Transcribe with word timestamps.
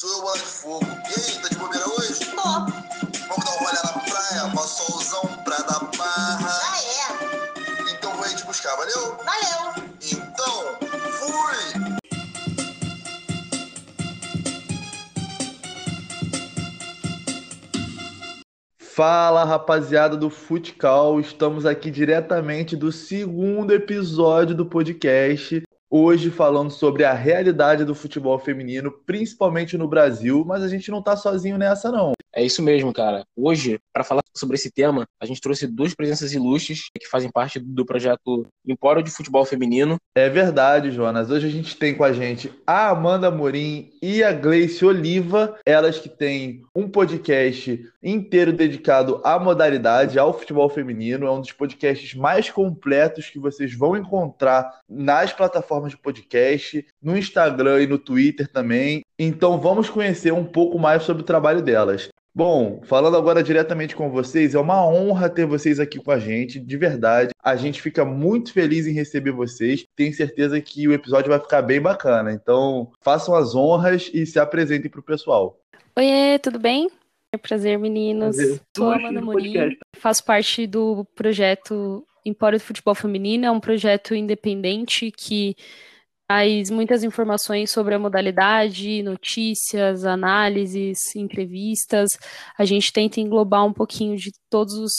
Sou 0.00 0.08
eu, 0.08 0.22
Bola 0.22 0.38
de 0.38 0.44
Fogo. 0.44 0.86
E 0.86 1.20
aí, 1.20 1.42
tá 1.42 1.48
de 1.50 1.56
bobeira 1.56 1.86
hoje? 1.86 2.24
Tô. 2.24 2.42
Vamos 2.42 3.44
dar 3.44 3.52
um 3.52 3.58
rolê 3.58 3.78
na 3.84 3.92
praia, 4.00 4.44
uma 4.46 4.62
solzão 4.62 5.20
pra 5.44 5.58
dar 5.58 5.80
barra. 5.94 6.48
Já 6.48 6.78
é. 6.78 7.92
Então 7.92 8.10
vou 8.14 8.24
aí 8.24 8.34
te 8.34 8.42
buscar, 8.46 8.74
valeu? 8.76 9.18
Valeu. 9.18 9.84
Então, 10.00 10.78
fui! 11.12 12.00
Fala 18.78 19.44
rapaziada 19.44 20.16
do 20.16 20.30
Futcal, 20.30 21.20
estamos 21.20 21.66
aqui 21.66 21.90
diretamente 21.90 22.74
do 22.74 22.90
segundo 22.90 23.70
episódio 23.74 24.56
do 24.56 24.64
podcast. 24.64 25.62
Hoje 25.92 26.30
falando 26.30 26.70
sobre 26.70 27.02
a 27.02 27.12
realidade 27.12 27.84
do 27.84 27.96
futebol 27.96 28.38
feminino, 28.38 28.92
principalmente 29.04 29.76
no 29.76 29.88
Brasil, 29.88 30.44
mas 30.46 30.62
a 30.62 30.68
gente 30.68 30.88
não 30.88 31.02
tá 31.02 31.16
sozinho 31.16 31.58
nessa 31.58 31.90
não. 31.90 32.12
É 32.34 32.44
isso 32.44 32.62
mesmo, 32.62 32.92
cara. 32.92 33.24
Hoje, 33.36 33.78
para 33.92 34.04
falar 34.04 34.22
sobre 34.36 34.54
esse 34.54 34.70
tema, 34.70 35.04
a 35.20 35.26
gente 35.26 35.40
trouxe 35.40 35.66
duas 35.66 35.94
presenças 35.94 36.32
ilustres 36.32 36.84
que 36.98 37.08
fazem 37.08 37.30
parte 37.30 37.58
do 37.58 37.84
projeto 37.84 38.46
Empório 38.66 39.02
de 39.02 39.10
Futebol 39.10 39.44
Feminino. 39.44 39.96
É 40.14 40.28
verdade, 40.28 40.90
Jonas. 40.90 41.30
Hoje 41.30 41.48
a 41.48 41.50
gente 41.50 41.76
tem 41.76 41.94
com 41.94 42.04
a 42.04 42.12
gente 42.12 42.52
a 42.66 42.90
Amanda 42.90 43.30
Morim 43.30 43.90
e 44.00 44.22
a 44.22 44.32
Gleice 44.32 44.84
Oliva, 44.84 45.58
elas 45.66 45.98
que 45.98 46.08
têm 46.08 46.62
um 46.74 46.88
podcast 46.88 47.84
inteiro 48.02 48.52
dedicado 48.52 49.20
à 49.24 49.38
modalidade, 49.38 50.18
ao 50.18 50.36
futebol 50.38 50.68
feminino. 50.68 51.26
É 51.26 51.30
um 51.30 51.40
dos 51.40 51.52
podcasts 51.52 52.14
mais 52.14 52.48
completos 52.48 53.28
que 53.28 53.38
vocês 53.38 53.74
vão 53.74 53.96
encontrar 53.96 54.80
nas 54.88 55.32
plataformas 55.32 55.90
de 55.90 55.98
podcast, 55.98 56.86
no 57.02 57.16
Instagram 57.16 57.82
e 57.82 57.86
no 57.86 57.98
Twitter 57.98 58.46
também. 58.48 59.02
Então 59.22 59.60
vamos 59.60 59.90
conhecer 59.90 60.32
um 60.32 60.46
pouco 60.46 60.78
mais 60.78 61.02
sobre 61.02 61.22
o 61.22 61.26
trabalho 61.26 61.60
delas. 61.60 62.08
Bom, 62.34 62.80
falando 62.84 63.18
agora 63.18 63.42
diretamente 63.42 63.94
com 63.94 64.08
vocês, 64.08 64.54
é 64.54 64.58
uma 64.58 64.82
honra 64.86 65.28
ter 65.28 65.44
vocês 65.44 65.78
aqui 65.78 65.98
com 65.98 66.10
a 66.10 66.18
gente, 66.18 66.58
de 66.58 66.76
verdade. 66.78 67.30
A 67.44 67.54
gente 67.54 67.82
fica 67.82 68.02
muito 68.02 68.50
feliz 68.50 68.86
em 68.86 68.94
receber 68.94 69.32
vocês. 69.32 69.84
Tenho 69.94 70.14
certeza 70.14 70.58
que 70.58 70.88
o 70.88 70.94
episódio 70.94 71.28
vai 71.28 71.38
ficar 71.38 71.60
bem 71.60 71.78
bacana. 71.82 72.32
Então, 72.32 72.90
façam 73.02 73.34
as 73.34 73.54
honras 73.54 74.10
e 74.14 74.24
se 74.24 74.38
apresentem 74.38 74.90
para 74.90 75.00
o 75.00 75.04
pessoal. 75.04 75.58
Oiê, 75.94 76.38
tudo 76.38 76.58
bem? 76.58 76.88
É 77.30 77.36
prazer, 77.36 77.78
meninos. 77.78 78.36
Prazer. 78.36 78.60
Sou 78.74 78.90
Amanda 78.90 79.20
Morim, 79.20 79.76
faço 79.98 80.24
parte 80.24 80.66
do 80.66 81.04
projeto 81.14 82.06
Empório 82.24 82.58
do 82.58 82.64
Futebol 82.64 82.94
Feminino. 82.94 83.44
É 83.44 83.50
um 83.50 83.60
projeto 83.60 84.14
independente 84.14 85.10
que 85.10 85.54
traz 86.30 86.70
muitas 86.70 87.02
informações 87.02 87.72
sobre 87.72 87.92
a 87.92 87.98
modalidade, 87.98 89.02
notícias, 89.02 90.04
análises, 90.04 91.16
entrevistas. 91.16 92.08
A 92.56 92.64
gente 92.64 92.92
tenta 92.92 93.20
englobar 93.20 93.66
um 93.66 93.72
pouquinho 93.72 94.16
de 94.16 94.30
todos 94.48 94.74
os 94.74 94.92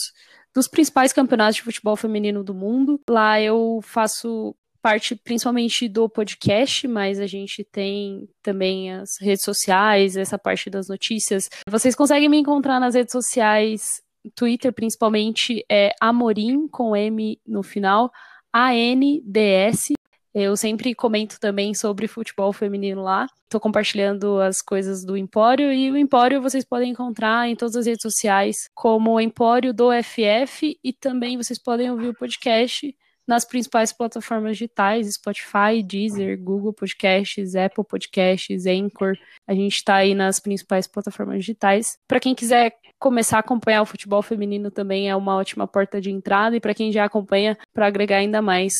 dos 0.53 0.67
principais 0.67 1.13
campeonatos 1.13 1.55
de 1.55 1.61
futebol 1.61 1.95
feminino 1.95 2.43
do 2.43 2.53
mundo. 2.53 2.99
Lá 3.09 3.39
eu 3.39 3.79
faço 3.81 4.53
parte 4.81 5.15
principalmente 5.15 5.87
do 5.87 6.09
podcast, 6.09 6.85
mas 6.85 7.17
a 7.17 7.27
gente 7.27 7.63
tem 7.63 8.27
também 8.43 8.91
as 8.91 9.11
redes 9.21 9.45
sociais, 9.45 10.17
essa 10.17 10.37
parte 10.37 10.69
das 10.69 10.89
notícias. 10.89 11.47
Vocês 11.65 11.95
conseguem 11.95 12.27
me 12.27 12.39
encontrar 12.39 12.77
nas 12.77 12.93
redes 12.93 13.13
sociais, 13.13 14.01
Twitter 14.35 14.73
principalmente, 14.73 15.63
é 15.71 15.93
Amorim 16.01 16.67
com 16.67 16.93
M 16.93 17.39
no 17.47 17.63
final, 17.63 18.11
A-N-D-S. 18.51 19.93
Eu 20.33 20.55
sempre 20.55 20.95
comento 20.95 21.37
também 21.39 21.73
sobre 21.73 22.07
futebol 22.07 22.53
feminino 22.53 23.03
lá. 23.03 23.27
Estou 23.43 23.59
compartilhando 23.59 24.39
as 24.39 24.61
coisas 24.61 25.03
do 25.03 25.17
Empório 25.17 25.73
e 25.73 25.91
o 25.91 25.97
Empório 25.97 26.41
vocês 26.41 26.63
podem 26.63 26.91
encontrar 26.91 27.49
em 27.49 27.55
todas 27.55 27.75
as 27.75 27.85
redes 27.85 28.01
sociais 28.01 28.69
como 28.73 29.19
Empório 29.19 29.73
do 29.73 29.89
FF 29.91 30.79
e 30.81 30.93
também 30.93 31.35
vocês 31.35 31.59
podem 31.59 31.91
ouvir 31.91 32.07
o 32.07 32.13
podcast 32.13 32.95
nas 33.27 33.45
principais 33.45 33.93
plataformas 33.93 34.57
digitais, 34.57 35.13
Spotify, 35.13 35.81
Deezer, 35.83 36.39
Google 36.41 36.73
Podcasts, 36.73 37.55
Apple 37.55 37.83
Podcasts, 37.83 38.65
Anchor. 38.65 39.15
A 39.47 39.53
gente 39.53 39.75
está 39.75 39.95
aí 39.95 40.13
nas 40.13 40.39
principais 40.39 40.87
plataformas 40.87 41.39
digitais. 41.39 41.97
Para 42.07 42.19
quem 42.19 42.35
quiser 42.35 42.75
começar 42.99 43.37
a 43.37 43.39
acompanhar 43.39 43.81
o 43.81 43.85
futebol 43.85 44.21
feminino 44.21 44.69
também 44.69 45.09
é 45.09 45.15
uma 45.15 45.35
ótima 45.35 45.67
porta 45.67 45.99
de 45.99 46.11
entrada 46.11 46.55
e 46.55 46.59
para 46.59 46.73
quem 46.73 46.91
já 46.91 47.05
acompanha, 47.05 47.57
para 47.73 47.87
agregar 47.87 48.17
ainda 48.17 48.41
mais. 48.41 48.73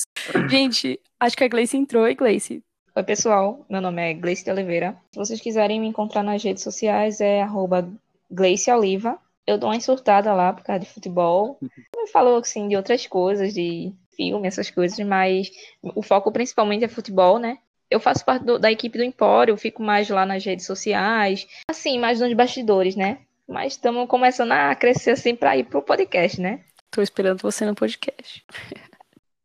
Gente, 0.49 0.99
acho 1.19 1.35
que 1.35 1.43
a 1.43 1.47
Gleice 1.47 1.75
entrou. 1.75 2.03
Oi, 2.03 2.13
Gleice. 2.13 2.63
Oi, 2.95 3.03
pessoal. 3.03 3.65
Meu 3.69 3.81
nome 3.81 4.01
é 4.01 4.13
Gleice 4.13 4.43
de 4.43 4.51
Oliveira. 4.51 4.95
Se 5.11 5.17
vocês 5.17 5.41
quiserem 5.41 5.79
me 5.79 5.87
encontrar 5.87 6.23
nas 6.23 6.43
redes 6.43 6.61
sociais, 6.61 7.19
é 7.21 7.41
arroba 7.41 7.89
Gleice 8.29 8.69
Oliva. 8.69 9.17
Eu 9.47 9.57
dou 9.57 9.69
uma 9.69 9.75
insultada 9.75 10.33
lá 10.33 10.53
por 10.53 10.63
causa 10.63 10.81
de 10.81 10.89
futebol. 10.89 11.57
Eu 11.97 12.07
falo, 12.07 12.35
assim, 12.35 12.67
de 12.67 12.75
outras 12.75 13.07
coisas, 13.07 13.53
de 13.53 13.93
filme, 14.15 14.47
essas 14.47 14.69
coisas, 14.69 14.97
mas 15.05 15.51
o 15.83 16.01
foco 16.01 16.31
principalmente 16.31 16.83
é 16.85 16.87
futebol, 16.87 17.39
né? 17.39 17.57
Eu 17.89 17.99
faço 17.99 18.23
parte 18.23 18.45
do- 18.45 18.57
da 18.59 18.71
equipe 18.71 18.97
do 18.97 19.03
Empório, 19.03 19.57
fico 19.57 19.83
mais 19.83 20.09
lá 20.09 20.25
nas 20.25 20.43
redes 20.45 20.65
sociais, 20.65 21.45
assim, 21.69 21.99
mais 21.99 22.19
nos 22.21 22.33
bastidores, 22.33 22.95
né? 22.95 23.19
Mas 23.47 23.73
estamos 23.73 24.07
começando 24.07 24.53
a 24.53 24.73
crescer, 24.75 25.11
assim, 25.11 25.35
para 25.35 25.57
ir 25.57 25.65
pro 25.65 25.81
podcast, 25.81 26.39
né? 26.39 26.63
Tô 26.89 27.01
esperando 27.01 27.41
você 27.41 27.65
no 27.65 27.75
podcast. 27.75 28.45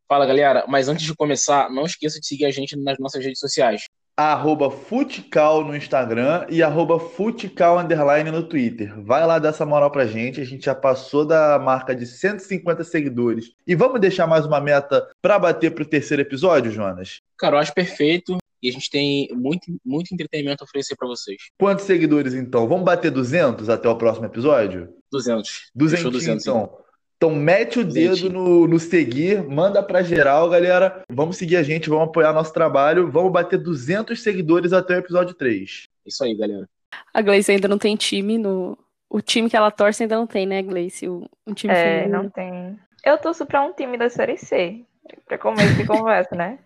Fala, 0.07 0.25
galera. 0.25 0.63
Mas 0.67 0.87
antes 0.87 1.05
de 1.05 1.13
começar, 1.13 1.69
não 1.69 1.85
esqueça 1.85 2.19
de 2.19 2.25
seguir 2.25 2.45
a 2.45 2.51
gente 2.51 2.77
nas 2.77 2.97
nossas 2.99 3.23
redes 3.23 3.39
sociais. 3.39 3.87
Arroba 4.19 4.71
Futical 4.71 5.63
no 5.63 5.75
Instagram 5.75 6.47
e 6.49 6.63
arroba 6.63 6.99
Futical 6.99 7.77
Underline 7.77 8.31
no 8.31 8.41
Twitter. 8.41 8.99
Vai 9.03 9.23
lá 9.27 9.37
dar 9.37 9.49
essa 9.49 9.63
moral 9.63 9.91
pra 9.91 10.07
gente. 10.07 10.41
A 10.41 10.43
gente 10.43 10.65
já 10.65 10.73
passou 10.73 11.23
da 11.23 11.59
marca 11.59 11.95
de 11.95 12.07
150 12.07 12.83
seguidores. 12.83 13.51
E 13.67 13.75
vamos 13.75 14.01
deixar 14.01 14.25
mais 14.25 14.43
uma 14.43 14.59
meta 14.59 15.07
pra 15.21 15.37
bater 15.37 15.69
pro 15.69 15.85
terceiro 15.85 16.23
episódio, 16.23 16.71
Jonas? 16.71 17.21
Cara, 17.37 17.57
eu 17.57 17.59
acho 17.59 17.71
perfeito 17.75 18.37
e 18.59 18.69
a 18.69 18.71
gente 18.71 18.89
tem 18.89 19.29
muito, 19.35 19.67
muito 19.85 20.11
entretenimento 20.11 20.63
a 20.63 20.65
oferecer 20.65 20.95
para 20.95 21.07
vocês. 21.07 21.37
Quantos 21.59 21.85
seguidores 21.85 22.33
então? 22.33 22.67
Vamos 22.67 22.85
bater 22.85 23.11
200 23.11 23.69
até 23.69 23.87
o 23.87 23.95
próximo 23.95 24.25
episódio? 24.25 24.89
200. 25.11 25.69
200, 25.75 25.99
Fechou 25.99 26.11
200, 26.11 26.43
então. 26.43 26.86
Então 27.17 27.33
mete 27.33 27.79
o 27.79 27.83
dedo 27.83 28.29
no, 28.29 28.67
no 28.67 28.79
seguir, 28.79 29.43
manda 29.43 29.81
pra 29.81 30.03
geral, 30.03 30.47
galera. 30.49 31.01
Vamos 31.09 31.35
seguir 31.37 31.57
a 31.57 31.63
gente, 31.63 31.89
vamos 31.89 32.05
apoiar 32.09 32.31
nosso 32.31 32.53
trabalho. 32.53 33.09
Vamos 33.09 33.31
bater 33.31 33.57
200 33.57 34.21
seguidores 34.21 34.71
até 34.71 34.95
o 34.95 34.99
episódio 34.99 35.33
3. 35.33 35.87
Isso 36.05 36.23
aí, 36.23 36.35
galera. 36.35 36.69
A 37.11 37.21
Gleice 37.21 37.51
ainda 37.51 37.67
não 37.67 37.79
tem 37.79 37.95
time 37.95 38.37
no. 38.37 38.77
O 39.09 39.19
time 39.19 39.49
que 39.49 39.57
ela 39.57 39.71
torce 39.71 40.03
ainda 40.03 40.15
não 40.15 40.27
tem, 40.27 40.45
né, 40.45 40.61
Gleice? 40.61 41.07
O, 41.07 41.27
um 41.47 41.53
time 41.53 41.73
É, 41.73 41.83
feminino. 42.01 42.23
não 42.23 42.29
tem. 42.29 42.77
Eu 43.03 43.17
torço 43.17 43.45
pra 43.47 43.63
um 43.63 43.73
time 43.73 43.97
da 43.97 44.09
Série 44.09 44.37
C, 44.37 44.81
pra 45.25 45.37
começo 45.39 45.73
de 45.75 45.85
conversa, 45.87 46.35
né? 46.35 46.59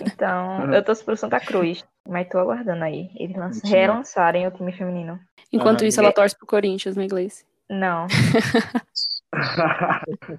Então, 0.00 0.70
eu 0.74 0.82
torço 0.84 1.04
pro 1.04 1.16
Santa 1.16 1.40
Cruz, 1.40 1.82
mas 2.06 2.28
tô 2.28 2.38
aguardando 2.38 2.84
aí. 2.84 3.08
Eles 3.16 3.36
relançarem 3.64 4.46
o 4.46 4.50
time 4.50 4.72
feminino. 4.72 5.18
Enquanto 5.52 5.80
Aham. 5.80 5.88
isso, 5.88 6.00
ela 6.00 6.12
torce 6.12 6.36
pro 6.36 6.46
Corinthians, 6.46 6.96
né, 6.96 7.06
Gleice? 7.06 7.44
Não, 7.70 8.06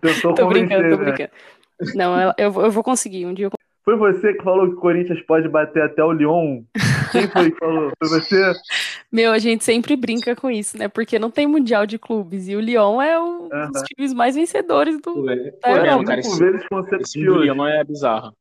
Tentou 0.02 0.34
Tô 0.34 0.48
brincando, 0.48 0.90
tô 0.90 0.98
né? 1.04 1.12
brincando. 1.12 1.32
Não, 1.96 2.34
eu, 2.38 2.52
vou- 2.52 2.64
eu 2.66 2.72
vou 2.72 2.84
conseguir. 2.84 3.26
Um 3.26 3.34
dia 3.34 3.48
eu 3.48 3.52
Foi 3.84 3.98
você 3.98 4.34
que 4.34 4.44
falou 4.44 4.68
que 4.68 4.76
o 4.76 4.80
Corinthians 4.80 5.22
pode 5.26 5.48
bater 5.50 5.84
até 5.84 6.04
o 6.04 6.12
Lyon? 6.12 6.64
Quem 7.12 7.28
foi 7.30 7.52
que 7.52 7.58
falou? 7.58 7.92
Foi 8.02 8.20
você? 8.20 8.54
Meu, 9.12 9.32
a 9.32 9.40
gente 9.40 9.64
sempre 9.64 9.96
brinca 9.96 10.36
com 10.36 10.50
isso, 10.50 10.78
né? 10.78 10.88
Porque 10.88 11.20
não 11.20 11.30
tem 11.32 11.48
mundial 11.48 11.86
de 11.86 11.98
clubes. 12.00 12.48
E 12.48 12.56
o 12.56 12.60
Lyon 12.60 13.02
é 13.02 13.20
um 13.20 13.50
dos 13.50 13.52
Aham. 13.52 13.72
times 13.96 14.14
mais 14.14 14.36
vencedores 14.36 14.96
do. 15.02 15.14
Pô, 15.14 15.30
É, 15.30 15.54
é, 15.64 15.88
não, 15.88 16.04
cara, 16.04 16.22
cinco 16.22 16.36
esse, 16.36 16.44
vezes 16.46 16.66
esse. 17.02 17.20
Leão 17.20 17.66
é 17.68 17.84
bizarro. 17.84 18.34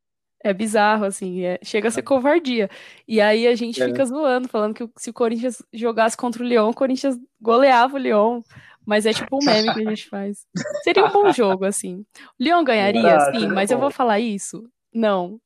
É 0.43 0.53
bizarro, 0.53 1.05
assim. 1.07 1.43
é- 1.43 1.59
chega 1.63 1.89
a 1.89 1.91
ser 1.91 2.03
covardia. 2.03 2.69
E 3.09 3.21
aí 3.21 3.47
a 3.47 3.55
gente 3.55 3.83
É. 3.83 3.87
fica 3.87 4.05
zoando, 4.05 4.47
falando 4.49 4.75
que 4.75 4.87
se 4.99 5.11
o 5.11 5.15
Corinthians 5.15 5.63
jogasse 5.73 6.17
contra 6.17 6.43
o 6.43 6.47
Lyon, 6.47 6.69
o 6.71 6.75
Corinthians 6.75 7.19
goleava 7.41 7.97
o 7.97 7.99
Lyon. 7.99 8.43
Mas 8.87 9.07
é 9.07 9.13
tipo 9.13 9.37
um 9.37 9.45
meme 9.45 9.73
que 9.73 9.81
a 9.81 9.89
gente 9.91 10.09
faz. 10.09 10.39
Seria 10.83 11.05
um 11.07 11.11
bom 11.11 11.33
jogo, 11.33 11.65
assim. 11.65 12.05
O 12.39 12.43
Lyon 12.45 12.63
ganharia, 12.65 13.17
Ah, 13.17 13.33
sim, 13.33 13.49
mas 13.49 13.71
eu 13.71 13.79
bom. 13.79 13.83
vou 13.83 13.91
falar 13.91 14.21
isso? 14.21 14.69
Não. 14.93 15.39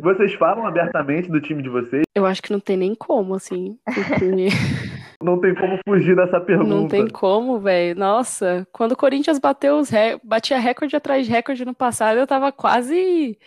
Vocês 0.00 0.34
falam 0.34 0.66
abertamente 0.66 1.30
do 1.30 1.40
time 1.40 1.62
de 1.62 1.68
vocês? 1.68 2.02
Eu 2.14 2.26
acho 2.26 2.42
que 2.42 2.52
não 2.52 2.60
tem 2.60 2.76
nem 2.76 2.94
como, 2.94 3.34
assim. 3.34 3.76
Porque. 3.84 4.48
Não 5.22 5.40
tem 5.40 5.54
como 5.54 5.78
fugir 5.88 6.14
dessa 6.14 6.38
pergunta. 6.38 6.68
Não 6.68 6.86
tem 6.86 7.08
como, 7.08 7.58
velho. 7.58 7.98
Nossa, 7.98 8.66
quando 8.70 8.92
o 8.92 8.96
Corinthians 8.96 9.38
bateu 9.38 9.78
os 9.78 9.88
re... 9.88 10.20
batia 10.22 10.58
recorde 10.58 10.94
atrás 10.94 11.24
de 11.24 11.32
recorde 11.32 11.64
no 11.64 11.72
passado, 11.72 12.18
eu 12.18 12.26
tava 12.26 12.52
quase 12.52 13.38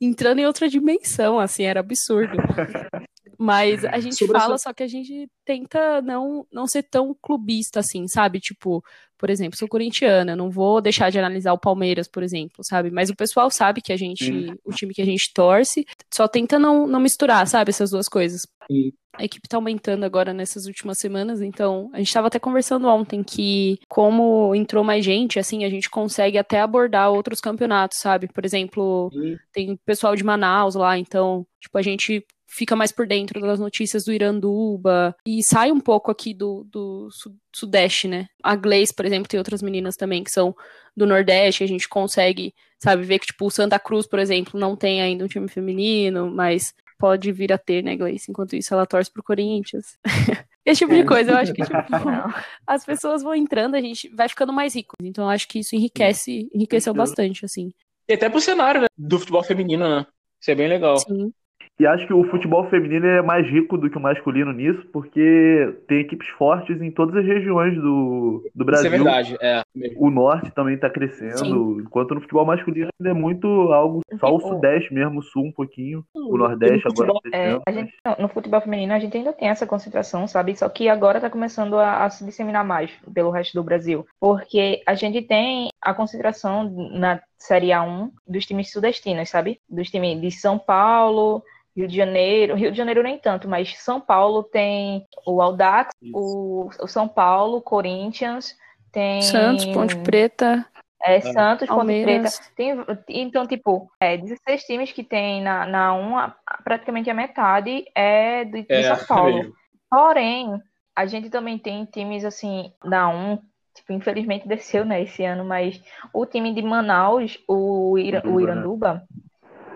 entrando 0.00 0.38
em 0.38 0.46
outra 0.46 0.66
dimensão, 0.66 1.38
assim, 1.38 1.64
era 1.64 1.80
absurdo. 1.80 2.38
Mas 3.38 3.84
a 3.84 3.98
gente 4.00 4.16
Sobre 4.16 4.38
fala, 4.38 4.54
essa- 4.54 4.64
só 4.64 4.72
que 4.72 4.82
a 4.82 4.86
gente 4.88 5.28
tenta 5.44 6.00
não, 6.02 6.46
não 6.52 6.66
ser 6.66 6.82
tão 6.82 7.14
clubista 7.20 7.80
assim, 7.80 8.06
sabe? 8.08 8.40
Tipo, 8.40 8.82
por 9.18 9.30
exemplo, 9.30 9.58
sou 9.58 9.68
corintiana, 9.68 10.36
não 10.36 10.50
vou 10.50 10.80
deixar 10.80 11.10
de 11.10 11.18
analisar 11.18 11.52
o 11.52 11.58
Palmeiras, 11.58 12.06
por 12.08 12.22
exemplo, 12.22 12.62
sabe? 12.62 12.90
Mas 12.90 13.08
o 13.10 13.16
pessoal 13.16 13.50
sabe 13.50 13.80
que 13.80 13.92
a 13.92 13.96
gente, 13.96 14.24
Sim. 14.26 14.54
o 14.64 14.72
time 14.72 14.92
que 14.92 15.00
a 15.02 15.06
gente 15.06 15.32
torce, 15.32 15.86
só 16.12 16.28
tenta 16.28 16.58
não, 16.58 16.86
não 16.86 17.00
misturar, 17.00 17.46
sabe? 17.46 17.70
Essas 17.70 17.90
duas 17.90 18.08
coisas. 18.08 18.42
Sim. 18.70 18.92
A 19.18 19.24
equipe 19.24 19.48
tá 19.48 19.56
aumentando 19.56 20.04
agora 20.04 20.34
nessas 20.34 20.66
últimas 20.66 20.98
semanas, 20.98 21.40
então 21.40 21.88
a 21.94 21.96
gente 21.98 22.08
estava 22.08 22.26
até 22.26 22.38
conversando 22.38 22.86
ontem 22.86 23.22
que, 23.22 23.78
como 23.88 24.54
entrou 24.54 24.84
mais 24.84 25.02
gente, 25.02 25.38
assim, 25.38 25.64
a 25.64 25.70
gente 25.70 25.88
consegue 25.88 26.36
até 26.36 26.60
abordar 26.60 27.10
outros 27.10 27.40
campeonatos, 27.40 27.96
sabe? 27.98 28.28
Por 28.28 28.44
exemplo, 28.44 29.08
Sim. 29.14 29.36
tem 29.54 29.76
pessoal 29.86 30.14
de 30.14 30.22
Manaus 30.22 30.74
lá, 30.74 30.98
então, 30.98 31.46
tipo, 31.58 31.78
a 31.78 31.82
gente 31.82 32.22
fica 32.46 32.76
mais 32.76 32.92
por 32.92 33.06
dentro 33.06 33.40
das 33.40 33.58
notícias 33.58 34.04
do 34.04 34.12
Iranduba 34.12 35.14
e 35.26 35.42
sai 35.42 35.72
um 35.72 35.80
pouco 35.80 36.10
aqui 36.10 36.32
do, 36.32 36.64
do 36.70 37.08
su- 37.10 37.34
Sudeste, 37.54 38.06
né? 38.08 38.26
A 38.42 38.54
Gleice, 38.54 38.94
por 38.94 39.04
exemplo, 39.04 39.28
tem 39.28 39.38
outras 39.38 39.62
meninas 39.62 39.96
também 39.96 40.22
que 40.22 40.30
são 40.30 40.54
do 40.96 41.06
Nordeste, 41.06 41.64
a 41.64 41.66
gente 41.66 41.88
consegue, 41.88 42.54
sabe, 42.78 43.02
ver 43.02 43.18
que, 43.18 43.26
tipo, 43.26 43.46
o 43.46 43.50
Santa 43.50 43.78
Cruz, 43.78 44.06
por 44.06 44.18
exemplo, 44.18 44.58
não 44.58 44.76
tem 44.76 45.02
ainda 45.02 45.24
um 45.24 45.28
time 45.28 45.48
feminino, 45.48 46.30
mas 46.30 46.72
pode 46.98 47.30
vir 47.32 47.52
a 47.52 47.58
ter, 47.58 47.82
né, 47.82 47.96
Gleice? 47.96 48.30
Enquanto 48.30 48.56
isso, 48.56 48.72
ela 48.72 48.86
torce 48.86 49.10
pro 49.12 49.22
Corinthians. 49.22 49.98
Esse 50.64 50.78
tipo 50.80 50.94
de 50.94 51.04
coisa, 51.04 51.30
eu 51.32 51.36
acho 51.36 51.52
que, 51.52 51.62
tipo, 51.62 51.72
as 52.66 52.84
pessoas 52.84 53.22
vão 53.22 53.34
entrando, 53.34 53.74
a 53.74 53.80
gente 53.80 54.08
vai 54.08 54.28
ficando 54.28 54.52
mais 54.52 54.74
rico. 54.74 54.94
Então, 55.02 55.24
eu 55.24 55.30
acho 55.30 55.46
que 55.46 55.58
isso 55.58 55.76
enriquece, 55.76 56.48
enriqueceu 56.54 56.92
bastante, 56.94 57.44
assim. 57.44 57.70
E 58.08 58.14
até 58.14 58.28
pro 58.28 58.40
cenário 58.40 58.80
né, 58.82 58.86
do 58.96 59.18
futebol 59.18 59.42
feminino, 59.42 59.88
né? 59.88 60.06
Isso 60.40 60.50
é 60.50 60.54
bem 60.54 60.68
legal. 60.68 60.98
Sim. 60.98 61.32
E 61.78 61.86
acho 61.86 62.06
que 62.06 62.12
o 62.14 62.24
futebol 62.30 62.68
feminino 62.70 63.06
é 63.06 63.20
mais 63.20 63.46
rico 63.46 63.76
do 63.76 63.90
que 63.90 63.98
o 63.98 64.00
masculino 64.00 64.50
nisso, 64.52 64.82
porque 64.92 65.76
tem 65.86 65.98
equipes 66.00 66.26
fortes 66.38 66.80
em 66.80 66.90
todas 66.90 67.16
as 67.16 67.26
regiões 67.26 67.74
do, 67.74 68.42
do 68.54 68.64
Brasil. 68.64 68.86
Isso 68.86 68.94
é 68.94 68.98
verdade, 68.98 69.36
é. 69.42 69.62
O 69.96 70.08
norte 70.10 70.50
também 70.52 70.74
está 70.74 70.88
crescendo, 70.88 71.36
Sim. 71.36 71.80
enquanto 71.82 72.14
no 72.14 72.20
futebol 72.22 72.46
masculino 72.46 72.88
ainda 72.98 73.10
é 73.10 73.14
muito 73.14 73.46
algo 73.46 74.00
só 74.18 74.34
o 74.34 74.40
sudeste 74.40 74.92
mesmo, 74.94 75.18
o 75.18 75.22
sul 75.22 75.44
um 75.44 75.52
pouquinho, 75.52 76.02
o 76.14 76.36
nordeste 76.38 76.86
no 76.86 76.92
agora 76.92 77.12
futebol- 77.22 77.62
É, 77.66 77.72
gente, 77.72 77.92
no- 78.18 78.28
futebol 78.28 78.60
feminino 78.62 78.94
a 78.94 78.98
gente 78.98 79.16
ainda 79.16 79.32
tem 79.34 79.48
essa 79.48 79.66
concentração, 79.66 80.26
sabe? 80.26 80.56
Só 80.56 80.68
que 80.70 80.88
agora 80.88 81.20
tá 81.20 81.28
começando 81.28 81.78
a, 81.78 82.04
a 82.04 82.10
se 82.10 82.24
disseminar 82.24 82.64
mais 82.64 82.90
pelo 83.12 83.30
resto 83.30 83.52
do 83.54 83.62
Brasil. 83.62 84.06
Porque 84.18 84.82
a 84.86 84.94
gente 84.94 85.20
tem 85.22 85.68
a 85.82 85.92
concentração 85.92 86.64
na 86.92 87.20
Série 87.38 87.68
A1 87.68 88.10
dos 88.26 88.46
times 88.46 88.72
sudestinos, 88.72 89.28
sabe? 89.28 89.60
Dos 89.68 89.90
times 89.90 90.20
de 90.22 90.30
São 90.30 90.58
Paulo, 90.58 91.42
Rio 91.76 91.86
de 91.86 91.96
Janeiro. 91.96 92.54
Rio 92.54 92.70
de 92.70 92.76
Janeiro 92.78 93.02
nem 93.02 93.18
tanto, 93.18 93.48
mas 93.48 93.76
São 93.78 94.00
Paulo 94.00 94.42
tem 94.42 95.06
o 95.26 95.42
Audax, 95.42 95.92
o, 96.12 96.68
o 96.80 96.86
São 96.88 97.06
Paulo, 97.06 97.60
Corinthians, 97.60 98.56
tem 98.90 99.20
Santos, 99.22 99.66
Ponte 99.66 99.96
Preta, 99.96 100.66
é, 101.02 101.20
Santos, 101.20 101.68
Ponte 101.68 102.00
Preta. 102.00 102.30
Tem, 102.56 102.74
então, 103.08 103.46
tipo, 103.46 103.90
é, 104.00 104.16
16 104.16 104.64
times 104.64 104.92
que 104.92 105.04
tem 105.04 105.42
na, 105.42 105.66
na 105.66 105.94
1, 105.94 106.16
a- 106.16 106.36
praticamente 106.64 107.10
a 107.10 107.14
metade 107.14 107.84
é 107.94 108.44
do, 108.44 108.62
de 108.62 108.66
É, 108.70 108.94
São 108.94 109.06
Paulo. 109.06 109.36
mesmo. 109.36 109.54
Porém, 109.90 110.62
a 110.96 111.06
gente 111.06 111.28
também 111.28 111.58
tem 111.58 111.84
times, 111.84 112.24
assim, 112.24 112.72
na 112.82 113.08
1, 113.10 113.38
tipo, 113.74 113.92
infelizmente 113.92 114.48
desceu, 114.48 114.84
né, 114.84 115.02
esse 115.02 115.22
ano, 115.24 115.44
mas 115.44 115.80
o 116.12 116.24
time 116.24 116.54
de 116.54 116.62
Manaus, 116.62 117.38
o, 117.46 117.98
Ira, 117.98 118.22
o 118.26 118.40
Iranduba, 118.40 118.94
né? 118.94 119.02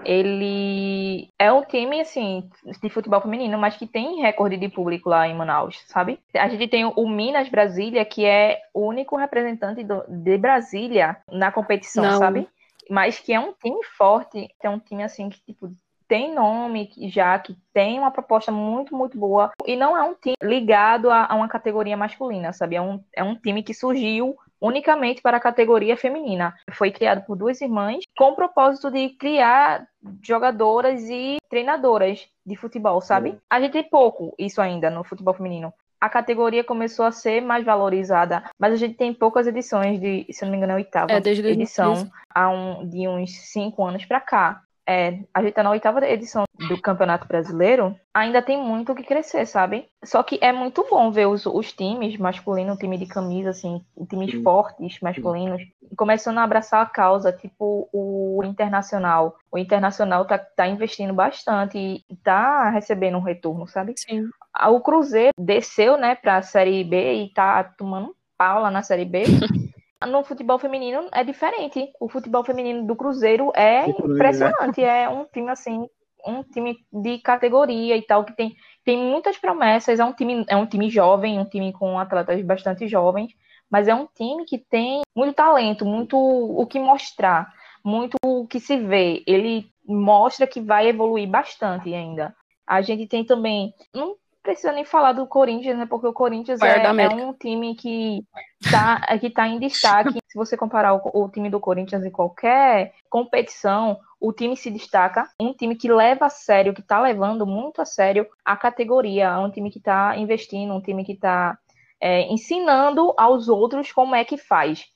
Ele 0.05 1.29
é 1.39 1.53
um 1.53 1.63
time, 1.63 2.01
assim, 2.01 2.49
de 2.83 2.89
futebol 2.89 3.21
feminino, 3.21 3.59
mas 3.59 3.77
que 3.77 3.87
tem 3.87 4.21
recorde 4.21 4.57
de 4.57 4.69
público 4.69 5.09
lá 5.09 5.29
em 5.29 5.35
Manaus, 5.35 5.83
sabe? 5.87 6.19
A 6.35 6.49
gente 6.49 6.69
tem 6.69 6.85
o 6.85 7.09
Minas 7.09 7.49
Brasília, 7.49 8.05
que 8.05 8.25
é 8.25 8.59
o 8.75 8.87
único 8.87 9.17
representante 9.17 9.85
do- 9.85 10.05
de 10.09 10.39
Brasília 10.39 11.17
na 11.31 11.53
competição, 11.53 12.05
Não. 12.05 12.19
sabe? 12.19 12.49
Mas 12.89 13.19
que 13.21 13.33
é 13.33 13.39
um 13.39 13.53
time 13.53 13.83
forte, 13.97 14.49
é 14.63 14.69
um 14.69 14.79
time, 14.79 15.03
assim, 15.03 15.29
que, 15.29 15.41
tipo, 15.45 15.71
tem 16.09 16.35
nome 16.35 16.91
já, 17.09 17.39
que 17.39 17.57
tem 17.73 17.97
uma 18.01 18.11
proposta 18.11 18.51
muito, 18.51 18.97
muito 18.97 19.17
boa. 19.17 19.53
E 19.65 19.77
não 19.77 19.97
é 19.97 20.03
um 20.03 20.15
time 20.15 20.35
ligado 20.43 21.09
a, 21.09 21.27
a 21.31 21.37
uma 21.37 21.47
categoria 21.47 21.97
masculina, 21.97 22.53
sabe? 22.53 22.75
É 22.75 22.83
um, 22.83 23.01
é 23.15 23.23
um 23.23 23.37
time 23.37 23.63
que 23.63 23.73
surgiu 23.73 24.35
unicamente 24.61 25.23
para 25.23 25.37
a 25.37 25.41
categoria 25.41 25.97
feminina. 25.97 26.55
Foi 26.73 26.91
criado 26.91 27.25
por 27.25 27.37
duas 27.37 27.61
irmãs 27.61 28.05
com 28.17 28.31
o 28.31 28.37
propósito 28.37 28.91
de 28.91 29.11
criar 29.11 29.87
jogadoras 30.23 31.03
e 31.09 31.39
treinadoras 31.49 32.29
de 32.45 32.57
futebol, 32.57 33.01
sabe? 33.01 33.39
A 33.49 33.61
gente 33.61 33.73
tem 33.73 33.85
pouco 33.89 34.35
isso 34.39 34.61
ainda 34.61 34.91
no 34.91 35.05
futebol 35.05 35.35
feminino. 35.35 35.73
A 36.01 36.09
categoria 36.09 36.65
começou 36.65 37.05
a 37.05 37.13
ser 37.13 37.43
mais 37.43 37.63
valorizada, 37.63 38.45
mas 38.59 38.73
a 38.73 38.77
gente 38.77 38.95
tem 38.95 39.13
poucas 39.13 39.47
edições 39.47 40.01
de, 40.01 40.27
se 40.31 40.43
não 40.45 40.51
me 40.51 40.57
engano, 40.57 40.73
é 40.73 40.75
a 40.77 40.79
oitava 40.79 41.13
É, 41.13 41.21
desde 41.21 41.43
2013. 41.43 41.53
edição 41.53 42.11
há 42.35 42.49
um, 42.49 42.89
de 42.89 43.07
uns 43.07 43.33
cinco 43.53 43.85
anos 43.85 44.07
para 44.07 44.19
cá. 44.21 44.63
É, 44.91 45.21
a 45.33 45.41
gente 45.41 45.53
tá 45.53 45.63
na 45.63 45.71
oitava 45.71 46.05
edição 46.05 46.43
do 46.69 46.83
Campeonato 46.83 47.25
Brasileiro, 47.29 47.95
ainda 48.13 48.43
tem 48.43 48.61
muito 48.61 48.91
o 48.91 48.95
que 48.97 49.05
crescer, 49.05 49.47
sabe? 49.47 49.87
Só 50.05 50.21
que 50.21 50.37
é 50.43 50.53
muito 50.53 50.85
bom 50.91 51.13
ver 51.13 51.27
os, 51.27 51.47
os 51.47 51.73
times 51.73 52.17
masculinos, 52.17 52.77
time 52.77 52.99
de 52.99 53.07
camisa, 53.07 53.51
assim, 53.51 53.81
times 54.09 54.33
Sim. 54.33 54.43
fortes 54.43 54.99
masculinos, 55.01 55.63
começando 55.97 56.39
a 56.39 56.43
abraçar 56.43 56.83
a 56.83 56.87
causa, 56.87 57.31
tipo 57.31 57.89
o 57.93 58.43
Internacional. 58.45 59.37
O 59.53 59.59
Internacional 59.59 60.25
tá, 60.25 60.37
tá 60.39 60.67
investindo 60.67 61.15
bastante 61.15 61.79
e 61.79 62.17
tá 62.25 62.69
recebendo 62.71 63.17
um 63.17 63.23
retorno, 63.23 63.69
sabe? 63.69 63.95
Sim. 63.97 64.29
O 64.71 64.81
Cruzeiro 64.81 65.31
desceu, 65.39 65.97
né, 65.97 66.17
pra 66.17 66.43
Série 66.43 66.83
B 66.83 67.15
e 67.15 67.33
tá 67.33 67.63
tomando 67.63 68.13
pau 68.37 68.61
lá 68.61 68.73
na 68.73 68.83
Série 68.83 69.05
B. 69.05 69.23
No 70.07 70.25
futebol 70.25 70.59
feminino 70.59 71.09
é 71.13 71.23
diferente. 71.23 71.93
O 72.01 72.09
futebol 72.09 72.43
feminino 72.43 72.87
do 72.87 72.97
Cruzeiro 72.97 73.53
é 73.55 73.87
Do 73.87 73.95
Cruzeiro, 73.95 74.15
impressionante. 74.15 74.83
É 74.83 75.09
um 75.09 75.27
time 75.27 75.51
assim, 75.51 75.87
um 76.27 76.43
time 76.43 76.77
de 76.93 77.19
categoria 77.19 77.97
e 77.97 78.03
tal 78.03 78.25
que 78.25 78.35
tem, 78.35 78.57
tem 78.85 78.97
muitas 78.97 79.37
promessas. 79.37 80.01
É 80.01 80.05
um 80.05 80.13
time 80.13 80.45
é 80.49 80.57
um 80.57 80.67
time 80.67 80.89
jovem, 80.89 81.39
um 81.39 81.45
time 81.45 81.73
com 81.73 81.99
atletas 81.99 82.43
bastante 82.43 82.89
jovens, 82.89 83.33
mas 83.71 83.89
é 83.89 83.95
um 83.95 84.07
time 84.07 84.45
que 84.47 84.59
tem 84.59 85.03
muito 85.15 85.35
talento, 85.35 85.85
muito 85.85 86.17
o 86.17 86.67
que 86.67 86.79
mostrar, 86.79 87.53
muito 87.85 88.17
o 88.25 88.47
que 88.47 88.59
se 88.59 88.79
vê. 88.79 89.23
Ele 89.27 89.71
mostra 89.87 90.47
que 90.47 90.61
vai 90.61 90.89
evoluir 90.89 91.29
bastante 91.29 91.93
ainda. 91.93 92.35
A 92.67 92.81
gente 92.81 93.07
tem 93.07 93.25
também, 93.25 93.75
não 93.95 94.17
precisa 94.43 94.73
nem 94.73 94.85
falar 94.85 95.13
do 95.13 95.27
Corinthians, 95.27 95.79
né? 95.79 95.87
Porque 95.87 96.07
o 96.07 96.13
Corinthians 96.13 96.61
é, 96.63 96.83
é 96.85 97.09
um 97.09 97.33
time 97.33 97.75
que 97.75 98.25
tá, 98.71 99.01
que 99.19 99.31
tá 99.31 99.47
em 99.47 99.59
destaque. 99.59 100.19
Se 100.29 100.37
você 100.37 100.57
comparar 100.57 100.95
o, 100.95 101.01
o 101.25 101.29
time 101.29 101.51
do 101.51 101.61
Corinthians 101.61 102.05
em 102.05 102.11
qualquer 102.11 102.95
competição, 103.09 103.99
o 104.21 104.33
time 104.33 104.57
se 104.57 104.71
destaca. 104.71 105.29
Um 105.41 105.53
time 105.53 105.77
que 105.77 105.91
leva 105.91 106.27
a 106.27 106.31
sério, 106.31 106.75
que 106.75 106.83
tá 106.83 107.01
levando 107.01 107.47
muito 107.47 107.81
a 107.83 107.85
sério 107.85 108.27
a 108.45 108.57
categoria. 108.57 109.25
É 109.27 109.39
um 109.39 109.51
time 109.51 109.71
que 109.71 109.81
tá 109.81 110.17
investindo, 110.17 110.75
um 110.75 110.81
time 110.81 111.05
que 111.05 111.17
tá 111.17 111.59
é, 112.01 112.23
ensinando 112.33 113.15
aos 113.17 113.49
outros 113.49 113.93
como 113.93 114.15
é 114.15 114.25
que 114.25 114.39
faz 114.39 114.87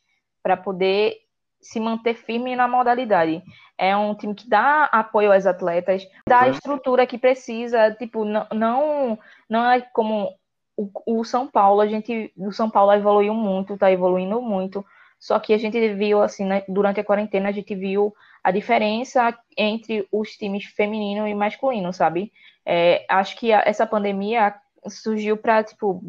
para 0.43 0.57
poder 0.57 1.25
se 1.65 1.81
manter 1.81 2.15
firme 2.15 2.55
na 2.55 2.69
modalidade. 2.69 3.43
É 3.77 3.97
um 3.97 4.15
time 4.15 4.35
que 4.35 4.49
dá 4.49 4.85
apoio 4.85 5.33
aos 5.33 5.47
atletas, 5.47 6.07
dá 6.29 6.43
a 6.43 6.45
Uhum. 6.45 6.53
estrutura 6.53 7.07
que 7.07 7.19
precisa, 7.19 7.91
tipo, 7.93 8.25
não, 8.25 8.47
não, 8.53 9.19
não 9.49 9.71
é 9.71 9.81
como 9.81 10.35
o, 10.77 11.21
o 11.21 11.25
São 11.25 11.47
Paulo, 11.47 11.81
a 11.81 11.87
gente, 11.87 12.33
o 12.37 12.53
São 12.53 12.71
Paulo 12.71 12.93
evoluiu 12.93 13.35
muito, 13.35 13.77
tá 13.79 13.91
evoluindo 13.91 14.41
muito, 14.43 14.85
só 15.19 15.39
que 15.39 15.53
a 15.55 15.59
gente 15.59 15.79
viu, 15.95 16.23
assim, 16.23 16.45
né, 16.45 16.63
durante 16.69 17.01
a 17.01 17.05
quarentena, 17.05 17.49
a 17.49 17.53
gente 17.53 17.75
viu 17.75 18.15
a 18.43 18.51
diferença 18.51 19.37
entre 19.57 20.07
os 20.13 20.31
times 20.37 20.65
feminino 20.67 21.27
e 21.27 21.35
masculino, 21.35 21.93
sabe? 21.93 22.33
É, 22.67 23.05
acho 23.09 23.37
que 23.39 23.53
a- 23.53 23.63
essa 23.67 23.87
pandemia 23.87 24.55
surgiu 24.89 25.37
para, 25.37 25.63
tipo, 25.65 26.03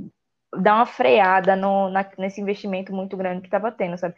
dar 0.58 0.75
uma 0.75 0.86
freada 0.86 1.56
no, 1.56 1.89
na- 1.89 2.10
nesse 2.18 2.42
investimento 2.42 2.94
muito 2.94 3.15
grande 3.18 3.42
que 3.42 3.48
estava 3.48 3.72
tendo, 3.72 3.98
sabe? 3.98 4.15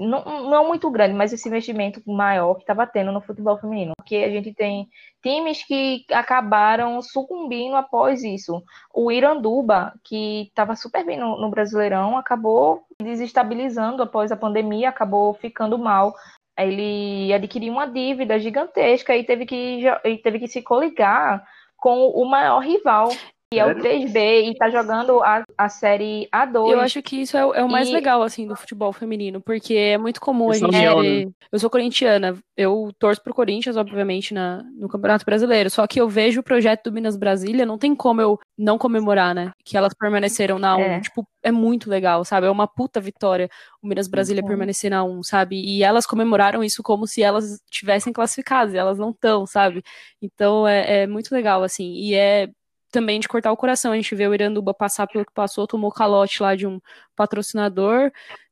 Não, 0.00 0.48
não 0.48 0.66
muito 0.66 0.90
grande, 0.90 1.12
mas 1.12 1.30
esse 1.30 1.46
investimento 1.46 2.00
maior 2.06 2.54
que 2.54 2.62
estava 2.62 2.86
tendo 2.86 3.12
no 3.12 3.20
futebol 3.20 3.58
feminino. 3.58 3.92
Porque 3.98 4.16
a 4.16 4.30
gente 4.30 4.54
tem 4.54 4.88
times 5.22 5.62
que 5.62 6.06
acabaram 6.10 7.02
sucumbindo 7.02 7.76
após 7.76 8.24
isso. 8.24 8.62
O 8.94 9.12
Iranduba, 9.12 9.92
que 10.02 10.44
estava 10.48 10.74
super 10.74 11.04
bem 11.04 11.18
no, 11.18 11.38
no 11.38 11.50
Brasileirão, 11.50 12.16
acabou 12.16 12.82
desestabilizando 12.98 14.02
após 14.02 14.32
a 14.32 14.36
pandemia, 14.36 14.88
acabou 14.88 15.34
ficando 15.34 15.78
mal. 15.78 16.14
Ele 16.58 17.30
adquiriu 17.34 17.74
uma 17.74 17.86
dívida 17.86 18.38
gigantesca 18.38 19.14
e 19.14 19.22
teve 19.22 19.44
que, 19.44 19.82
e 20.04 20.16
teve 20.16 20.38
que 20.38 20.48
se 20.48 20.62
coligar 20.62 21.46
com 21.76 22.08
o 22.08 22.24
maior 22.24 22.60
rival, 22.60 23.10
que 23.52 23.58
é 23.58 23.64
o 23.64 23.68
Sério? 23.68 23.82
3B, 23.82 24.42
e 24.48 24.54
tá 24.54 24.70
jogando 24.70 25.20
a, 25.24 25.42
a 25.58 25.68
série 25.68 26.28
A2. 26.32 26.70
Eu 26.70 26.78
acho 26.80 27.02
que 27.02 27.16
isso 27.22 27.36
é, 27.36 27.44
o- 27.44 27.52
é 27.52 27.64
o 27.64 27.68
mais 27.68 27.88
E- 27.88 27.92
legal, 27.92 28.22
assim, 28.22 28.46
do 28.46 28.54
futebol 28.54 28.92
feminino, 28.92 29.40
porque 29.40 29.74
é 29.74 29.98
muito 29.98 30.20
comum 30.20 30.52
a 30.52 30.54
gente 30.56 30.70
ver... 30.70 31.28
Eu 31.50 31.58
sou 31.58 31.68
corintiana, 31.68 32.38
eu 32.56 32.92
torço 32.96 33.20
pro 33.20 33.34
Corinthians, 33.34 33.76
obviamente, 33.76 34.32
na, 34.32 34.62
no 34.76 34.88
Campeonato 34.88 35.24
Brasileiro, 35.24 35.68
só 35.68 35.84
que 35.84 36.00
eu 36.00 36.08
vejo 36.08 36.38
o 36.38 36.44
projeto 36.44 36.84
do 36.84 36.92
Minas 36.92 37.16
Brasília, 37.16 37.66
não 37.66 37.76
tem 37.76 37.92
como 37.92 38.20
eu 38.20 38.38
não 38.56 38.78
comemorar, 38.78 39.34
né? 39.34 39.50
Que 39.64 39.76
elas 39.76 39.92
permaneceram 39.94 40.56
na 40.56 40.76
1, 40.76 40.80
É. 40.82 41.00
tipo, 41.00 41.26
é 41.42 41.50
muito 41.50 41.90
legal, 41.90 42.24
sabe? 42.24 42.46
É 42.46 42.50
uma 42.50 42.68
puta 42.68 43.00
vitória 43.00 43.48
o 43.82 43.88
Minas 43.88 44.06
Brasília 44.06 44.42
Sim. 44.42 44.46
permanecer 44.48 44.90
na 44.92 45.02
1, 45.02 45.24
sabe? 45.24 45.56
E 45.60 45.82
elas 45.82 46.06
comemoraram 46.06 46.62
isso 46.62 46.84
como 46.84 47.04
se 47.04 47.20
elas 47.20 47.58
tivessem 47.68 48.12
classificadas, 48.12 48.74
e 48.74 48.78
elas 48.78 48.96
não 48.96 49.10
estão, 49.10 49.44
sabe? 49.44 49.82
Então 50.22 50.68
é, 50.68 51.02
é 51.02 51.06
muito 51.08 51.32
legal, 51.34 51.64
assim, 51.64 51.94
e 51.94 52.14
é 52.14 52.48
também 52.90 53.20
de 53.20 53.28
cortar 53.28 53.52
o 53.52 53.56
coração. 53.56 53.92
A 53.92 53.96
gente 53.96 54.14
vê 54.14 54.26
o 54.26 54.34
Iranduba 54.34 54.74
passar 54.74 55.06
pelo 55.06 55.24
que 55.24 55.32
passou, 55.32 55.66
tomou 55.66 55.90
calote 55.90 56.42
lá 56.42 56.54
de 56.54 56.66
um 56.66 56.80
patrocinador, 57.16 58.10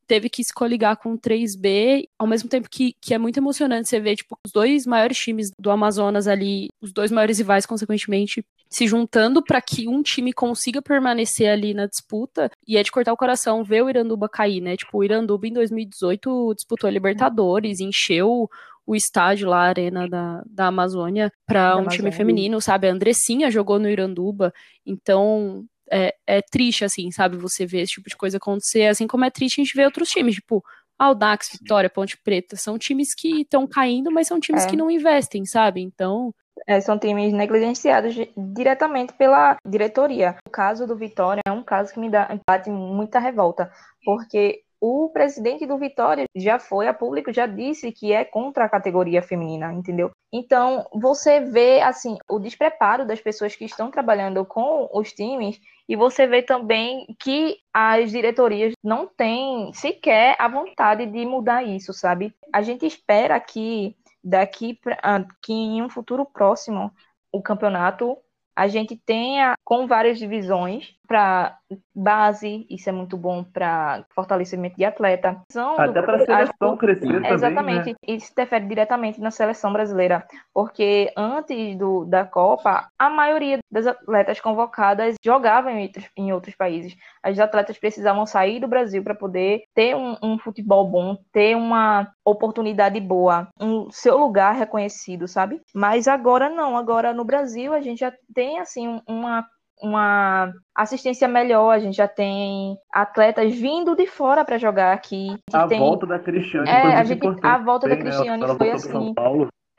teve 0.08 0.30
que 0.30 0.42
se 0.42 0.52
coligar 0.52 0.96
com 0.96 1.12
o 1.12 1.18
3B, 1.18 2.08
ao 2.18 2.26
mesmo 2.26 2.48
tempo 2.48 2.68
que, 2.70 2.94
que 2.98 3.12
é 3.12 3.18
muito 3.18 3.36
emocionante 3.36 3.88
você 3.88 4.00
ver, 4.00 4.16
tipo, 4.16 4.36
os 4.44 4.50
dois 4.50 4.86
maiores 4.86 5.18
times 5.18 5.52
do 5.58 5.70
Amazonas 5.70 6.26
ali, 6.26 6.68
os 6.80 6.92
dois 6.92 7.12
maiores 7.12 7.36
rivais, 7.38 7.66
consequentemente, 7.66 8.44
se 8.70 8.86
juntando 8.86 9.42
para 9.42 9.60
que 9.60 9.86
um 9.86 10.02
time 10.02 10.32
consiga 10.32 10.80
permanecer 10.80 11.50
ali 11.50 11.74
na 11.74 11.86
disputa, 11.86 12.50
e 12.66 12.78
é 12.78 12.82
de 12.82 12.90
cortar 12.90 13.12
o 13.12 13.16
coração 13.16 13.62
ver 13.62 13.82
o 13.82 13.90
Iranduba 13.90 14.28
cair, 14.28 14.62
né? 14.62 14.76
Tipo, 14.76 14.98
o 14.98 15.04
Iranduba 15.04 15.46
em 15.46 15.52
2018 15.52 16.54
disputou 16.54 16.88
a 16.88 16.90
Libertadores, 16.90 17.78
encheu 17.78 18.48
o 18.88 18.96
estádio 18.96 19.50
lá, 19.50 19.64
a 19.64 19.68
arena 19.68 20.08
da, 20.08 20.42
da 20.46 20.66
Amazônia, 20.68 21.30
para 21.46 21.76
um 21.76 21.86
time 21.86 22.10
feminino, 22.10 22.58
sabe? 22.58 22.88
A 22.88 22.90
Andressinha 22.90 23.50
jogou 23.50 23.78
no 23.78 23.86
Iranduba, 23.86 24.50
então 24.86 25.66
é, 25.92 26.14
é 26.26 26.40
triste, 26.40 26.86
assim, 26.86 27.10
sabe? 27.10 27.36
Você 27.36 27.66
ver 27.66 27.82
esse 27.82 27.92
tipo 27.92 28.08
de 28.08 28.16
coisa 28.16 28.38
acontecer, 28.38 28.86
assim 28.86 29.06
como 29.06 29.26
é 29.26 29.30
triste 29.30 29.60
a 29.60 29.64
gente 29.64 29.76
ver 29.76 29.84
outros 29.84 30.08
times, 30.08 30.36
tipo, 30.36 30.64
Aldax, 30.98 31.50
Vitória, 31.60 31.90
Ponte 31.90 32.16
Preta, 32.24 32.56
são 32.56 32.78
times 32.78 33.14
que 33.14 33.42
estão 33.42 33.66
caindo, 33.66 34.10
mas 34.10 34.26
são 34.26 34.40
times 34.40 34.64
é. 34.64 34.70
que 34.70 34.76
não 34.76 34.90
investem, 34.90 35.44
sabe? 35.44 35.82
Então. 35.82 36.32
É, 36.66 36.80
são 36.80 36.98
times 36.98 37.34
negligenciados 37.34 38.14
diretamente 38.54 39.12
pela 39.12 39.58
diretoria. 39.66 40.36
O 40.48 40.50
caso 40.50 40.86
do 40.86 40.96
Vitória 40.96 41.42
é 41.46 41.52
um 41.52 41.62
caso 41.62 41.92
que 41.92 42.00
me 42.00 42.08
dá 42.08 42.26
bate 42.48 42.70
muita 42.70 43.18
revolta, 43.18 43.70
porque 44.02 44.62
o 44.80 45.08
presidente 45.10 45.66
do 45.66 45.78
Vitória 45.78 46.24
já 46.34 46.58
foi 46.58 46.86
a 46.86 46.94
público, 46.94 47.32
já 47.32 47.46
disse 47.46 47.90
que 47.90 48.12
é 48.12 48.24
contra 48.24 48.64
a 48.64 48.68
categoria 48.68 49.22
feminina, 49.22 49.72
entendeu? 49.72 50.10
Então, 50.32 50.86
você 50.92 51.40
vê, 51.40 51.80
assim, 51.80 52.16
o 52.28 52.38
despreparo 52.38 53.06
das 53.06 53.20
pessoas 53.20 53.56
que 53.56 53.64
estão 53.64 53.90
trabalhando 53.90 54.44
com 54.44 54.88
os 54.92 55.12
times 55.12 55.60
e 55.88 55.96
você 55.96 56.26
vê 56.26 56.42
também 56.42 57.06
que 57.18 57.56
as 57.72 58.10
diretorias 58.10 58.74
não 58.84 59.06
têm 59.06 59.72
sequer 59.72 60.36
a 60.38 60.46
vontade 60.46 61.06
de 61.06 61.24
mudar 61.24 61.62
isso, 61.64 61.92
sabe? 61.92 62.34
A 62.52 62.62
gente 62.62 62.86
espera 62.86 63.40
que 63.40 63.96
daqui 64.22 64.74
para 64.74 65.26
que 65.42 65.52
em 65.52 65.82
um 65.82 65.88
futuro 65.88 66.26
próximo 66.26 66.92
o 67.32 67.42
campeonato 67.42 68.16
a 68.58 68.66
gente 68.66 68.96
tenha 68.96 69.54
com 69.62 69.86
várias 69.86 70.18
divisões 70.18 70.98
para 71.06 71.56
base, 71.94 72.66
isso 72.68 72.88
é 72.88 72.92
muito 72.92 73.16
bom 73.16 73.44
para 73.44 74.04
fortalecimento 74.14 74.76
de 74.76 74.84
atleta. 74.84 75.40
São 75.50 75.80
Até 75.80 76.02
para 76.02 76.16
a 76.16 76.26
seleção 76.26 76.76
crescer 76.76 77.06
também, 77.06 77.32
Exatamente, 77.32 77.90
né? 77.90 77.96
isso 78.08 78.32
interfere 78.32 78.66
diretamente 78.66 79.20
na 79.20 79.30
seleção 79.30 79.72
brasileira, 79.72 80.26
porque 80.52 81.10
antes 81.16 81.78
do, 81.78 82.04
da 82.04 82.24
Copa, 82.24 82.88
a 82.98 83.08
maioria 83.08 83.58
das 83.70 83.86
atletas 83.86 84.40
convocadas 84.40 85.14
jogavam 85.24 85.70
em 85.70 85.84
outros, 85.84 86.10
em 86.16 86.32
outros 86.32 86.56
países. 86.56 86.96
As 87.22 87.38
atletas 87.38 87.78
precisavam 87.78 88.26
sair 88.26 88.58
do 88.60 88.66
Brasil 88.66 89.04
para 89.04 89.14
poder 89.14 89.62
ter 89.72 89.94
um, 89.94 90.16
um 90.20 90.38
futebol 90.38 90.86
bom, 90.88 91.16
ter 91.32 91.56
uma 91.56 92.08
oportunidade 92.30 93.00
boa, 93.00 93.48
um 93.60 93.90
seu 93.90 94.16
lugar 94.16 94.54
reconhecido, 94.54 95.26
sabe? 95.26 95.60
Mas 95.74 96.08
agora 96.08 96.48
não, 96.48 96.76
agora 96.76 97.12
no 97.12 97.24
Brasil 97.24 97.72
a 97.72 97.80
gente 97.80 98.00
já 98.00 98.12
tem 98.34 98.58
assim 98.58 99.00
uma 99.08 99.46
uma 99.80 100.52
assistência 100.74 101.28
melhor, 101.28 101.70
a 101.70 101.78
gente 101.78 101.96
já 101.96 102.08
tem 102.08 102.76
atletas 102.92 103.54
vindo 103.54 103.94
de 103.94 104.06
fora 104.06 104.44
para 104.44 104.58
jogar 104.58 104.92
aqui. 104.92 105.28
A, 105.52 105.66
tem... 105.66 105.78
volta 105.78 106.06
da 106.06 106.18
Cristiane 106.18 106.68
é, 106.68 106.96
a, 106.96 107.04
gente, 107.04 107.26
a 107.42 107.58
volta 107.58 107.88
da 107.88 107.94
né? 107.94 108.00
Cristiane 108.00 108.44
né? 108.44 108.54
foi 108.56 108.70
assim. 108.72 109.14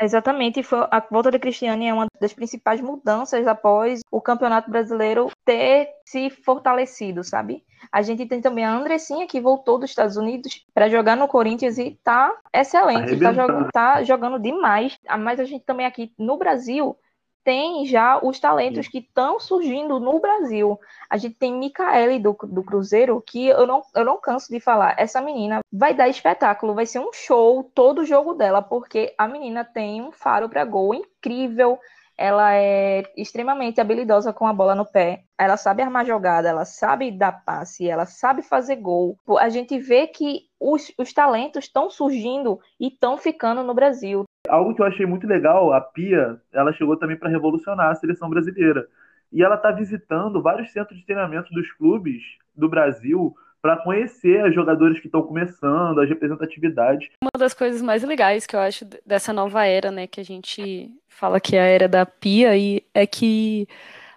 Exatamente, 0.02 0.64
foi 0.64 0.88
a 0.90 1.06
volta 1.12 1.30
da 1.30 1.38
Cristiane 1.38 1.88
é 1.88 1.94
uma 1.94 2.08
das 2.22 2.32
principais 2.32 2.80
mudanças 2.80 3.46
após 3.46 4.00
o 4.10 4.22
Campeonato 4.22 4.72
Brasileiro 4.72 5.30
ter 5.44 5.90
se 6.06 6.30
fortalecido, 6.30 7.22
sabe? 7.22 7.64
A 7.92 8.02
gente 8.02 8.26
tem 8.26 8.42
também 8.42 8.66
a 8.66 8.72
Andressinha 8.74 9.28
que 9.28 9.40
voltou 9.42 9.80
dos 9.80 9.90
Estados 9.90 10.18
Unidos 10.18 10.66
para 10.74 10.90
jogar 10.90 11.16
no 11.16 11.28
Corinthians 11.28 11.78
e 11.78 11.98
tá 12.04 12.36
excelente, 12.54 13.20
tá 13.20 13.34
jogando, 13.34 13.72
tá 13.72 14.04
jogando 14.04 14.40
demais. 14.40 14.98
Mas 15.20 15.40
a 15.40 15.46
gente 15.46 15.64
também 15.66 15.86
aqui 15.86 16.14
no 16.18 16.38
Brasil 16.38 16.98
tem 17.44 17.86
já 17.86 18.20
os 18.24 18.40
talentos 18.40 18.88
que 18.88 19.00
estão 19.00 19.40
surgindo 19.40 20.00
no 20.00 20.20
Brasil. 20.20 20.80
A 21.10 21.18
gente 21.18 21.36
tem 21.36 21.54
Micaele 21.54 22.20
do, 22.20 22.38
do 22.44 22.64
Cruzeiro, 22.64 23.24
que 23.26 23.48
eu 23.48 23.66
não, 23.66 23.82
eu 23.96 24.06
não 24.06 24.20
canso 24.20 24.52
de 24.52 24.60
falar. 24.60 24.96
Essa 25.00 25.20
menina 25.22 25.62
vai 25.72 25.94
dar 25.94 26.08
espetáculo, 26.08 26.76
vai 26.76 26.86
ser 26.86 27.00
um 27.00 27.12
show 27.12 27.64
todo 27.74 28.02
o 28.02 28.06
jogo 28.06 28.34
dela, 28.34 28.62
porque 28.62 29.16
a 29.18 29.28
menina 29.28 29.64
tem 29.64 30.02
um 30.02 30.12
faro 30.12 30.48
para 30.48 30.66
gol 30.66 30.94
incrível. 30.94 31.80
Ela 32.22 32.54
é 32.54 33.04
extremamente 33.16 33.80
habilidosa 33.80 34.34
com 34.34 34.46
a 34.46 34.52
bola 34.52 34.76
no 34.76 34.86
pé. 34.86 35.24
Ela 35.38 35.56
sabe 35.56 35.82
armar 35.82 36.06
jogada, 36.06 36.50
ela 36.50 36.66
sabe 36.66 37.12
dar 37.12 37.46
passe, 37.46 37.90
ela 37.90 38.06
sabe 38.06 38.42
fazer 38.42 38.76
gol. 38.76 39.18
A 39.40 39.48
gente 39.48 39.80
vê 39.80 40.06
que 40.06 40.42
os, 40.60 40.92
os 40.98 41.14
talentos 41.14 41.64
estão 41.64 41.90
surgindo 41.90 42.60
e 42.78 42.88
estão 42.90 43.18
ficando 43.18 43.64
no 43.64 43.74
Brasil 43.74 44.26
algo 44.50 44.74
que 44.74 44.82
eu 44.82 44.86
achei 44.86 45.06
muito 45.06 45.28
legal, 45.28 45.72
a 45.72 45.80
Pia, 45.80 46.42
ela 46.52 46.74
chegou 46.74 46.98
também 46.98 47.16
para 47.16 47.30
revolucionar 47.30 47.92
a 47.92 47.96
seleção 47.96 48.30
brasileira. 48.30 48.88
E 49.32 49.44
ela 49.44 49.56
está 49.56 49.72
visitando 49.72 50.42
vários 50.42 50.72
centros 50.72 50.98
de 50.98 51.06
treinamento 51.06 51.54
dos 51.54 51.72
clubes 51.74 52.24
do 52.56 52.68
Brasil 52.68 53.36
para 53.62 53.78
conhecer 53.78 54.44
as 54.46 54.54
jogadores 54.54 55.00
que 55.00 55.08
estão 55.08 55.22
começando, 55.22 56.00
as 56.00 56.10
representatividades. 56.10 57.10
Uma 57.22 57.38
das 57.38 57.54
coisas 57.54 57.82
mais 57.82 58.04
legais 58.04 58.46
que 58.46 58.56
eu 58.56 58.60
acho 58.60 58.86
dessa 59.06 59.34
nova 59.34 59.66
era, 59.66 59.92
né, 59.92 60.08
que 60.08 60.20
a 60.20 60.26
gente 60.26 60.92
fala 61.08 61.40
que 61.40 61.56
é 61.56 61.62
a 61.62 61.66
era 61.66 61.88
da 61.88 62.06
Pia, 62.06 62.56
e 62.56 62.84
é 62.94 63.06
que 63.06 63.68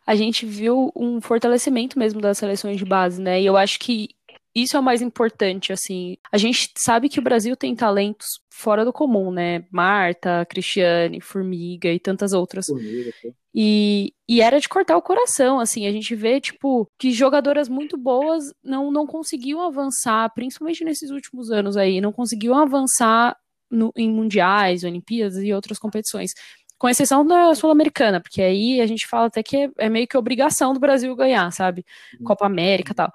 a 0.06 0.14
gente 0.14 0.46
viu 0.46 0.92
um 0.96 1.20
fortalecimento 1.20 1.98
mesmo 1.98 2.20
das 2.20 2.38
seleções 2.38 2.76
de 2.76 2.84
base, 2.84 3.20
né? 3.20 3.40
E 3.40 3.46
eu 3.46 3.56
acho 3.56 3.78
que 3.78 4.08
isso 4.54 4.76
é 4.76 4.80
o 4.80 4.82
mais 4.82 5.00
importante, 5.00 5.72
assim. 5.72 6.16
A 6.30 6.36
gente 6.36 6.70
sabe 6.76 7.08
que 7.08 7.18
o 7.18 7.22
Brasil 7.22 7.56
tem 7.56 7.74
talentos 7.74 8.40
fora 8.50 8.84
do 8.84 8.92
comum, 8.92 9.30
né? 9.32 9.64
Marta, 9.70 10.46
Cristiane, 10.48 11.20
Formiga 11.20 11.88
e 11.88 11.98
tantas 11.98 12.34
outras. 12.34 12.66
Formiga, 12.66 13.12
e, 13.54 14.12
e 14.28 14.40
era 14.42 14.60
de 14.60 14.68
cortar 14.68 14.96
o 14.96 15.02
coração, 15.02 15.58
assim. 15.58 15.86
A 15.86 15.92
gente 15.92 16.14
vê, 16.14 16.38
tipo, 16.38 16.86
que 16.98 17.12
jogadoras 17.12 17.68
muito 17.68 17.96
boas 17.96 18.52
não, 18.62 18.90
não 18.90 19.06
conseguiam 19.06 19.62
avançar, 19.62 20.30
principalmente 20.34 20.84
nesses 20.84 21.10
últimos 21.10 21.50
anos 21.50 21.76
aí, 21.76 22.00
não 22.00 22.12
conseguiam 22.12 22.56
avançar 22.56 23.36
no, 23.70 23.90
em 23.96 24.10
mundiais, 24.10 24.84
Olimpíadas 24.84 25.38
e 25.38 25.52
outras 25.52 25.78
competições 25.78 26.32
com 26.78 26.88
exceção 26.88 27.24
da 27.24 27.54
Sul-Americana, 27.54 28.20
porque 28.20 28.42
aí 28.42 28.80
a 28.80 28.86
gente 28.86 29.06
fala 29.06 29.26
até 29.26 29.40
que 29.40 29.56
é, 29.56 29.70
é, 29.78 29.88
meio 29.88 30.08
que 30.08 30.18
obrigação 30.18 30.74
do 30.74 30.80
Brasil 30.80 31.14
ganhar, 31.14 31.48
sabe? 31.52 31.84
Uhum. 32.18 32.24
Copa 32.24 32.44
América 32.44 32.90
e 32.90 32.94
tal 32.96 33.12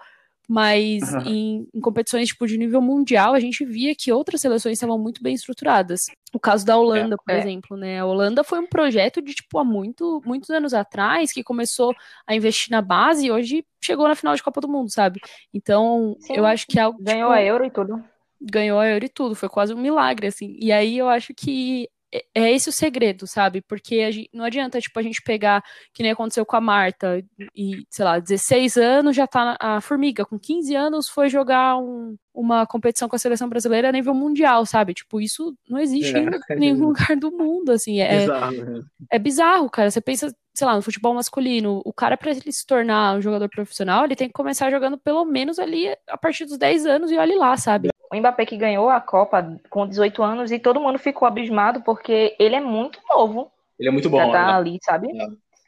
mas 0.47 1.13
em, 1.25 1.67
em, 1.73 1.81
competições 1.81 2.29
tipo, 2.29 2.47
de 2.47 2.57
nível 2.57 2.81
mundial, 2.81 3.33
a 3.33 3.39
gente 3.39 3.65
via 3.65 3.93
que 3.93 4.11
outras 4.11 4.39
seleções 4.39 4.73
estavam 4.73 4.97
muito 4.97 5.21
bem 5.21 5.33
estruturadas. 5.33 6.05
O 6.33 6.39
caso 6.39 6.65
da 6.65 6.77
Holanda, 6.77 7.15
é, 7.15 7.17
por 7.17 7.33
é. 7.33 7.39
exemplo, 7.39 7.77
né? 7.77 7.99
A 7.99 8.05
Holanda 8.05 8.43
foi 8.43 8.59
um 8.59 8.67
projeto 8.67 9.21
de, 9.21 9.33
tipo, 9.33 9.59
há 9.59 9.63
muito, 9.63 10.21
muitos 10.25 10.49
anos 10.49 10.73
atrás, 10.73 11.33
que 11.33 11.43
começou 11.43 11.93
a 12.25 12.33
investir 12.33 12.71
na 12.71 12.81
base 12.81 13.25
e 13.25 13.31
hoje 13.31 13.65
chegou 13.83 14.07
na 14.07 14.15
final 14.15 14.35
de 14.35 14.43
Copa 14.43 14.61
do 14.61 14.69
Mundo, 14.69 14.89
sabe? 14.89 15.19
Então, 15.53 16.15
Sim, 16.21 16.35
eu 16.37 16.45
acho 16.45 16.65
que 16.65 16.79
é 16.79 16.83
algo. 16.83 16.97
Ganhou 17.01 17.29
tipo, 17.29 17.39
a 17.39 17.43
Euro 17.43 17.65
e 17.65 17.71
tudo. 17.71 18.03
Ganhou 18.39 18.79
a 18.79 18.87
Euro 18.87 19.05
e 19.05 19.09
tudo, 19.09 19.35
foi 19.35 19.49
quase 19.49 19.73
um 19.73 19.81
milagre, 19.81 20.27
assim. 20.27 20.55
E 20.59 20.71
aí 20.71 20.97
eu 20.97 21.09
acho 21.09 21.33
que 21.33 21.89
é, 22.13 22.25
é 22.35 22.51
esse 22.53 22.69
o 22.69 22.71
segredo, 22.73 23.27
sabe? 23.27 23.61
Porque 23.61 24.11
gente, 24.11 24.29
não 24.33 24.45
adianta, 24.45 24.79
tipo, 24.79 24.97
a 24.99 25.03
gente 25.03 25.21
pegar, 25.21 25.63
que 25.93 26.03
nem 26.03 26.11
aconteceu 26.11 26.45
com 26.45 26.55
a 26.55 26.61
Marta, 26.61 27.23
e, 27.55 27.85
sei 27.89 28.05
lá, 28.05 28.19
16 28.19 28.77
anos 28.77 29.15
já 29.15 29.27
tá 29.27 29.57
a 29.59 29.81
Formiga, 29.81 30.25
com 30.25 30.39
15 30.39 30.75
anos 30.75 31.09
foi 31.09 31.29
jogar 31.29 31.77
um, 31.77 32.15
uma 32.37 32.67
competição 32.67 33.09
com 33.09 33.15
a 33.15 33.19
seleção 33.19 33.49
brasileira 33.49 33.89
a 33.89 33.91
nível 33.91 34.13
mundial, 34.13 34.63
sabe? 34.65 34.93
Tipo, 34.93 35.19
isso 35.19 35.55
não 35.67 35.79
existe 35.79 36.15
é. 36.15 36.19
em 36.19 36.59
nenhum 36.59 36.85
lugar 36.87 37.17
do 37.17 37.31
mundo, 37.31 37.71
assim. 37.71 37.99
É 37.99 38.19
bizarro, 38.19 38.65
né? 38.65 38.81
é 39.11 39.19
bizarro, 39.19 39.69
cara. 39.69 39.89
Você 39.89 39.99
pensa, 39.99 40.35
sei 40.53 40.67
lá, 40.67 40.75
no 40.75 40.81
futebol 40.83 41.15
masculino, 41.15 41.81
o 41.83 41.91
cara, 41.91 42.15
para 42.15 42.29
ele 42.31 42.51
se 42.51 42.65
tornar 42.65 43.17
um 43.17 43.21
jogador 43.21 43.49
profissional, 43.49 44.05
ele 44.05 44.15
tem 44.15 44.27
que 44.27 44.33
começar 44.33 44.69
jogando 44.69 44.97
pelo 44.99 45.25
menos 45.25 45.57
ali 45.57 45.87
a 46.07 46.17
partir 46.17 46.45
dos 46.45 46.57
10 46.57 46.85
anos 46.85 47.11
e 47.11 47.17
olhe 47.17 47.35
lá, 47.35 47.57
sabe? 47.57 47.89
o 48.09 48.15
Mbappé 48.15 48.45
que 48.45 48.55
ganhou 48.55 48.89
a 48.89 49.01
Copa 49.01 49.59
com 49.69 49.85
18 49.85 50.23
anos 50.23 50.51
e 50.51 50.59
todo 50.59 50.79
mundo 50.79 50.97
ficou 50.97 51.27
abismado 51.27 51.81
porque 51.81 52.35
ele 52.39 52.55
é 52.55 52.61
muito 52.61 52.99
novo. 53.09 53.51
Ele 53.77 53.89
é 53.89 53.91
muito 53.91 54.09
bom. 54.09 54.17
Pra 54.17 54.27
estar 54.27 54.47
tá 54.47 54.55
ali, 54.55 54.79
sabe? 54.81 55.09
É. 55.11 55.27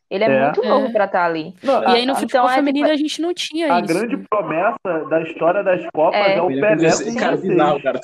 Ele 0.10 0.24
é, 0.24 0.28
é. 0.28 0.44
muito 0.44 0.64
novo 0.64 0.88
é. 0.88 0.92
para 0.92 1.06
estar 1.06 1.20
tá 1.20 1.26
ali. 1.26 1.54
Não, 1.62 1.84
e 1.84 1.86
aí 1.88 2.06
no 2.06 2.16
futebol 2.16 2.46
então, 2.46 2.56
feminino 2.56 2.88
é, 2.88 2.92
tipo... 2.92 3.00
a 3.00 3.08
gente 3.08 3.22
não 3.22 3.34
tinha 3.34 3.74
a 3.74 3.80
isso. 3.82 3.92
A 3.92 4.00
grande 4.00 4.18
promessa 4.30 5.06
da 5.10 5.22
história 5.22 5.64
das 5.64 5.86
Copas 5.94 6.20
é, 6.20 6.36
é 6.36 6.42
o 6.42 6.48
Pelé 6.48 6.76
com 6.76 7.16
cara, 7.16 7.38
final, 7.38 7.82
cara, 7.82 8.00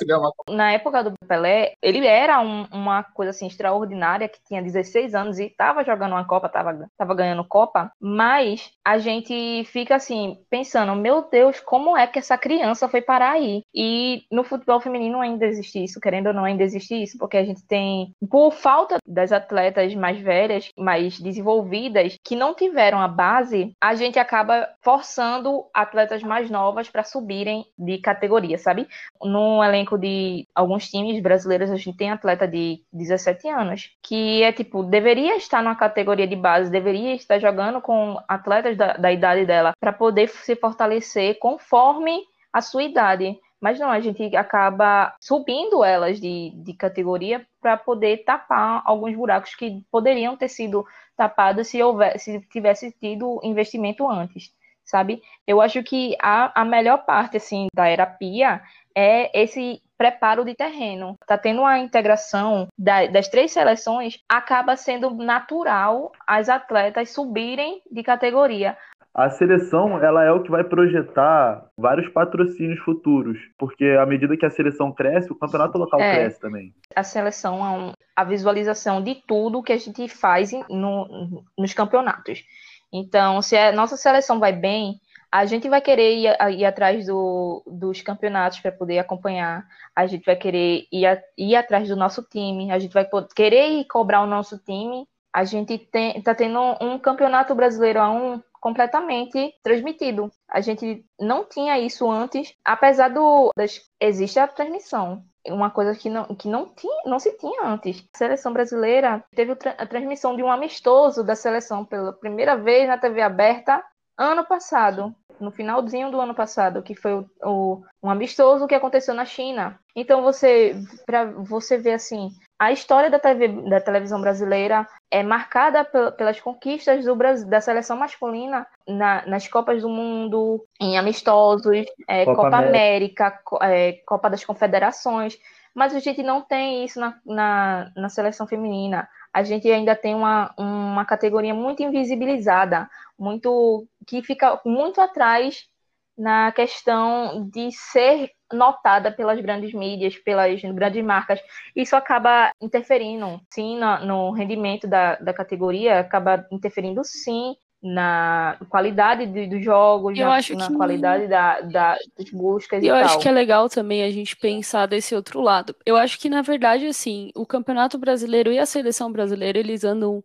Na 0.50 0.72
época 0.72 1.02
do 1.02 1.12
Pelé, 1.26 1.72
ele 1.82 2.06
era 2.06 2.40
um, 2.40 2.66
uma 2.72 3.02
coisa 3.02 3.30
assim 3.30 3.46
extraordinária, 3.46 4.28
que 4.28 4.38
tinha 4.46 4.62
16 4.62 5.14
anos 5.14 5.38
e 5.38 5.44
estava 5.44 5.84
jogando 5.84 6.12
uma 6.12 6.24
Copa, 6.24 6.46
estava 6.46 6.88
tava 6.96 7.14
ganhando 7.14 7.44
Copa, 7.44 7.90
mas 8.00 8.70
a 8.84 8.98
gente 8.98 9.64
fica 9.64 9.96
assim, 9.96 10.38
pensando, 10.50 10.94
meu 10.94 11.28
Deus, 11.30 11.60
como 11.60 11.96
é 11.96 12.06
que 12.06 12.18
essa 12.18 12.38
criança 12.38 12.88
foi 12.88 13.00
parar 13.00 13.32
aí? 13.32 13.62
E 13.74 14.22
no 14.30 14.44
futebol 14.44 14.80
feminino 14.80 15.20
ainda 15.20 15.46
existe 15.46 15.82
isso, 15.82 16.00
querendo 16.00 16.28
ou 16.28 16.34
não, 16.34 16.44
ainda 16.44 16.62
existe 16.62 17.02
isso, 17.02 17.18
porque 17.18 17.36
a 17.36 17.44
gente 17.44 17.66
tem, 17.66 18.12
por 18.30 18.52
falta 18.52 18.98
das 19.06 19.32
atletas 19.32 19.94
mais 19.94 20.18
velhas, 20.18 20.68
mais 20.76 21.18
desenvolvidas, 21.18 21.95
que 22.24 22.36
não 22.36 22.54
tiveram 22.54 23.00
a 23.00 23.08
base, 23.08 23.72
a 23.80 23.94
gente 23.94 24.18
acaba 24.18 24.68
forçando 24.82 25.64
atletas 25.74 26.22
mais 26.22 26.50
novas 26.50 26.88
para 26.88 27.02
subirem 27.02 27.64
de 27.78 27.98
categoria, 27.98 28.58
sabe? 28.58 28.86
No 29.22 29.62
elenco 29.62 29.98
de 29.98 30.46
alguns 30.54 30.88
times 30.88 31.20
brasileiros, 31.22 31.70
a 31.70 31.76
gente 31.76 31.96
tem 31.96 32.10
atleta 32.10 32.46
de 32.46 32.82
17 32.92 33.48
anos, 33.48 33.90
que 34.02 34.42
é 34.42 34.52
tipo, 34.52 34.82
deveria 34.82 35.36
estar 35.36 35.62
numa 35.62 35.76
categoria 35.76 36.26
de 36.26 36.36
base, 36.36 36.70
deveria 36.70 37.14
estar 37.14 37.38
jogando 37.38 37.80
com 37.80 38.16
atletas 38.28 38.76
da, 38.76 38.94
da 38.94 39.12
idade 39.12 39.46
dela 39.46 39.72
para 39.80 39.92
poder 39.92 40.28
se 40.28 40.56
fortalecer 40.56 41.38
conforme 41.38 42.22
a 42.52 42.60
sua 42.62 42.82
idade. 42.84 43.38
Mas 43.60 43.78
não, 43.78 43.90
a 43.90 44.00
gente 44.00 44.36
acaba 44.36 45.14
subindo 45.20 45.82
elas 45.82 46.20
de, 46.20 46.52
de 46.56 46.74
categoria 46.74 47.46
para 47.60 47.76
poder 47.76 48.18
tapar 48.24 48.82
alguns 48.84 49.14
buracos 49.16 49.54
que 49.54 49.82
poderiam 49.90 50.36
ter 50.36 50.48
sido 50.48 50.84
tapados 51.16 51.68
se, 51.68 51.82
houver, 51.82 52.18
se 52.18 52.40
tivesse 52.48 52.92
tido 52.92 53.40
investimento 53.42 54.08
antes, 54.08 54.52
sabe? 54.84 55.22
Eu 55.46 55.60
acho 55.60 55.82
que 55.82 56.16
a, 56.20 56.60
a 56.60 56.64
melhor 56.64 57.04
parte 57.04 57.38
assim 57.38 57.68
da 57.74 57.84
terapia 57.84 58.62
é 58.94 59.42
esse 59.42 59.82
preparo 59.96 60.44
de 60.44 60.54
terreno. 60.54 61.16
Tá 61.26 61.38
tendo 61.38 61.62
uma 61.62 61.78
integração 61.78 62.68
da, 62.78 63.06
das 63.06 63.28
três 63.28 63.52
seleções, 63.52 64.18
acaba 64.28 64.76
sendo 64.76 65.10
natural 65.10 66.12
as 66.26 66.48
atletas 66.48 67.10
subirem 67.10 67.80
de 67.90 68.02
categoria 68.02 68.76
a 69.16 69.30
seleção 69.30 69.98
ela 70.04 70.22
é 70.22 70.30
o 70.30 70.42
que 70.42 70.50
vai 70.50 70.62
projetar 70.62 71.64
vários 71.74 72.06
patrocínios 72.12 72.78
futuros, 72.80 73.38
porque 73.56 73.96
à 73.98 74.04
medida 74.04 74.36
que 74.36 74.44
a 74.44 74.50
seleção 74.50 74.92
cresce, 74.92 75.32
o 75.32 75.34
campeonato 75.34 75.78
local 75.78 75.98
é, 75.98 76.16
cresce 76.16 76.38
também. 76.38 76.74
A 76.94 77.02
seleção 77.02 77.64
é 77.64 77.70
um, 77.70 77.92
a 78.14 78.24
visualização 78.24 79.02
de 79.02 79.14
tudo 79.26 79.62
que 79.62 79.72
a 79.72 79.78
gente 79.78 80.06
faz 80.06 80.52
no, 80.68 81.42
nos 81.56 81.72
campeonatos. 81.72 82.44
Então, 82.92 83.40
se 83.40 83.56
a 83.56 83.72
nossa 83.72 83.96
seleção 83.96 84.38
vai 84.38 84.52
bem, 84.52 85.00
a 85.32 85.46
gente 85.46 85.66
vai 85.66 85.80
querer 85.80 86.18
ir, 86.18 86.36
ir 86.50 86.66
atrás 86.66 87.06
do, 87.06 87.62
dos 87.66 88.02
campeonatos 88.02 88.60
para 88.60 88.70
poder 88.70 88.98
acompanhar, 88.98 89.66
a 89.94 90.06
gente 90.06 90.26
vai 90.26 90.36
querer 90.36 90.86
ir, 90.92 91.22
ir 91.38 91.56
atrás 91.56 91.88
do 91.88 91.96
nosso 91.96 92.22
time, 92.22 92.70
a 92.70 92.78
gente 92.78 92.92
vai 92.92 93.08
querer 93.34 93.80
ir 93.80 93.86
cobrar 93.86 94.20
o 94.20 94.26
nosso 94.26 94.58
time. 94.58 95.08
A 95.32 95.44
gente 95.44 95.88
está 95.92 96.34
tendo 96.34 96.58
um 96.82 96.98
campeonato 96.98 97.54
brasileiro 97.54 98.00
a 98.00 98.10
um 98.10 98.42
completamente 98.66 99.54
transmitido. 99.62 100.28
A 100.50 100.60
gente 100.60 101.06
não 101.20 101.44
tinha 101.44 101.78
isso 101.78 102.10
antes, 102.10 102.52
apesar 102.64 103.06
do 103.10 103.52
das, 103.56 103.80
existe 104.00 104.40
a 104.40 104.48
transmissão. 104.48 105.22
Uma 105.46 105.70
coisa 105.70 105.94
que 105.94 106.10
não, 106.10 106.24
que 106.34 106.48
não, 106.48 106.74
tinha, 106.74 107.02
não 107.06 107.20
se 107.20 107.30
tinha 107.38 107.62
antes. 107.62 108.04
A 108.12 108.18
seleção 108.18 108.52
brasileira 108.52 109.24
teve 109.36 109.52
a 109.52 109.86
transmissão 109.86 110.34
de 110.34 110.42
um 110.42 110.50
amistoso 110.50 111.22
da 111.22 111.36
seleção 111.36 111.84
pela 111.84 112.12
primeira 112.12 112.56
vez 112.56 112.88
na 112.88 112.98
TV 112.98 113.22
aberta 113.22 113.80
ano 114.18 114.44
passado 114.44 115.14
no 115.38 115.50
finalzinho 115.50 116.10
do 116.10 116.20
ano 116.20 116.34
passado, 116.34 116.82
que 116.82 116.94
foi 116.94 117.12
o, 117.12 117.26
o, 117.44 117.82
um 118.02 118.10
amistoso 118.10 118.66
que 118.66 118.74
aconteceu 118.74 119.14
na 119.14 119.26
China. 119.26 119.78
Então 119.94 120.22
você 120.22 120.74
para 121.04 121.26
você 121.26 121.78
ver 121.78 121.92
assim, 121.92 122.30
a 122.58 122.72
história 122.72 123.10
da, 123.10 123.18
TV, 123.18 123.48
da 123.68 123.80
televisão 123.80 124.20
brasileira 124.20 124.86
é 125.10 125.22
marcada 125.22 125.84
pelas 125.84 126.40
conquistas 126.40 127.04
do 127.04 127.14
Brasil, 127.14 127.48
da 127.48 127.60
seleção 127.60 127.96
masculina 127.96 128.66
na, 128.88 129.26
nas 129.26 129.46
Copas 129.46 129.82
do 129.82 129.88
Mundo, 129.88 130.64
em 130.80 130.96
amistosos, 130.96 131.84
é, 132.08 132.24
Copa, 132.24 132.42
Copa, 132.44 132.56
América, 132.56 133.40
América 133.60 133.66
é, 133.66 133.92
Copa 134.06 134.30
das 134.30 134.44
Confederações, 134.44 135.38
mas 135.74 135.94
a 135.94 135.98
gente 135.98 136.22
não 136.22 136.40
tem 136.40 136.84
isso 136.84 136.98
na, 136.98 137.20
na, 137.26 137.92
na 137.94 138.08
seleção 138.08 138.46
feminina. 138.46 139.06
A 139.32 139.42
gente 139.42 139.70
ainda 139.70 139.94
tem 139.94 140.14
uma, 140.14 140.54
uma 140.56 141.04
categoria 141.04 141.52
muito 141.52 141.82
invisibilizada, 141.82 142.88
muito 143.18 143.86
que 144.06 144.22
fica 144.22 144.58
muito 144.64 144.98
atrás 144.98 145.68
na 146.16 146.50
questão 146.52 147.46
de 147.50 147.70
ser 147.70 148.30
notada 148.52 149.10
pelas 149.10 149.40
grandes 149.40 149.72
mídias, 149.72 150.16
pelas 150.16 150.60
grandes 150.62 151.04
marcas. 151.04 151.40
Isso 151.74 151.96
acaba 151.96 152.52
interferindo, 152.60 153.40
sim, 153.52 153.78
no, 153.78 154.06
no 154.06 154.30
rendimento 154.32 154.86
da, 154.86 155.16
da 155.16 155.32
categoria, 155.32 156.00
acaba 156.00 156.46
interferindo, 156.50 157.02
sim, 157.04 157.56
na 157.82 158.56
qualidade 158.68 159.26
dos 159.46 159.64
jogos, 159.64 160.18
eu 160.18 160.26
na, 160.26 160.36
na 160.36 160.68
que... 160.68 160.76
qualidade 160.76 161.28
da, 161.28 161.60
da, 161.60 161.96
das 162.16 162.30
buscas 162.30 162.82
eu 162.82 162.94
e 162.94 163.02
acho 163.02 163.18
que 163.18 163.28
é 163.28 163.32
legal 163.32 163.68
também 163.68 164.02
a 164.02 164.10
gente 164.10 164.36
pensar 164.36 164.86
desse 164.86 165.14
outro 165.14 165.40
lado. 165.40 165.74
Eu 165.84 165.96
acho 165.96 166.18
que, 166.18 166.28
na 166.28 166.42
verdade, 166.42 166.86
assim, 166.86 167.30
o 167.34 167.46
Campeonato 167.46 167.98
Brasileiro 167.98 168.50
e 168.50 168.58
a 168.58 168.66
Seleção 168.66 169.12
Brasileira, 169.12 169.58
eles 169.58 169.84
andam 169.84 170.24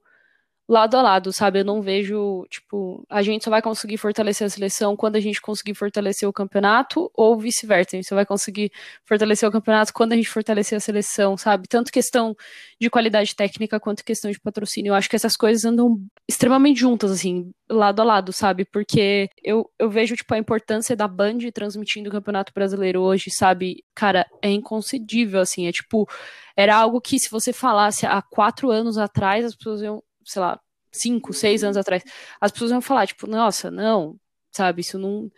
lado 0.72 0.96
a 0.96 1.02
lado, 1.02 1.34
sabe? 1.34 1.60
Eu 1.60 1.66
não 1.66 1.82
vejo, 1.82 2.46
tipo, 2.50 3.06
a 3.10 3.22
gente 3.22 3.44
só 3.44 3.50
vai 3.50 3.62
conseguir 3.62 3.98
fortalecer 3.98 4.48
a 4.48 4.50
seleção 4.50 4.96
quando 4.96 5.18
a 5.18 5.20
gente 5.20 5.42
conseguir 5.42 5.76
fortalecer 5.76 6.28
o 6.28 6.32
campeonato, 6.32 7.12
ou 7.14 7.38
vice-versa. 7.38 7.90
A 7.94 7.98
gente 7.98 8.08
só 8.08 8.16
vai 8.16 8.26
conseguir 8.26 8.72
fortalecer 9.06 9.48
o 9.48 9.52
campeonato 9.52 9.94
quando 9.94 10.14
a 10.14 10.16
gente 10.16 10.30
fortalecer 10.30 10.78
a 10.78 10.80
seleção, 10.80 11.36
sabe? 11.36 11.68
Tanto 11.68 11.92
questão 11.92 12.34
de 12.80 12.90
qualidade 12.90 13.36
técnica 13.36 13.82
quanto 13.82 14.06
questão 14.06 14.32
de 14.32 14.40
patrocínio. 14.40 14.92
Eu 14.92 14.96
acho 14.96 15.10
que 15.10 15.16
essas 15.18 15.36
coisas 15.36 15.66
andam 15.66 15.98
extremamente 16.26 16.80
juntas, 16.80 17.12
assim, 17.12 17.52
lado 17.70 18.02
a 18.02 18.06
lado, 18.06 18.32
sabe? 18.32 18.64
Porque 18.64 19.28
eu, 19.44 19.70
eu 19.78 19.90
vejo, 19.90 20.16
tipo, 20.16 20.34
a 20.34 20.38
importância 20.38 20.96
da 20.96 21.08
Band 21.08 21.40
transmitindo 21.54 22.08
o 22.08 22.14
Campeonato 22.14 22.54
Brasileiro 22.54 23.02
hoje, 23.02 23.30
sabe? 23.30 23.84
Cara, 23.94 24.26
é 24.42 24.50
inconcedível, 24.50 25.42
assim. 25.42 25.68
É 25.68 25.72
tipo, 25.74 26.08
era 26.56 26.78
algo 26.78 27.02
que 27.02 27.20
se 27.20 27.30
você 27.30 27.52
falasse 27.52 28.06
há 28.06 28.22
quatro 28.22 28.72
anos 28.72 28.98
atrás, 28.98 29.44
as 29.44 29.54
pessoas 29.54 29.82
iam 29.82 30.02
sei 30.26 30.42
lá, 30.42 30.60
cinco, 30.92 31.34
seis 31.34 31.64
anos 31.64 31.78
atrás, 31.78 32.04
as 32.40 32.52
pessoas 32.52 32.72
vão 32.72 32.82
falar, 32.82 33.08
tipo, 33.08 33.28
nossa, 33.28 33.72
não, 33.72 34.16
sabe, 34.52 34.82
isso 34.82 35.00
não, 35.00 35.30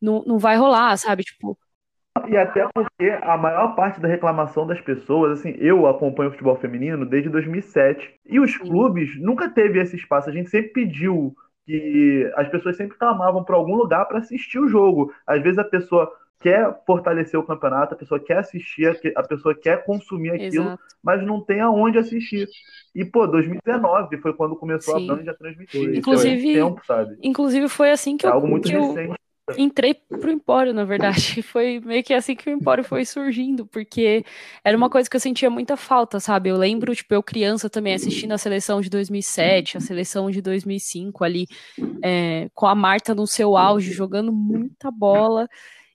não, 0.00 0.22
não 0.26 0.38
vai 0.38 0.56
rolar, 0.56 0.96
sabe, 0.96 1.22
tipo. 1.22 1.58
E 2.28 2.36
até 2.36 2.68
porque 2.74 3.08
a 3.22 3.36
maior 3.36 3.74
parte 3.74 4.00
da 4.00 4.06
reclamação 4.08 4.66
das 4.66 4.80
pessoas, 4.80 5.40
assim, 5.40 5.54
eu 5.58 5.86
acompanho 5.86 6.28
o 6.28 6.32
futebol 6.32 6.56
feminino 6.56 7.06
desde 7.06 7.30
2007, 7.30 8.20
e 8.26 8.38
os 8.38 8.52
Sim. 8.52 8.58
clubes 8.58 9.18
nunca 9.20 9.48
teve 9.48 9.80
esse 9.80 9.96
espaço, 9.96 10.28
a 10.28 10.32
gente 10.32 10.50
sempre 10.50 10.72
pediu 10.72 11.34
que 11.64 12.30
as 12.36 12.48
pessoas 12.48 12.76
sempre 12.76 12.98
clamavam 12.98 13.44
para 13.44 13.56
algum 13.56 13.76
lugar 13.76 14.06
para 14.06 14.18
assistir 14.18 14.58
o 14.58 14.68
jogo. 14.68 15.12
Às 15.26 15.42
vezes 15.42 15.58
a 15.58 15.64
pessoa 15.64 16.12
quer 16.42 16.82
fortalecer 16.84 17.38
o 17.38 17.46
campeonato, 17.46 17.94
a 17.94 17.96
pessoa 17.96 18.18
quer 18.18 18.38
assistir, 18.38 19.00
a 19.16 19.22
pessoa 19.22 19.54
quer 19.54 19.84
consumir 19.84 20.30
aquilo, 20.30 20.64
Exato. 20.64 20.82
mas 21.02 21.24
não 21.24 21.40
tem 21.40 21.60
aonde 21.60 21.98
assistir. 21.98 22.48
E, 22.94 23.04
pô, 23.04 23.26
2019 23.26 24.18
foi 24.18 24.34
quando 24.34 24.56
começou 24.56 24.98
Sim. 24.98 25.10
a 25.10 25.14
Band 25.14 25.30
a 25.30 25.34
transmitir. 25.34 25.96
Inclusive, 25.96 26.54
tempo, 26.54 26.82
sabe? 26.84 27.16
inclusive 27.22 27.68
foi 27.68 27.90
assim 27.90 28.16
que 28.16 28.26
é 28.26 28.28
eu, 28.28 28.34
algo 28.34 28.48
muito 28.48 28.68
que 28.68 28.76
recente. 28.76 29.10
Eu 29.10 29.16
entrei 29.58 29.94
pro 29.94 30.30
Empório, 30.30 30.72
na 30.72 30.84
verdade. 30.84 31.42
Foi 31.42 31.80
meio 31.80 32.02
que 32.04 32.14
assim 32.14 32.36
que 32.36 32.48
o 32.48 32.52
Empório 32.52 32.84
foi 32.84 33.04
surgindo, 33.04 33.66
porque 33.66 34.24
era 34.64 34.76
uma 34.76 34.88
coisa 34.88 35.10
que 35.10 35.16
eu 35.16 35.20
sentia 35.20 35.50
muita 35.50 35.76
falta, 35.76 36.20
sabe? 36.20 36.48
Eu 36.48 36.56
lembro, 36.56 36.94
tipo, 36.94 37.12
eu 37.12 37.22
criança 37.22 37.68
também 37.68 37.92
assistindo 37.92 38.32
a 38.32 38.38
seleção 38.38 38.80
de 38.80 38.88
2007, 38.88 39.76
a 39.76 39.80
seleção 39.80 40.30
de 40.30 40.40
2005 40.40 41.24
ali, 41.24 41.46
é, 42.02 42.48
com 42.54 42.66
a 42.66 42.74
Marta 42.74 43.16
no 43.16 43.26
seu 43.26 43.56
auge, 43.56 43.92
jogando 43.92 44.32
muita 44.32 44.92
bola. 44.92 45.48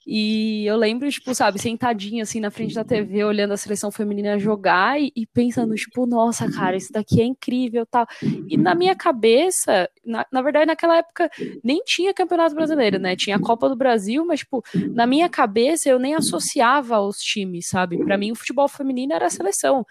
E 0.09 0.65
eu 0.65 0.77
lembro, 0.77 1.11
tipo, 1.11 1.35
sabe, 1.35 1.59
sentadinha 1.59 2.23
assim 2.23 2.39
na 2.39 2.49
frente 2.49 2.73
da 2.73 2.85
TV, 2.85 3.25
olhando 3.25 3.51
a 3.51 3.57
seleção 3.57 3.91
feminina 3.91 4.39
jogar 4.39 4.97
e, 5.01 5.11
e, 5.13 5.27
pensando, 5.27 5.75
tipo, 5.75 6.05
nossa, 6.05 6.49
cara, 6.49 6.77
isso 6.77 6.93
daqui 6.93 7.19
é 7.19 7.25
incrível 7.25 7.85
tal. 7.85 8.07
E 8.47 8.55
na 8.55 8.73
minha 8.73 8.95
cabeça, 8.95 9.89
na, 10.05 10.25
na 10.31 10.41
verdade, 10.41 10.67
naquela 10.67 10.95
época 10.95 11.29
nem 11.61 11.83
tinha 11.83 12.13
Campeonato 12.13 12.55
Brasileiro, 12.55 12.97
né? 12.97 13.17
Tinha 13.17 13.35
a 13.35 13.41
Copa 13.41 13.67
do 13.67 13.75
Brasil, 13.75 14.25
mas, 14.25 14.39
tipo, 14.39 14.63
na 14.93 15.05
minha 15.05 15.27
cabeça 15.27 15.89
eu 15.89 15.99
nem 15.99 16.15
associava 16.15 16.95
aos 16.95 17.17
times, 17.17 17.67
sabe? 17.67 17.97
Para 17.97 18.17
mim, 18.17 18.31
o 18.31 18.35
futebol 18.35 18.69
feminino 18.69 19.11
era 19.11 19.25
a 19.25 19.29
seleção. 19.29 19.85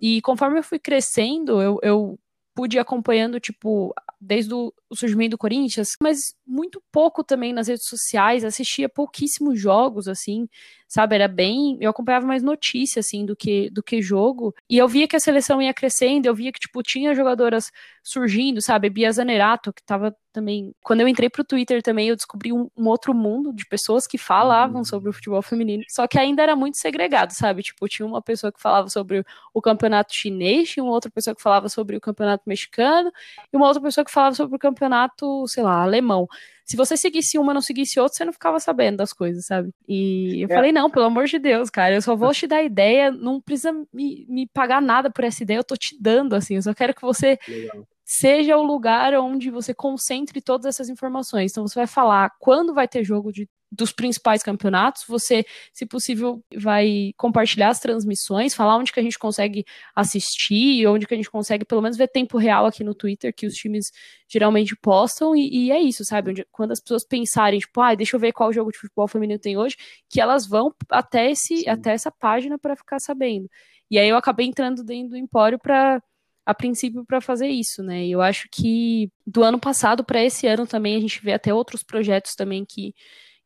E 0.00 0.22
conforme 0.22 0.60
eu 0.60 0.62
fui 0.62 0.78
crescendo, 0.78 1.60
eu, 1.60 1.78
eu 1.82 2.18
pude 2.58 2.76
ir 2.76 2.80
acompanhando, 2.80 3.38
tipo, 3.38 3.94
desde 4.20 4.52
o 4.52 4.72
surgimento 4.92 5.36
do 5.36 5.38
Corinthians, 5.38 5.92
mas 6.02 6.34
muito 6.44 6.82
pouco 6.90 7.22
também 7.22 7.52
nas 7.52 7.68
redes 7.68 7.86
sociais, 7.86 8.42
assistia 8.42 8.88
pouquíssimos 8.88 9.60
jogos, 9.60 10.08
assim, 10.08 10.48
sabe? 10.88 11.14
Era 11.14 11.28
bem. 11.28 11.76
Eu 11.80 11.90
acompanhava 11.90 12.26
mais 12.26 12.42
notícia, 12.42 13.00
assim, 13.00 13.26
do 13.26 13.36
que, 13.36 13.68
do 13.70 13.82
que 13.82 14.00
jogo. 14.00 14.54
E 14.68 14.78
eu 14.78 14.88
via 14.88 15.06
que 15.06 15.14
a 15.14 15.20
seleção 15.20 15.60
ia 15.60 15.74
crescendo, 15.74 16.26
eu 16.26 16.34
via 16.34 16.50
que, 16.50 16.58
tipo, 16.58 16.82
tinha 16.82 17.14
jogadoras 17.14 17.70
surgindo, 18.02 18.62
sabe? 18.62 18.88
Bia 18.88 19.12
Zanerato, 19.12 19.72
que 19.72 19.82
tava 19.84 20.16
também. 20.32 20.72
Quando 20.82 21.02
eu 21.02 21.08
entrei 21.08 21.28
pro 21.28 21.44
Twitter 21.44 21.82
também, 21.82 22.08
eu 22.08 22.16
descobri 22.16 22.52
um, 22.52 22.70
um 22.76 22.86
outro 22.86 23.12
mundo 23.14 23.52
de 23.52 23.66
pessoas 23.66 24.06
que 24.06 24.16
falavam 24.16 24.78
uhum. 24.78 24.84
sobre 24.84 25.10
o 25.10 25.12
futebol 25.12 25.42
feminino. 25.42 25.84
Só 25.88 26.06
que 26.06 26.18
ainda 26.18 26.42
era 26.42 26.56
muito 26.56 26.78
segregado, 26.78 27.32
sabe? 27.32 27.62
Tipo, 27.62 27.86
tinha 27.86 28.06
uma 28.06 28.22
pessoa 28.22 28.50
que 28.50 28.60
falava 28.60 28.88
sobre 28.88 29.24
o 29.52 29.60
campeonato 29.60 30.14
chinês, 30.14 30.70
tinha 30.70 30.82
uma 30.82 30.92
outra 30.92 31.10
pessoa 31.10 31.34
que 31.34 31.42
falava 31.42 31.68
sobre 31.68 31.96
o 31.96 32.00
campeonato 32.00 32.44
mexicano, 32.46 33.12
e 33.52 33.56
uma 33.56 33.66
outra 33.66 33.82
pessoa 33.82 34.04
que 34.04 34.10
falava 34.10 34.34
sobre 34.34 34.56
o 34.56 34.58
campeonato, 34.58 35.46
sei 35.46 35.62
lá, 35.62 35.82
alemão 35.82 36.26
se 36.68 36.76
você 36.76 36.98
seguisse 36.98 37.38
uma 37.38 37.54
não 37.54 37.62
seguisse 37.62 37.98
outra, 37.98 38.14
você 38.14 38.24
não 38.26 38.32
ficava 38.32 38.60
sabendo 38.60 38.98
das 38.98 39.12
coisas, 39.12 39.46
sabe? 39.46 39.70
E 39.88 40.42
eu 40.42 40.48
é. 40.50 40.54
falei, 40.54 40.70
não, 40.70 40.90
pelo 40.90 41.06
amor 41.06 41.24
de 41.26 41.38
Deus, 41.38 41.70
cara, 41.70 41.94
eu 41.94 42.02
só 42.02 42.14
vou 42.14 42.32
te 42.34 42.46
dar 42.46 42.62
ideia, 42.62 43.10
não 43.10 43.40
precisa 43.40 43.72
me, 43.90 44.26
me 44.28 44.46
pagar 44.46 44.82
nada 44.82 45.10
por 45.10 45.24
essa 45.24 45.42
ideia, 45.42 45.58
eu 45.58 45.64
tô 45.64 45.76
te 45.76 45.96
dando, 45.98 46.34
assim, 46.34 46.56
eu 46.56 46.62
só 46.62 46.74
quero 46.74 46.94
que 46.94 47.00
você 47.00 47.38
Legal. 47.48 47.86
Seja 48.10 48.56
o 48.56 48.62
lugar 48.62 49.12
onde 49.14 49.50
você 49.50 49.74
concentre 49.74 50.40
todas 50.40 50.64
essas 50.64 50.88
informações. 50.88 51.50
Então, 51.50 51.68
você 51.68 51.74
vai 51.74 51.86
falar 51.86 52.30
quando 52.40 52.72
vai 52.72 52.88
ter 52.88 53.04
jogo 53.04 53.30
de 53.30 53.46
dos 53.70 53.92
principais 53.92 54.42
campeonatos. 54.42 55.04
Você, 55.06 55.44
se 55.74 55.84
possível, 55.84 56.42
vai 56.56 57.12
compartilhar 57.18 57.68
as 57.68 57.78
transmissões, 57.78 58.54
falar 58.54 58.78
onde 58.78 58.90
que 58.90 58.98
a 58.98 59.02
gente 59.02 59.18
consegue 59.18 59.62
assistir, 59.94 60.86
onde 60.86 61.06
que 61.06 61.12
a 61.12 61.16
gente 61.18 61.30
consegue 61.30 61.66
pelo 61.66 61.82
menos 61.82 61.98
ver 61.98 62.08
tempo 62.08 62.38
real 62.38 62.64
aqui 62.64 62.82
no 62.82 62.94
Twitter, 62.94 63.30
que 63.34 63.46
os 63.46 63.52
times 63.52 63.92
geralmente 64.26 64.74
postam, 64.74 65.36
e, 65.36 65.66
e 65.66 65.70
é 65.70 65.78
isso, 65.78 66.02
sabe? 66.02 66.30
Onde, 66.30 66.46
quando 66.50 66.72
as 66.72 66.80
pessoas 66.80 67.04
pensarem, 67.04 67.58
tipo, 67.60 67.78
ah, 67.82 67.94
deixa 67.94 68.16
eu 68.16 68.20
ver 68.20 68.32
qual 68.32 68.50
jogo 68.54 68.72
de 68.72 68.78
futebol 68.78 69.06
feminino 69.06 69.38
tem 69.38 69.58
hoje, 69.58 69.76
que 70.08 70.18
elas 70.18 70.46
vão 70.46 70.74
até, 70.90 71.30
esse, 71.30 71.68
até 71.68 71.92
essa 71.92 72.10
página 72.10 72.58
para 72.58 72.74
ficar 72.74 72.98
sabendo. 73.00 73.50
E 73.90 73.98
aí 73.98 74.08
eu 74.08 74.16
acabei 74.16 74.46
entrando 74.46 74.82
dentro 74.82 75.10
do 75.10 75.16
Empório 75.18 75.58
para 75.58 76.02
a 76.48 76.54
princípio 76.54 77.04
para 77.04 77.20
fazer 77.20 77.48
isso, 77.48 77.82
né? 77.82 78.06
E 78.06 78.10
eu 78.10 78.22
acho 78.22 78.48
que 78.50 79.10
do 79.26 79.42
ano 79.42 79.60
passado 79.60 80.02
para 80.02 80.24
esse 80.24 80.46
ano 80.46 80.66
também 80.66 80.96
a 80.96 81.00
gente 81.00 81.22
vê 81.22 81.34
até 81.34 81.52
outros 81.52 81.82
projetos 81.82 82.34
também 82.34 82.64
que 82.64 82.94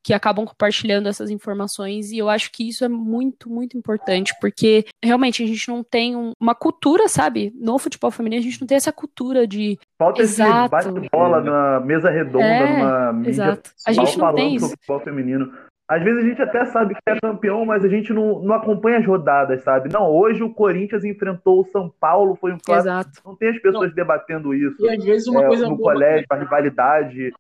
que 0.05 0.13
acabam 0.13 0.45
compartilhando 0.45 1.09
essas 1.09 1.31
informações 1.31 2.11
e 2.11 2.19
eu 2.19 2.29
acho 2.29 2.51
que 2.51 2.69
isso 2.69 2.85
é 2.85 2.89
muito, 2.89 3.49
muito 3.49 3.79
importante, 3.79 4.35
porque 4.41 4.85
realmente 5.01 5.45
a 5.45 5.47
gente 5.47 5.69
não 5.69 5.85
tem 5.85 6.17
um, 6.17 6.33
uma 6.41 6.57
cultura, 6.57 7.07
sabe? 7.09 7.53
No 7.55 7.79
futebol 7.79 8.11
feminino 8.11 8.41
a 8.41 8.45
gente 8.45 8.61
não 8.61 8.67
tem 8.67 8.77
essa 8.77 8.93
cultura 8.93 9.47
de 9.47 9.79
Falta 9.97 10.23
Exato. 10.23 10.77
esse 10.77 10.91
bate-bola 10.91 11.41
na 11.41 11.81
mesa 11.81 12.11
redonda, 12.11 12.45
é, 12.45 12.79
numa 12.79 13.13
mídia 13.13 13.31
Exato. 13.31 13.71
A 13.87 13.93
gente 13.93 14.19
não 14.19 14.35
tem 14.35 14.57
isso. 14.57 14.71
futebol 14.71 15.01
feminino. 15.01 15.53
Às 15.89 16.03
vezes 16.03 16.25
a 16.25 16.27
gente 16.27 16.43
até 16.43 16.65
sabe 16.67 16.95
que 16.95 17.01
é 17.07 17.19
campeão, 17.21 17.65
mas 17.67 17.85
a 17.85 17.89
gente 17.89 18.13
não, 18.13 18.41
não 18.41 18.55
acompanha 18.55 18.99
as 18.99 19.07
rodadas, 19.07 19.63
sabe? 19.63 19.93
Não, 19.93 20.09
hoje 20.11 20.43
o 20.43 20.53
Corinthians 20.53 21.05
enfrentou 21.05 21.61
o 21.61 21.67
São 21.67 21.93
Paulo, 22.01 22.37
foi 22.37 22.53
um 22.53 22.59
clássico. 22.59 22.89
Exato. 22.89 23.21
Não 23.25 23.37
tem 23.37 23.51
as 23.51 23.59
pessoas 23.59 23.89
não. 23.89 23.95
debatendo 23.95 24.55
isso. 24.55 24.77
E 24.81 24.89
às 24.89 25.05
vezes 25.05 25.27
uma 25.27 25.43
é, 25.43 25.47
coisa 25.47 25.69
no 25.69 25.77
colégio, 25.77 26.27
a 26.31 26.37
rivalidade. 26.37 27.33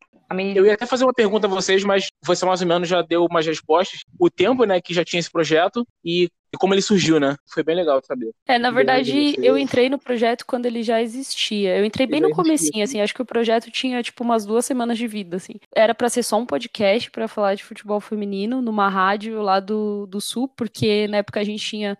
Eu 0.54 0.64
ia 0.64 0.74
até 0.74 0.86
fazer 0.86 1.04
uma 1.04 1.12
pergunta 1.12 1.46
a 1.46 1.50
vocês, 1.50 1.84
mas 1.84 2.08
você 2.24 2.44
mais 2.46 2.62
ou 2.62 2.66
menos 2.66 2.88
já 2.88 3.02
deu 3.02 3.26
umas 3.26 3.46
respostas. 3.46 4.00
O 4.18 4.30
tempo, 4.30 4.64
né, 4.64 4.80
que 4.80 4.94
já 4.94 5.04
tinha 5.04 5.20
esse 5.20 5.30
projeto 5.30 5.86
e, 6.04 6.28
e 6.52 6.58
como 6.58 6.74
ele 6.74 6.82
surgiu, 6.82 7.18
né? 7.18 7.36
Foi 7.46 7.62
bem 7.62 7.74
legal 7.74 8.00
saber. 8.04 8.30
É, 8.46 8.58
na 8.58 8.70
verdade, 8.70 9.34
eu 9.42 9.56
entrei 9.56 9.88
no 9.88 9.98
projeto 9.98 10.44
quando 10.44 10.66
ele 10.66 10.82
já 10.82 11.00
existia. 11.00 11.78
Eu 11.78 11.84
entrei 11.84 12.06
bem 12.06 12.20
no 12.20 12.30
comecinho, 12.30 12.84
assim, 12.84 13.00
acho 13.00 13.14
que 13.14 13.22
o 13.22 13.26
projeto 13.26 13.70
tinha, 13.70 14.02
tipo, 14.02 14.22
umas 14.22 14.44
duas 14.44 14.66
semanas 14.66 14.98
de 14.98 15.06
vida, 15.06 15.36
assim. 15.36 15.54
Era 15.74 15.94
para 15.94 16.10
ser 16.10 16.22
só 16.22 16.38
um 16.38 16.44
podcast 16.44 17.10
para 17.10 17.26
falar 17.26 17.54
de 17.54 17.64
futebol 17.64 18.00
feminino 18.00 18.60
numa 18.60 18.88
rádio 18.88 19.40
lá 19.40 19.60
do, 19.60 20.06
do 20.06 20.20
Sul, 20.20 20.46
porque 20.46 21.08
na 21.08 21.18
época 21.18 21.40
a 21.40 21.44
gente 21.44 21.64
tinha 21.64 21.96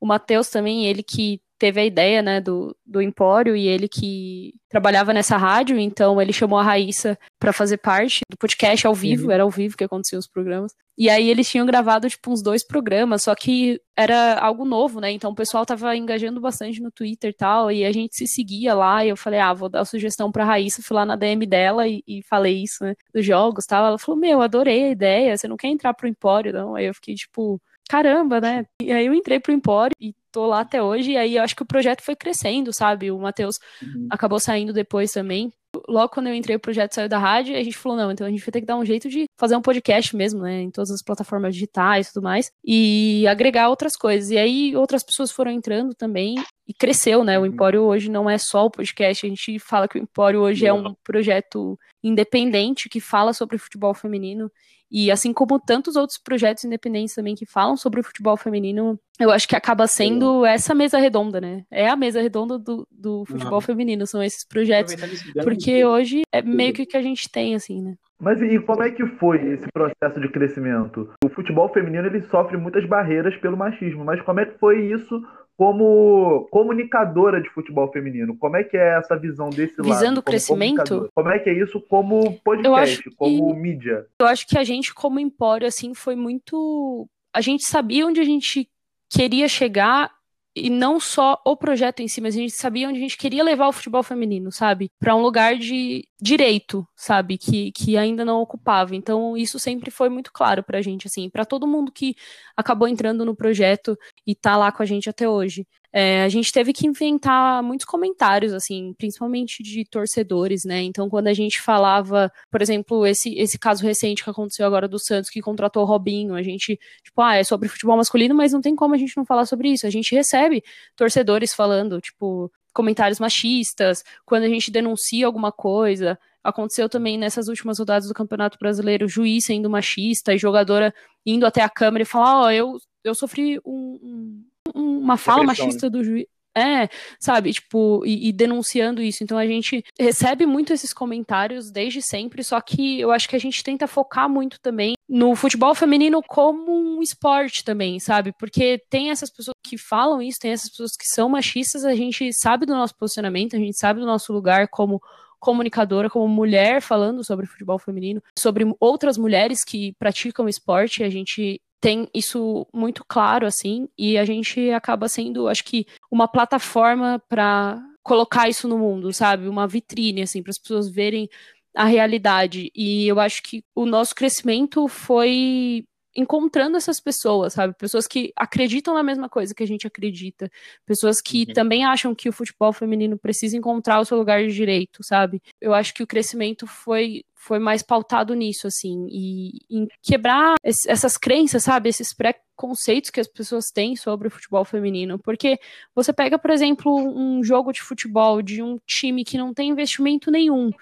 o 0.00 0.06
Matheus 0.06 0.50
também, 0.50 0.86
ele 0.86 1.02
que 1.02 1.40
teve 1.58 1.80
a 1.80 1.84
ideia, 1.84 2.22
né, 2.22 2.40
do, 2.40 2.76
do 2.84 3.00
Empório 3.00 3.56
e 3.56 3.66
ele 3.66 3.88
que 3.88 4.54
trabalhava 4.68 5.12
nessa 5.12 5.36
rádio, 5.36 5.78
então 5.78 6.20
ele 6.20 6.32
chamou 6.32 6.58
a 6.58 6.62
Raíssa 6.62 7.18
para 7.38 7.52
fazer 7.52 7.78
parte 7.78 8.20
do 8.30 8.36
podcast 8.36 8.86
ao 8.86 8.94
vivo, 8.94 9.26
uhum. 9.26 9.30
era 9.30 9.42
ao 9.42 9.50
vivo 9.50 9.76
que 9.76 9.84
aconteciam 9.84 10.18
os 10.18 10.28
programas. 10.28 10.72
E 10.98 11.10
aí 11.10 11.28
eles 11.28 11.48
tinham 11.48 11.66
gravado, 11.66 12.08
tipo, 12.08 12.30
uns 12.30 12.42
dois 12.42 12.66
programas, 12.66 13.22
só 13.22 13.34
que 13.34 13.80
era 13.96 14.38
algo 14.38 14.64
novo, 14.64 15.00
né? 15.00 15.10
Então 15.10 15.30
o 15.30 15.34
pessoal 15.34 15.66
tava 15.66 15.94
engajando 15.94 16.40
bastante 16.40 16.80
no 16.80 16.90
Twitter 16.90 17.30
e 17.30 17.34
tal, 17.34 17.70
e 17.70 17.84
a 17.84 17.92
gente 17.92 18.16
se 18.16 18.26
seguia 18.26 18.74
lá, 18.74 19.04
e 19.04 19.10
eu 19.10 19.16
falei, 19.16 19.40
ah, 19.40 19.52
vou 19.52 19.68
dar 19.68 19.84
sugestão 19.84 20.32
pra 20.32 20.44
Raíssa, 20.44 20.82
fui 20.82 20.96
lá 20.96 21.04
na 21.04 21.16
DM 21.16 21.46
dela 21.46 21.86
e, 21.86 22.02
e 22.06 22.22
falei 22.22 22.62
isso, 22.62 22.82
né, 22.84 22.94
dos 23.14 23.24
jogos 23.24 23.64
e 23.64 23.68
tal. 23.68 23.86
Ela 23.86 23.98
falou, 23.98 24.20
meu, 24.20 24.40
adorei 24.42 24.84
a 24.84 24.90
ideia, 24.90 25.36
você 25.36 25.46
não 25.46 25.56
quer 25.56 25.68
entrar 25.68 25.94
pro 25.94 26.08
Empório, 26.08 26.52
não? 26.52 26.74
Aí 26.74 26.86
eu 26.86 26.94
fiquei, 26.94 27.14
tipo, 27.14 27.60
caramba, 27.88 28.40
né? 28.40 28.66
E 28.82 28.92
aí 28.92 29.06
eu 29.06 29.14
entrei 29.14 29.38
pro 29.40 29.52
Empório 29.52 29.94
e 30.00 30.14
tô 30.36 30.44
lá 30.44 30.60
até 30.60 30.82
hoje, 30.82 31.12
e 31.12 31.16
aí 31.16 31.36
eu 31.36 31.42
acho 31.42 31.56
que 31.56 31.62
o 31.62 31.66
projeto 31.66 32.02
foi 32.02 32.14
crescendo, 32.14 32.70
sabe? 32.70 33.10
O 33.10 33.18
Matheus 33.18 33.56
uhum. 33.82 34.06
acabou 34.10 34.38
saindo 34.38 34.70
depois 34.70 35.10
também. 35.10 35.50
Logo 35.88 36.10
quando 36.10 36.26
eu 36.26 36.34
entrei, 36.34 36.56
o 36.56 36.60
projeto 36.60 36.92
saiu 36.92 37.08
da 37.08 37.18
rádio, 37.18 37.54
e 37.54 37.56
a 37.56 37.64
gente 37.64 37.76
falou, 37.76 37.96
não, 37.96 38.12
então 38.12 38.26
a 38.26 38.30
gente 38.30 38.40
vai 38.40 38.52
ter 38.52 38.60
que 38.60 38.66
dar 38.66 38.76
um 38.76 38.84
jeito 38.84 39.08
de 39.08 39.24
fazer 39.38 39.56
um 39.56 39.62
podcast 39.62 40.14
mesmo, 40.14 40.42
né? 40.42 40.60
Em 40.60 40.70
todas 40.70 40.90
as 40.90 41.02
plataformas 41.02 41.54
digitais 41.54 42.08
e 42.08 42.12
tudo 42.12 42.24
mais, 42.24 42.50
e 42.62 43.26
agregar 43.26 43.70
outras 43.70 43.96
coisas. 43.96 44.30
E 44.30 44.36
aí 44.36 44.76
outras 44.76 45.02
pessoas 45.02 45.32
foram 45.32 45.50
entrando 45.50 45.94
também, 45.94 46.34
e 46.68 46.74
cresceu, 46.74 47.24
né? 47.24 47.38
O 47.38 47.42
uhum. 47.42 47.46
Empório 47.46 47.82
hoje 47.84 48.10
não 48.10 48.28
é 48.28 48.36
só 48.36 48.66
o 48.66 48.70
podcast, 48.70 49.24
a 49.24 49.28
gente 49.30 49.58
fala 49.58 49.88
que 49.88 49.98
o 49.98 50.02
Empório 50.02 50.42
hoje 50.42 50.66
é 50.66 50.72
um 50.72 50.94
projeto 51.02 51.78
independente 52.04 52.90
que 52.90 53.00
fala 53.00 53.32
sobre 53.32 53.56
futebol 53.56 53.94
feminino 53.94 54.50
e 54.90 55.10
assim 55.10 55.32
como 55.32 55.58
tantos 55.58 55.96
outros 55.96 56.18
projetos 56.18 56.64
independentes 56.64 57.14
também 57.14 57.34
que 57.34 57.46
falam 57.46 57.76
sobre 57.76 58.00
o 58.00 58.04
futebol 58.04 58.36
feminino, 58.36 58.98
eu 59.18 59.30
acho 59.30 59.48
que 59.48 59.56
acaba 59.56 59.86
sendo 59.86 60.44
essa 60.44 60.74
mesa 60.74 60.98
redonda, 60.98 61.40
né? 61.40 61.64
É 61.70 61.88
a 61.88 61.96
mesa 61.96 62.20
redonda 62.20 62.58
do, 62.58 62.86
do 62.90 63.24
futebol 63.26 63.54
uhum. 63.54 63.60
feminino, 63.60 64.06
são 64.06 64.22
esses 64.22 64.46
projetos. 64.46 64.94
Porque 65.42 65.84
hoje 65.84 66.22
é 66.32 66.42
meio 66.42 66.72
que 66.72 66.82
o 66.82 66.86
que 66.86 66.96
a 66.96 67.02
gente 67.02 67.30
tem, 67.30 67.54
assim, 67.54 67.82
né? 67.82 67.94
Mas 68.18 68.40
e 68.40 68.58
como 68.60 68.82
é 68.82 68.90
que 68.90 69.04
foi 69.18 69.44
esse 69.52 69.66
processo 69.72 70.20
de 70.20 70.28
crescimento? 70.30 71.10
O 71.22 71.28
futebol 71.28 71.68
feminino 71.68 72.06
ele 72.06 72.22
sofre 72.22 72.56
muitas 72.56 72.84
barreiras 72.86 73.36
pelo 73.36 73.56
machismo, 73.56 74.04
mas 74.04 74.22
como 74.22 74.40
é 74.40 74.46
que 74.46 74.58
foi 74.58 74.90
isso 74.90 75.22
como 75.56 76.46
comunicadora 76.50 77.40
de 77.40 77.48
futebol 77.50 77.90
feminino, 77.90 78.36
como 78.36 78.56
é 78.56 78.64
que 78.64 78.76
é 78.76 78.98
essa 78.98 79.16
visão 79.16 79.48
desse 79.48 79.76
Visando 79.76 79.88
lado? 79.88 80.00
Visando 80.00 80.20
o 80.20 80.22
crescimento? 80.22 81.10
Como 81.14 81.30
é 81.30 81.38
que 81.38 81.48
é 81.48 81.54
isso 81.54 81.80
como 81.80 82.38
podcast, 82.40 83.10
como 83.12 83.54
que, 83.54 83.60
mídia? 83.60 84.06
Eu 84.20 84.26
acho 84.26 84.46
que 84.46 84.58
a 84.58 84.64
gente, 84.64 84.92
como 84.92 85.18
empório, 85.18 85.66
assim, 85.66 85.94
foi 85.94 86.14
muito. 86.14 87.08
A 87.34 87.40
gente 87.40 87.64
sabia 87.64 88.06
onde 88.06 88.20
a 88.20 88.24
gente 88.24 88.68
queria 89.10 89.48
chegar 89.48 90.10
e 90.56 90.70
não 90.70 90.98
só 90.98 91.38
o 91.44 91.54
projeto 91.54 92.00
em 92.00 92.08
si, 92.08 92.18
mas 92.18 92.34
a 92.34 92.38
gente 92.38 92.54
sabia 92.54 92.88
onde 92.88 92.96
a 92.96 93.02
gente 93.02 93.18
queria 93.18 93.44
levar 93.44 93.68
o 93.68 93.72
futebol 93.72 94.02
feminino, 94.02 94.50
sabe? 94.50 94.90
Para 94.98 95.14
um 95.14 95.20
lugar 95.20 95.56
de 95.56 96.08
direito, 96.18 96.88
sabe? 96.96 97.36
Que, 97.36 97.70
que 97.72 97.94
ainda 97.98 98.24
não 98.24 98.40
ocupava. 98.40 98.96
Então, 98.96 99.36
isso 99.36 99.58
sempre 99.58 99.90
foi 99.90 100.08
muito 100.08 100.32
claro 100.32 100.62
pra 100.62 100.80
gente, 100.80 101.06
assim, 101.06 101.28
para 101.28 101.44
todo 101.44 101.66
mundo 101.66 101.92
que 101.92 102.16
acabou 102.56 102.88
entrando 102.88 103.22
no 103.22 103.36
projeto 103.36 103.98
e 104.26 104.34
tá 104.34 104.56
lá 104.56 104.72
com 104.72 104.82
a 104.82 104.86
gente 104.86 105.08
até 105.08 105.28
hoje. 105.28 105.66
É, 105.92 106.22
a 106.24 106.28
gente 106.28 106.52
teve 106.52 106.72
que 106.72 106.86
inventar 106.86 107.62
muitos 107.62 107.86
comentários, 107.86 108.52
assim, 108.52 108.92
principalmente 108.98 109.62
de 109.62 109.84
torcedores, 109.88 110.64
né? 110.64 110.82
Então, 110.82 111.08
quando 111.08 111.28
a 111.28 111.32
gente 111.32 111.60
falava, 111.60 112.30
por 112.50 112.60
exemplo, 112.60 113.06
esse, 113.06 113.34
esse 113.38 113.58
caso 113.58 113.82
recente 113.82 114.22
que 114.22 114.28
aconteceu 114.28 114.66
agora 114.66 114.88
do 114.88 114.98
Santos, 114.98 115.30
que 115.30 115.40
contratou 115.40 115.84
o 115.84 115.86
Robinho, 115.86 116.34
a 116.34 116.42
gente, 116.42 116.78
tipo, 117.02 117.22
ah, 117.22 117.36
é 117.36 117.44
sobre 117.44 117.68
futebol 117.68 117.96
masculino, 117.96 118.34
mas 118.34 118.52
não 118.52 118.60
tem 118.60 118.76
como 118.76 118.94
a 118.94 118.98
gente 118.98 119.16
não 119.16 119.24
falar 119.24 119.46
sobre 119.46 119.70
isso. 119.70 119.86
A 119.86 119.90
gente 119.90 120.14
recebe 120.14 120.62
torcedores 120.96 121.54
falando, 121.54 122.00
tipo, 122.00 122.50
comentários 122.74 123.18
machistas, 123.18 124.04
quando 124.26 124.42
a 124.42 124.48
gente 124.48 124.70
denuncia 124.70 125.24
alguma 125.24 125.50
coisa. 125.50 126.18
Aconteceu 126.48 126.88
também 126.88 127.18
nessas 127.18 127.48
últimas 127.48 127.78
rodadas 127.78 128.08
do 128.08 128.14
Campeonato 128.14 128.58
Brasileiro, 128.58 129.08
juiz 129.08 129.46
sendo 129.46 129.70
machista 129.70 130.34
e 130.34 130.38
jogadora 130.38 130.94
indo 131.24 131.46
até 131.46 131.62
a 131.62 131.68
câmera 131.68 132.02
e 132.02 132.06
falar: 132.06 132.42
Ó, 132.42 132.44
oh, 132.46 132.50
eu, 132.50 132.76
eu 133.04 133.14
sofri 133.14 133.58
um, 133.64 133.98
um 134.02 134.44
uma 134.74 135.16
fala 135.16 135.44
machista 135.44 135.86
né? 135.86 135.90
do 135.90 136.04
juiz. 136.04 136.26
É, 136.56 136.88
sabe, 137.20 137.52
tipo, 137.52 138.02
e, 138.06 138.30
e, 138.30 138.32
denunciando 138.32 139.02
isso. 139.02 139.22
Então 139.22 139.36
a 139.36 139.46
gente 139.46 139.84
recebe 140.00 140.46
muito 140.46 140.72
esses 140.72 140.90
comentários 140.90 141.70
desde 141.70 142.00
sempre, 142.00 142.42
só 142.42 142.58
que 142.62 142.98
eu 142.98 143.10
acho 143.10 143.28
que 143.28 143.36
a 143.36 143.38
gente 143.38 143.62
tenta 143.62 143.86
focar 143.86 144.26
muito 144.26 144.58
também 144.62 144.94
no 145.06 145.36
futebol 145.36 145.74
feminino 145.74 146.22
como 146.26 146.72
um 146.72 147.02
esporte 147.02 147.62
também, 147.62 148.00
sabe? 148.00 148.32
Porque 148.38 148.82
tem 148.88 149.10
essas 149.10 149.30
pessoas 149.30 149.54
que 149.62 149.76
falam 149.76 150.22
isso, 150.22 150.38
tem 150.40 150.50
essas 150.50 150.70
pessoas 150.70 150.92
que 150.92 151.04
são 151.04 151.28
machistas, 151.28 151.84
a 151.84 151.94
gente 151.94 152.32
sabe 152.32 152.64
do 152.64 152.74
nosso 152.74 152.96
posicionamento, 152.96 153.54
a 153.54 153.58
gente 153.58 153.78
sabe 153.78 154.00
do 154.00 154.06
nosso 154.06 154.32
lugar 154.32 154.66
como 154.68 154.98
comunicadora, 155.38 156.10
como 156.10 156.26
mulher 156.28 156.80
falando 156.80 157.24
sobre 157.24 157.46
futebol 157.46 157.78
feminino, 157.78 158.22
sobre 158.38 158.64
outras 158.80 159.16
mulheres 159.16 159.64
que 159.64 159.92
praticam 159.98 160.48
esporte, 160.48 161.02
a 161.02 161.10
gente 161.10 161.60
tem 161.80 162.08
isso 162.14 162.66
muito 162.72 163.04
claro, 163.06 163.46
assim, 163.46 163.88
e 163.98 164.16
a 164.18 164.24
gente 164.24 164.70
acaba 164.70 165.08
sendo, 165.08 165.48
acho 165.48 165.64
que, 165.64 165.86
uma 166.10 166.26
plataforma 166.26 167.22
para 167.28 167.80
colocar 168.02 168.48
isso 168.48 168.66
no 168.66 168.78
mundo, 168.78 169.12
sabe? 169.12 169.48
Uma 169.48 169.66
vitrine, 169.66 170.22
assim, 170.22 170.42
para 170.42 170.50
as 170.50 170.58
pessoas 170.58 170.88
verem 170.88 171.28
a 171.74 171.84
realidade. 171.84 172.70
E 172.74 173.06
eu 173.06 173.20
acho 173.20 173.42
que 173.42 173.62
o 173.74 173.84
nosso 173.84 174.14
crescimento 174.14 174.88
foi 174.88 175.84
encontrando 176.16 176.76
essas 176.76 176.98
pessoas, 176.98 177.52
sabe? 177.52 177.74
Pessoas 177.74 178.06
que 178.06 178.32
acreditam 178.34 178.94
na 178.94 179.02
mesma 179.02 179.28
coisa 179.28 179.54
que 179.54 179.62
a 179.62 179.66
gente 179.66 179.86
acredita. 179.86 180.50
Pessoas 180.86 181.20
que 181.20 181.44
uhum. 181.48 181.54
também 181.54 181.84
acham 181.84 182.14
que 182.14 182.28
o 182.28 182.32
futebol 182.32 182.72
feminino 182.72 183.18
precisa 183.18 183.56
encontrar 183.56 184.00
o 184.00 184.04
seu 184.04 184.16
lugar 184.16 184.42
de 184.42 184.52
direito, 184.52 185.02
sabe? 185.02 185.42
Eu 185.60 185.74
acho 185.74 185.92
que 185.92 186.02
o 186.02 186.06
crescimento 186.06 186.66
foi 186.66 187.22
foi 187.38 187.60
mais 187.60 187.80
pautado 187.80 188.34
nisso, 188.34 188.66
assim, 188.66 189.06
e 189.08 189.60
em 189.70 189.86
quebrar 190.02 190.56
essas 190.64 191.16
crenças, 191.16 191.62
sabe? 191.62 191.88
Esses 191.88 192.12
preconceitos 192.12 193.08
que 193.08 193.20
as 193.20 193.28
pessoas 193.28 193.66
têm 193.72 193.94
sobre 193.94 194.26
o 194.26 194.30
futebol 194.32 194.64
feminino. 194.64 195.16
Porque 195.16 195.56
você 195.94 196.12
pega, 196.12 196.40
por 196.40 196.50
exemplo, 196.50 196.92
um 196.92 197.44
jogo 197.44 197.72
de 197.72 197.82
futebol 197.82 198.42
de 198.42 198.64
um 198.64 198.80
time 198.84 199.22
que 199.22 199.38
não 199.38 199.54
tem 199.54 199.70
investimento 199.70 200.28
nenhum 200.28 200.72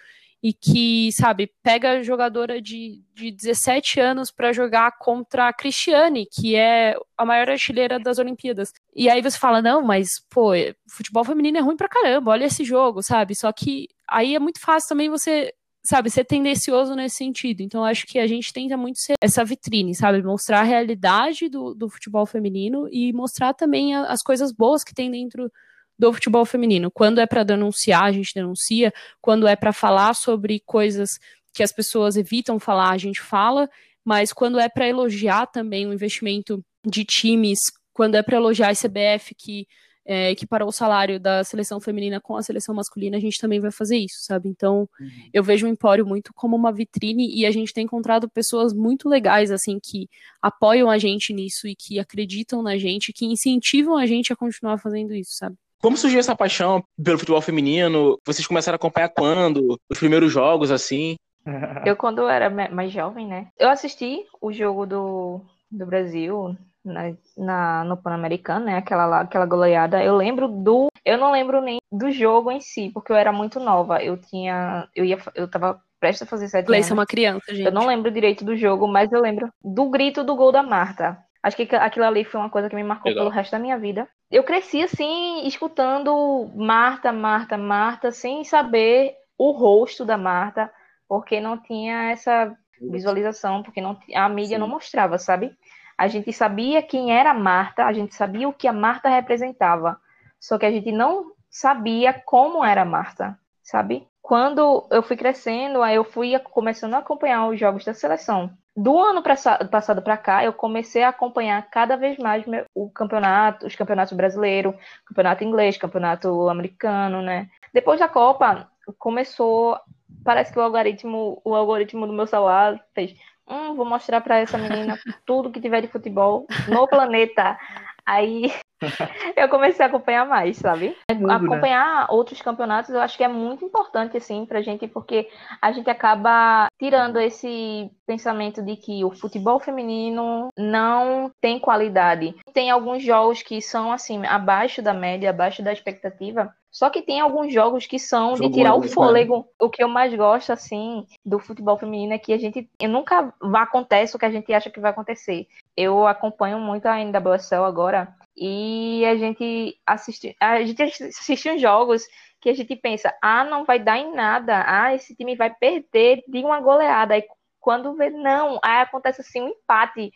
e 0.44 0.52
que, 0.52 1.10
sabe, 1.12 1.50
pega 1.62 2.02
jogadora 2.02 2.60
de, 2.60 3.02
de 3.14 3.30
17 3.30 3.98
anos 3.98 4.30
para 4.30 4.52
jogar 4.52 4.98
contra 4.98 5.48
a 5.48 5.52
Cristiane, 5.54 6.26
que 6.30 6.54
é 6.54 6.94
a 7.16 7.24
maior 7.24 7.48
artilheira 7.48 7.98
das 7.98 8.18
Olimpíadas. 8.18 8.70
E 8.94 9.08
aí 9.08 9.22
você 9.22 9.38
fala, 9.38 9.62
não, 9.62 9.80
mas, 9.80 10.22
pô, 10.28 10.50
futebol 10.86 11.24
feminino 11.24 11.56
é 11.56 11.62
ruim 11.62 11.78
pra 11.78 11.88
caramba, 11.88 12.32
olha 12.32 12.44
esse 12.44 12.62
jogo, 12.62 13.02
sabe? 13.02 13.34
Só 13.34 13.50
que 13.52 13.88
aí 14.06 14.34
é 14.34 14.38
muito 14.38 14.60
fácil 14.60 14.90
também 14.90 15.08
você 15.08 15.50
sabe, 15.82 16.10
ser 16.10 16.24
tendencioso 16.24 16.94
nesse 16.94 17.16
sentido. 17.16 17.62
Então, 17.62 17.82
acho 17.82 18.06
que 18.06 18.18
a 18.18 18.26
gente 18.26 18.52
tenta 18.52 18.76
muito 18.76 18.98
ser 18.98 19.14
essa 19.22 19.44
vitrine, 19.46 19.94
sabe? 19.94 20.22
Mostrar 20.22 20.60
a 20.60 20.64
realidade 20.64 21.48
do, 21.48 21.74
do 21.74 21.88
futebol 21.88 22.26
feminino 22.26 22.86
e 22.90 23.14
mostrar 23.14 23.54
também 23.54 23.94
a, 23.94 24.04
as 24.06 24.22
coisas 24.22 24.52
boas 24.52 24.84
que 24.84 24.94
tem 24.94 25.10
dentro 25.10 25.50
do 25.98 26.12
futebol 26.12 26.44
feminino. 26.44 26.90
Quando 26.90 27.20
é 27.20 27.26
para 27.26 27.44
denunciar, 27.44 28.04
a 28.04 28.12
gente 28.12 28.34
denuncia. 28.34 28.92
Quando 29.20 29.46
é 29.46 29.56
para 29.56 29.72
falar 29.72 30.14
sobre 30.14 30.60
coisas 30.64 31.08
que 31.52 31.62
as 31.62 31.72
pessoas 31.72 32.16
evitam 32.16 32.58
falar, 32.58 32.90
a 32.90 32.98
gente 32.98 33.20
fala. 33.20 33.68
Mas 34.04 34.32
quando 34.32 34.58
é 34.58 34.68
para 34.68 34.88
elogiar 34.88 35.46
também 35.46 35.86
o 35.86 35.92
investimento 35.92 36.62
de 36.84 37.04
times, 37.04 37.58
quando 37.92 38.16
é 38.16 38.22
para 38.22 38.36
elogiar 38.36 38.70
a 38.70 38.74
CBF 38.74 39.34
que 39.34 39.66
é, 40.06 40.34
o 40.64 40.72
salário 40.72 41.18
da 41.18 41.42
seleção 41.42 41.80
feminina 41.80 42.20
com 42.20 42.36
a 42.36 42.42
seleção 42.42 42.74
masculina, 42.74 43.16
a 43.16 43.20
gente 43.20 43.40
também 43.40 43.58
vai 43.58 43.70
fazer 43.70 43.96
isso, 43.96 44.18
sabe? 44.20 44.48
Então, 44.48 44.88
uhum. 45.00 45.08
eu 45.32 45.42
vejo 45.42 45.66
o 45.66 45.68
Empório 45.68 46.04
muito 46.04 46.30
como 46.34 46.54
uma 46.54 46.72
vitrine 46.72 47.34
e 47.34 47.46
a 47.46 47.50
gente 47.50 47.72
tem 47.72 47.84
encontrado 47.84 48.28
pessoas 48.28 48.74
muito 48.74 49.08
legais, 49.08 49.50
assim, 49.50 49.78
que 49.82 50.08
apoiam 50.42 50.90
a 50.90 50.98
gente 50.98 51.32
nisso 51.32 51.66
e 51.66 51.74
que 51.74 51.98
acreditam 51.98 52.62
na 52.62 52.76
gente, 52.76 53.12
que 53.12 53.24
incentivam 53.24 53.96
a 53.96 54.04
gente 54.04 54.32
a 54.32 54.36
continuar 54.36 54.78
fazendo 54.78 55.14
isso, 55.14 55.32
sabe? 55.36 55.56
Como 55.84 55.98
surgiu 55.98 56.18
essa 56.18 56.34
paixão 56.34 56.82
pelo 57.04 57.18
futebol 57.18 57.42
feminino? 57.42 58.18
Vocês 58.24 58.46
começaram 58.46 58.76
a 58.76 58.80
acompanhar 58.80 59.10
quando? 59.10 59.78
Os 59.90 59.98
primeiros 59.98 60.32
jogos, 60.32 60.70
assim? 60.70 61.16
Eu, 61.84 61.94
quando 61.94 62.26
era 62.26 62.48
mais 62.70 62.90
jovem, 62.90 63.26
né? 63.26 63.48
Eu 63.58 63.68
assisti 63.68 64.24
o 64.40 64.50
jogo 64.50 64.86
do, 64.86 65.42
do 65.70 65.84
Brasil 65.84 66.56
na, 66.82 67.14
na, 67.36 67.84
no 67.84 67.98
Pan-Americano, 67.98 68.64
né? 68.64 68.78
Aquela 68.78 69.04
lá, 69.04 69.20
aquela 69.20 69.44
goleada. 69.44 70.02
Eu 70.02 70.16
lembro 70.16 70.48
do. 70.48 70.86
Eu 71.04 71.18
não 71.18 71.30
lembro 71.30 71.60
nem 71.60 71.76
do 71.92 72.10
jogo 72.10 72.50
em 72.50 72.62
si, 72.62 72.90
porque 72.94 73.12
eu 73.12 73.16
era 73.16 73.30
muito 73.30 73.60
nova. 73.60 74.02
Eu 74.02 74.16
tinha. 74.16 74.88
Eu 74.96 75.04
ia. 75.04 75.18
Eu 75.34 75.46
tava 75.50 75.78
prestes 76.00 76.22
a 76.22 76.26
fazer 76.26 76.48
sete 76.48 76.64
Gleice 76.64 76.92
é 76.92 76.94
uma 76.94 77.04
criança, 77.04 77.54
gente. 77.54 77.66
Eu 77.66 77.72
não 77.72 77.86
lembro 77.86 78.10
direito 78.10 78.42
do 78.42 78.56
jogo, 78.56 78.88
mas 78.88 79.12
eu 79.12 79.20
lembro 79.20 79.50
do 79.62 79.90
grito 79.90 80.24
do 80.24 80.34
gol 80.34 80.50
da 80.50 80.62
Marta. 80.62 81.18
Acho 81.44 81.58
que 81.58 81.76
aquilo 81.76 82.06
ali 82.06 82.24
foi 82.24 82.40
uma 82.40 82.48
coisa 82.48 82.70
que 82.70 82.74
me 82.74 82.82
marcou 82.82 83.10
Legal. 83.10 83.26
pelo 83.26 83.34
resto 83.34 83.50
da 83.50 83.58
minha 83.58 83.78
vida. 83.78 84.08
Eu 84.30 84.42
cresci 84.42 84.82
assim, 84.82 85.46
escutando 85.46 86.50
Marta, 86.54 87.12
Marta, 87.12 87.58
Marta, 87.58 88.10
sem 88.10 88.42
saber 88.44 89.14
o 89.36 89.50
rosto 89.50 90.06
da 90.06 90.16
Marta, 90.16 90.72
porque 91.06 91.42
não 91.42 91.58
tinha 91.58 92.10
essa 92.10 92.56
visualização, 92.80 93.62
porque 93.62 93.82
não, 93.82 93.98
a 94.14 94.26
mídia 94.26 94.56
Sim. 94.56 94.60
não 94.60 94.66
mostrava, 94.66 95.18
sabe? 95.18 95.54
A 95.98 96.08
gente 96.08 96.32
sabia 96.32 96.82
quem 96.82 97.14
era 97.14 97.32
a 97.32 97.34
Marta, 97.34 97.84
a 97.84 97.92
gente 97.92 98.14
sabia 98.14 98.48
o 98.48 98.52
que 98.52 98.66
a 98.66 98.72
Marta 98.72 99.10
representava, 99.10 100.00
só 100.40 100.56
que 100.56 100.64
a 100.64 100.70
gente 100.70 100.90
não 100.90 101.30
sabia 101.50 102.14
como 102.24 102.64
era 102.64 102.82
a 102.82 102.86
Marta, 102.86 103.38
sabe? 103.62 104.08
Quando 104.24 104.88
eu 104.90 105.02
fui 105.02 105.18
crescendo, 105.18 105.82
aí 105.82 105.96
eu 105.96 106.02
fui 106.02 106.32
começando 106.38 106.94
a 106.94 106.98
acompanhar 107.00 107.46
os 107.46 107.60
jogos 107.60 107.84
da 107.84 107.92
seleção. 107.92 108.50
Do 108.74 108.98
ano 108.98 109.22
passado 109.22 110.00
para 110.00 110.16
cá, 110.16 110.42
eu 110.42 110.54
comecei 110.54 111.02
a 111.02 111.10
acompanhar 111.10 111.68
cada 111.68 111.94
vez 111.94 112.16
mais 112.16 112.42
o 112.74 112.88
campeonato, 112.88 113.66
os 113.66 113.76
campeonatos 113.76 114.14
brasileiros, 114.14 114.74
campeonato 115.04 115.44
inglês, 115.44 115.76
campeonato 115.76 116.48
americano, 116.48 117.20
né? 117.20 117.50
Depois 117.74 118.00
da 118.00 118.08
Copa, 118.08 118.66
começou, 118.98 119.78
parece 120.24 120.50
que 120.50 120.58
o 120.58 120.62
algoritmo, 120.62 121.42
o 121.44 121.54
algoritmo 121.54 122.06
do 122.06 122.12
meu 122.14 122.26
celular 122.26 122.82
fez 122.94 123.14
hum, 123.46 123.74
vou 123.74 123.84
mostrar 123.84 124.22
para 124.22 124.38
essa 124.38 124.56
menina 124.56 124.98
tudo 125.26 125.52
que 125.52 125.60
tiver 125.60 125.82
de 125.82 125.88
futebol 125.88 126.46
no 126.66 126.88
planeta. 126.88 127.58
Aí 128.06 128.50
eu 129.36 129.48
comecei 129.48 129.84
a 129.84 129.88
acompanhar 129.88 130.26
mais, 130.26 130.56
sabe? 130.56 130.96
Mundo, 131.10 131.26
né? 131.26 131.34
acompanhar 131.34 132.00
né? 132.02 132.06
outros 132.10 132.40
campeonatos 132.40 132.90
eu 132.90 133.00
acho 133.00 133.16
que 133.16 133.24
é 133.24 133.28
muito 133.28 133.64
importante, 133.64 134.16
assim, 134.16 134.44
pra 134.46 134.62
gente, 134.62 134.86
porque 134.86 135.28
a 135.60 135.72
gente 135.72 135.88
acaba 135.88 136.68
tirando 136.78 137.18
esse 137.18 137.90
pensamento 138.06 138.62
de 138.62 138.76
que 138.76 139.04
o 139.04 139.10
futebol 139.10 139.58
feminino 139.58 140.48
não 140.58 141.30
tem 141.40 141.58
qualidade. 141.58 142.34
Tem 142.52 142.70
alguns 142.70 143.02
jogos 143.02 143.42
que 143.42 143.60
são, 143.60 143.92
assim, 143.92 144.24
abaixo 144.26 144.82
da 144.82 144.92
média, 144.92 145.30
abaixo 145.30 145.62
da 145.62 145.72
expectativa, 145.72 146.52
só 146.74 146.90
que 146.90 147.02
tem 147.02 147.20
alguns 147.20 147.54
jogos 147.54 147.86
que 147.86 148.00
são 148.00 148.34
de 148.34 148.50
tirar 148.50 148.74
o 148.74 148.82
fôlego. 148.82 149.46
O 149.60 149.70
que 149.70 149.82
eu 149.82 149.88
mais 149.88 150.12
gosto, 150.12 150.52
assim, 150.52 151.06
do 151.24 151.38
futebol 151.38 151.78
feminino 151.78 152.12
é 152.12 152.18
que 152.18 152.32
a 152.32 152.38
gente 152.38 152.68
nunca 152.82 153.32
acontece 153.54 154.16
o 154.16 154.18
que 154.18 154.26
a 154.26 154.30
gente 154.30 154.52
acha 154.52 154.68
que 154.68 154.80
vai 154.80 154.90
acontecer. 154.90 155.46
Eu 155.76 156.04
acompanho 156.04 156.58
muito 156.58 156.86
a 156.86 156.98
NWSL 156.98 157.62
agora 157.62 158.12
e 158.36 159.04
a 159.06 159.16
gente 159.16 159.78
assiste, 159.86 160.36
a 160.40 160.62
gente 160.64 160.82
assiste 160.82 161.50
uns 161.50 161.60
jogos 161.60 162.06
que 162.40 162.50
a 162.50 162.54
gente 162.54 162.76
pensa, 162.76 163.14
ah, 163.22 163.44
não 163.44 163.64
vai 163.64 163.78
dar 163.78 163.98
em 163.98 164.14
nada, 164.14 164.64
ah, 164.66 164.94
esse 164.94 165.14
time 165.14 165.34
vai 165.34 165.54
perder 165.54 166.22
de 166.28 166.38
uma 166.40 166.60
goleada. 166.60 167.14
Aí 167.14 167.24
quando 167.60 167.94
vê, 167.94 168.10
não, 168.10 168.58
aí 168.62 168.82
acontece 168.82 169.22
assim 169.22 169.40
um 169.40 169.48
empate 169.48 170.12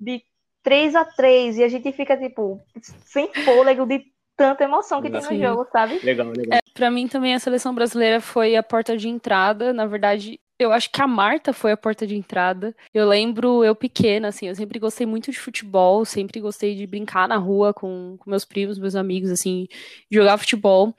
de 0.00 0.22
3 0.62 0.96
a 0.96 1.04
3 1.04 1.58
e 1.58 1.64
a 1.64 1.68
gente 1.68 1.92
fica, 1.92 2.16
tipo, 2.16 2.60
sem 3.04 3.32
fôlego 3.44 3.86
de 3.86 4.04
tanta 4.36 4.64
emoção 4.64 5.00
que 5.00 5.08
Sim. 5.08 5.28
tem 5.28 5.38
no 5.38 5.46
jogo, 5.46 5.66
sabe? 5.70 6.00
Legal, 6.02 6.28
legal. 6.28 6.58
É, 6.58 6.60
pra 6.72 6.90
mim 6.90 7.08
também 7.08 7.34
a 7.34 7.38
seleção 7.38 7.74
brasileira 7.74 8.20
foi 8.20 8.56
a 8.56 8.62
porta 8.62 8.96
de 8.96 9.08
entrada. 9.08 9.72
Na 9.72 9.86
verdade, 9.86 10.40
eu 10.58 10.72
acho 10.72 10.90
que 10.90 11.00
a 11.00 11.06
Marta 11.06 11.52
foi 11.52 11.72
a 11.72 11.76
porta 11.76 12.06
de 12.06 12.16
entrada. 12.16 12.74
Eu 12.92 13.08
lembro, 13.08 13.62
eu 13.62 13.74
pequena, 13.74 14.28
assim, 14.28 14.48
eu 14.48 14.54
sempre 14.54 14.78
gostei 14.78 15.06
muito 15.06 15.30
de 15.30 15.38
futebol, 15.38 16.04
sempre 16.04 16.40
gostei 16.40 16.74
de 16.74 16.86
brincar 16.86 17.28
na 17.28 17.36
rua 17.36 17.72
com, 17.72 18.16
com 18.18 18.30
meus 18.30 18.44
primos, 18.44 18.78
meus 18.78 18.96
amigos, 18.96 19.30
assim, 19.30 19.68
jogar 20.10 20.36
futebol. 20.36 20.94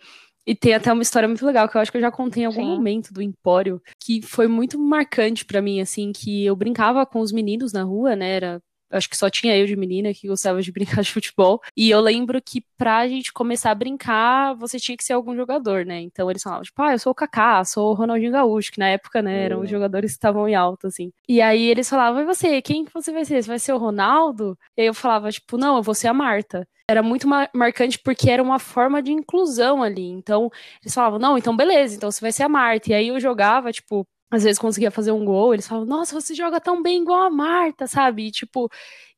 E 0.48 0.56
tem 0.56 0.74
até 0.74 0.92
uma 0.92 1.04
história 1.04 1.28
muito 1.28 1.46
legal 1.46 1.68
que 1.68 1.78
eu 1.78 1.82
acho 1.82 1.92
que 1.92 1.98
eu 1.98 2.02
já 2.02 2.10
contei 2.10 2.44
em 2.44 2.46
algum 2.46 2.62
Sim. 2.62 2.70
momento 2.70 3.14
do 3.14 3.22
Empório, 3.22 3.82
que 4.00 4.22
foi 4.22 4.48
muito 4.48 4.80
marcante 4.80 5.46
para 5.46 5.62
mim, 5.62 5.80
assim, 5.82 6.12
que 6.12 6.46
eu 6.46 6.56
brincava 6.56 7.06
com 7.06 7.20
os 7.20 7.32
meninos 7.32 7.72
na 7.72 7.84
rua, 7.84 8.16
né? 8.16 8.36
Era 8.36 8.62
acho 8.92 9.10
que 9.10 9.18
só 9.18 9.30
tinha 9.30 9.56
eu 9.58 9.66
de 9.66 9.76
menina 9.76 10.14
que 10.14 10.28
gostava 10.28 10.62
de 10.62 10.72
brincar 10.74 11.02
de 11.02 11.12
futebol. 11.12 11.62
E 11.76 11.90
eu 11.90 12.00
lembro 12.00 12.42
que 12.42 12.64
pra 12.78 13.08
gente 13.08 13.32
começar 13.34 13.72
a 13.72 13.76
brincar, 13.76 14.56
você 14.56 14.80
tinha 14.80 14.98
que 14.98 15.04
ser 15.04 15.14
algum 15.14 15.36
jogador, 15.36 15.86
né? 15.86 16.02
Então 16.02 16.30
eles 16.30 16.42
falavam, 16.42 16.64
tipo, 16.64 16.82
ah, 16.82 16.94
eu 16.94 17.00
sou 17.00 17.12
o 17.12 17.16
Kaká, 17.16 17.64
sou 17.66 17.92
o 17.92 17.94
Ronaldinho 17.94 18.32
Gaúcho, 18.32 18.72
que 18.72 18.80
na 18.80 18.88
época, 18.88 19.22
né, 19.22 19.46
eram 19.46 19.62
os 19.62 19.70
jogadores 19.70 20.12
que 20.12 20.18
estavam 20.18 20.48
em 20.48 20.56
alta, 20.56 20.88
assim. 20.88 21.12
E 21.28 21.42
aí 21.42 21.66
eles 21.66 21.90
falavam, 21.90 22.22
e 22.22 22.26
você, 22.26 22.62
quem 22.62 22.86
que 22.86 22.94
você 22.94 23.12
vai 23.12 23.26
ser? 23.26 23.42
Você 23.42 23.48
vai 23.50 23.60
ser 23.60 23.74
o 23.74 23.78
Ronaldo? 23.78 24.58
E 24.78 24.82
aí 24.82 24.88
eu 24.88 24.94
falava, 24.94 25.32
tipo, 25.32 25.58
não, 25.58 25.78
eu 25.78 25.84
vou 25.84 25.96
ser 25.96 26.08
a 26.08 26.14
Marta 26.14 26.68
era 26.90 27.04
muito 27.04 27.28
marcante 27.54 28.00
porque 28.00 28.32
era 28.32 28.42
uma 28.42 28.58
forma 28.58 29.00
de 29.00 29.12
inclusão 29.12 29.84
ali. 29.84 30.08
Então, 30.08 30.50
eles 30.82 30.92
falavam, 30.92 31.20
não, 31.20 31.38
então 31.38 31.56
beleza, 31.56 31.96
então 31.96 32.10
você 32.10 32.20
vai 32.20 32.32
ser 32.32 32.42
a 32.42 32.50
Marta. 32.50 32.90
E 32.90 32.96
aí 32.96 33.10
eu 33.10 33.20
jogava, 33.20 33.72
tipo, 33.72 34.08
às 34.32 34.44
vezes 34.44 34.60
conseguia 34.60 34.92
fazer 34.92 35.12
um 35.12 35.26
gol, 35.26 35.54
eles 35.54 35.68
falavam, 35.68 35.88
nossa, 35.88 36.20
você 36.20 36.36
joga 36.36 36.60
tão 36.60 36.82
bem 36.82 37.02
igual 37.02 37.24
a 37.24 37.30
Marta, 37.30 37.88
sabe? 37.88 38.28
E, 38.28 38.32
tipo, 38.32 38.70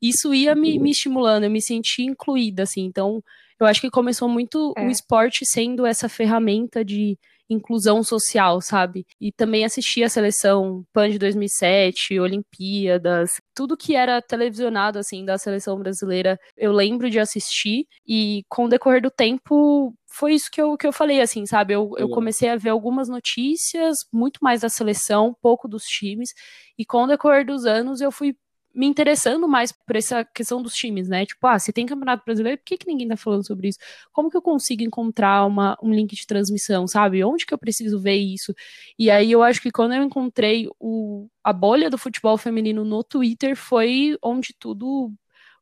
isso 0.02 0.34
ia 0.34 0.56
me, 0.56 0.80
me 0.80 0.92
estimulando, 0.92 1.44
eu 1.44 1.52
me 1.52 1.62
sentia 1.62 2.06
incluída, 2.06 2.64
assim. 2.64 2.86
Então, 2.86 3.22
eu 3.60 3.68
acho 3.68 3.82
que 3.82 3.90
começou 3.90 4.30
muito 4.30 4.74
é. 4.78 4.86
o 4.86 4.90
esporte 4.90 5.46
sendo 5.46 5.86
essa 5.86 6.08
ferramenta 6.08 6.84
de 6.84 7.18
inclusão 7.54 8.04
social, 8.04 8.62
sabe? 8.62 9.06
E 9.20 9.32
também 9.32 9.66
assisti 9.66 10.04
a 10.04 10.10
seleção 10.10 10.84
PAN 10.94 11.10
de 11.10 11.20
2007, 11.20 12.20
Olimpíadas, 12.20 13.32
tudo 13.54 13.78
que 13.78 13.96
era 13.96 14.22
televisionado 14.22 14.98
assim 14.98 15.26
da 15.26 15.38
seleção 15.38 15.78
brasileira, 15.78 16.40
eu 16.58 16.72
lembro 16.72 17.10
de 17.10 17.20
assistir 17.20 17.86
e 18.08 18.44
com 18.50 18.66
o 18.66 18.70
decorrer 18.70 19.02
do 19.02 19.12
tempo 19.12 19.94
foi 20.14 20.34
isso 20.34 20.50
que 20.52 20.62
eu, 20.62 20.76
que 20.76 20.86
eu 20.86 20.92
falei, 20.92 21.22
assim, 21.22 21.46
sabe? 21.46 21.74
Eu, 21.74 21.92
eu 21.98 22.10
comecei 22.10 22.50
a 22.50 22.58
ver 22.58 22.70
algumas 22.70 23.08
notícias, 23.08 24.00
muito 24.12 24.40
mais 24.42 24.62
da 24.62 24.70
seleção, 24.70 25.34
pouco 25.42 25.70
dos 25.70 25.84
times, 25.84 26.32
e 26.78 26.86
com 26.86 27.04
o 27.04 27.08
decorrer 27.08 27.46
dos 27.46 27.66
anos 27.66 28.02
eu 28.02 28.12
fui 28.12 28.36
me 28.74 28.86
interessando 28.88 29.48
mais 29.48 29.72
por 29.72 29.96
essa 29.96 30.24
questão 30.24 30.62
dos 30.62 30.74
times, 30.74 31.08
né? 31.08 31.26
Tipo, 31.26 31.48
ah, 31.48 31.60
se 31.60 31.74
tem 31.74 31.86
campeonato 31.86 32.24
brasileiro, 32.26 32.58
por 32.58 32.66
que, 32.66 32.78
que 32.78 32.88
ninguém 32.88 33.08
tá 33.08 33.18
falando 33.18 33.46
sobre 33.46 33.68
isso? 33.70 33.80
Como 34.12 34.30
que 34.30 34.38
eu 34.38 34.42
consigo 34.42 34.84
encontrar 34.84 35.46
uma, 35.46 35.78
um 35.82 35.94
link 35.94 36.16
de 36.16 36.26
transmissão, 36.26 36.88
sabe? 36.88 37.24
Onde 37.24 37.46
que 37.46 37.54
eu 37.54 37.58
preciso 37.58 38.00
ver 38.00 38.16
isso? 38.16 38.54
E 38.98 39.12
aí 39.12 39.32
eu 39.32 39.44
acho 39.44 39.62
que 39.62 39.72
quando 39.72 39.94
eu 39.94 40.04
encontrei 40.04 40.68
o, 40.80 41.28
a 41.44 41.54
bolha 41.54 41.90
do 41.90 41.98
futebol 41.98 42.38
feminino 42.38 42.86
no 42.86 43.04
Twitter 43.04 43.56
foi 43.56 44.18
onde 44.24 44.54
tudo 44.58 45.12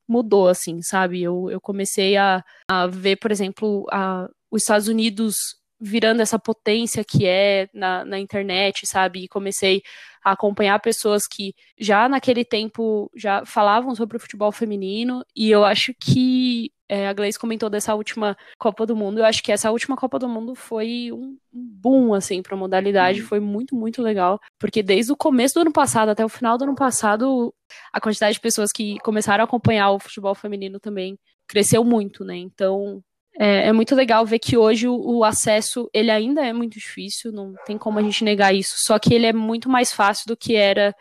mudou, 0.08 0.48
assim, 0.48 0.82
sabe? 0.82 1.22
Eu, 1.22 1.50
eu 1.52 1.62
comecei 1.62 2.18
a, 2.18 2.44
a 2.68 2.88
ver, 2.88 3.18
por 3.18 3.32
exemplo, 3.32 3.86
a, 3.92 4.28
os 4.52 4.64
Estados 4.64 4.88
Unidos 4.88 5.59
virando 5.80 6.22
essa 6.22 6.38
potência 6.38 7.04
que 7.04 7.26
é 7.26 7.70
na, 7.74 8.04
na 8.06 8.20
internet, 8.20 8.86
sabe? 8.86 9.24
E 9.24 9.28
comecei 9.28 9.82
a 10.24 10.32
acompanhar 10.32 10.80
pessoas 10.80 11.26
que 11.28 11.54
já 11.80 12.10
naquele 12.10 12.44
tempo 12.44 13.10
já 13.16 13.46
falavam 13.46 13.96
sobre 13.96 14.18
o 14.18 14.20
futebol 14.20 14.52
feminino, 14.52 15.24
e 15.36 15.50
eu 15.50 15.64
acho 15.64 15.94
que 16.00 16.72
é, 16.90 17.08
a 17.08 17.14
Gleice 17.14 17.38
comentou 17.38 17.70
dessa 17.70 17.94
última 17.94 18.36
Copa 18.58 18.84
do 18.84 18.96
Mundo. 18.96 19.20
Eu 19.20 19.26
acho 19.26 19.44
que 19.44 19.52
essa 19.52 19.70
última 19.70 19.96
Copa 19.96 20.18
do 20.18 20.28
Mundo 20.28 20.56
foi 20.56 21.12
um 21.14 21.38
boom, 21.54 22.16
assim, 22.16 22.42
pra 22.42 22.58
modalidade. 22.58 23.22
Uhum. 23.22 23.28
Foi 23.28 23.40
muito, 23.40 23.76
muito 23.76 24.02
legal. 24.02 24.40
Porque 24.58 24.82
desde 24.82 25.12
o 25.12 25.16
começo 25.16 25.54
do 25.54 25.62
ano 25.62 25.72
passado 25.72 26.10
até 26.10 26.26
o 26.26 26.30
final 26.30 26.58
do 26.58 26.64
ano 26.64 26.74
passado, 26.74 27.54
a 27.94 28.02
quantidade 28.02 28.34
de 28.34 28.40
pessoas 28.40 28.72
que 28.72 28.98
começaram 29.02 29.44
a 29.44 29.46
acompanhar 29.46 29.92
o 29.92 30.00
futebol 30.00 30.34
feminino 30.34 30.80
também 30.80 31.16
cresceu 31.48 31.84
muito, 31.84 32.26
né? 32.26 32.38
Então, 32.38 33.04
é, 33.38 33.68
é, 33.68 33.74
muito 33.74 33.96
legal 33.96 34.26
ver 34.26 34.40
que 34.40 34.58
hoje 34.58 34.88
o, 34.88 34.96
o, 34.96 35.24
acesso 35.24 35.90
ele 35.94 36.12
ainda 36.12 36.46
é 36.46 36.52
muito 36.52 36.74
difícil, 36.74 37.32
não 37.32 37.54
tem 37.66 37.78
como 37.78 38.00
a 38.00 38.02
gente 38.02 38.24
negar 38.24 38.54
isso. 38.54 38.76
Só 38.78 38.98
que 39.00 39.14
ele 39.14 39.26
é 39.26 39.34
muito 39.34 39.70
mais 39.70 39.94
fácil 39.94 40.26
do 40.28 40.38
que 40.38 40.56
era 40.56 40.94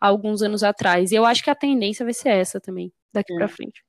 há 0.00 0.06
alguns 0.06 0.42
anos 0.42 0.62
atrás. 0.62 1.12
E 1.12 1.14
eu 1.14 1.24
acho 1.24 1.42
que 1.42 1.50
a 1.50 1.54
tendência 1.54 2.04
vai 2.04 2.14
ser 2.14 2.30
essa 2.30 2.60
também, 2.60 2.92
daqui 3.12 3.32
é. 3.34 3.36
para 3.36 3.48
frente. 3.48 3.82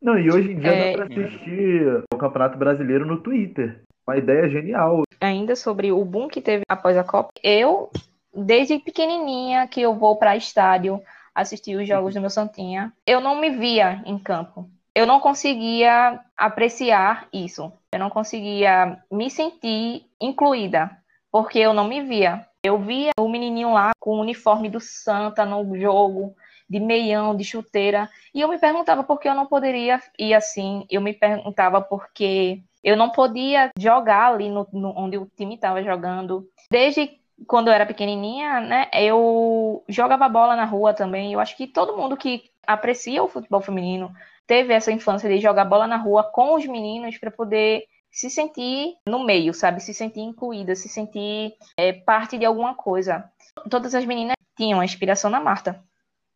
Não, 0.00 0.18
e 0.18 0.30
hoje 0.30 0.52
em 0.52 0.60
dia 0.60 0.70
é... 0.70 0.96
dá 0.96 1.04
pra 1.04 1.06
assistir 1.06 2.04
o 2.12 2.16
Campeonato 2.16 2.58
Brasileiro 2.58 3.04
no 3.04 3.20
Twitter. 3.20 3.82
Uma 4.06 4.16
ideia 4.16 4.48
genial. 4.48 5.02
Ainda 5.20 5.56
sobre 5.56 5.92
o 5.92 6.04
boom 6.04 6.28
que 6.28 6.40
teve 6.40 6.62
após 6.68 6.96
a 6.96 7.04
Copa, 7.04 7.30
eu, 7.42 7.90
desde 8.34 8.78
pequenininha 8.78 9.66
que 9.66 9.80
eu 9.80 9.94
vou 9.94 10.16
para 10.16 10.36
estádio 10.36 11.02
assistir 11.34 11.76
os 11.76 11.86
jogos 11.86 12.14
do 12.14 12.20
meu 12.20 12.30
Santinha, 12.30 12.92
eu 13.06 13.20
não 13.20 13.40
me 13.40 13.50
via 13.50 14.02
em 14.06 14.18
campo. 14.18 14.68
Eu 14.98 15.06
não 15.06 15.20
conseguia 15.20 16.18
apreciar 16.36 17.28
isso. 17.32 17.72
Eu 17.92 18.00
não 18.00 18.10
conseguia 18.10 19.00
me 19.08 19.30
sentir 19.30 20.04
incluída, 20.20 20.90
porque 21.30 21.60
eu 21.60 21.72
não 21.72 21.86
me 21.86 22.02
via. 22.02 22.44
Eu 22.64 22.80
via 22.80 23.12
o 23.16 23.28
menininho 23.28 23.72
lá 23.72 23.92
com 24.00 24.16
o 24.16 24.20
uniforme 24.20 24.68
do 24.68 24.80
Santa 24.80 25.44
no 25.44 25.78
jogo, 25.78 26.34
de 26.68 26.80
meião, 26.80 27.36
de 27.36 27.44
chuteira. 27.44 28.10
E 28.34 28.40
eu 28.40 28.48
me 28.48 28.58
perguntava 28.58 29.04
por 29.04 29.20
que 29.20 29.28
eu 29.28 29.36
não 29.36 29.46
poderia 29.46 30.02
ir 30.18 30.34
assim. 30.34 30.84
Eu 30.90 31.00
me 31.00 31.12
perguntava 31.12 31.80
porque 31.80 32.60
eu 32.82 32.96
não 32.96 33.08
podia 33.08 33.70
jogar 33.78 34.32
ali 34.32 34.48
no, 34.48 34.66
no 34.72 34.92
onde 34.98 35.16
o 35.16 35.30
time 35.36 35.54
estava 35.54 35.80
jogando. 35.80 36.44
Desde 36.68 37.20
quando 37.46 37.68
eu 37.68 37.72
era 37.72 37.86
pequenininha, 37.86 38.60
né, 38.60 38.88
eu 38.92 39.84
jogava 39.88 40.28
bola 40.28 40.56
na 40.56 40.64
rua 40.64 40.92
também. 40.92 41.32
Eu 41.32 41.38
acho 41.38 41.56
que 41.56 41.68
todo 41.68 41.96
mundo 41.96 42.16
que 42.16 42.50
aprecia 42.66 43.22
o 43.22 43.28
futebol 43.28 43.60
feminino 43.60 44.12
teve 44.48 44.72
essa 44.72 44.90
infância 44.90 45.28
de 45.28 45.38
jogar 45.38 45.66
bola 45.66 45.86
na 45.86 45.98
rua 45.98 46.24
com 46.24 46.54
os 46.54 46.66
meninos 46.66 47.18
para 47.18 47.30
poder 47.30 47.84
se 48.10 48.30
sentir 48.30 48.94
no 49.06 49.22
meio, 49.22 49.52
sabe? 49.52 49.80
Se 49.80 49.92
sentir 49.92 50.20
incluída, 50.20 50.74
se 50.74 50.88
sentir 50.88 51.52
é, 51.76 51.92
parte 51.92 52.38
de 52.38 52.46
alguma 52.46 52.74
coisa. 52.74 53.30
Todas 53.70 53.94
as 53.94 54.06
meninas 54.06 54.34
tinham 54.56 54.80
a 54.80 54.84
inspiração 54.84 55.30
na 55.30 55.38
Marta. 55.38 55.84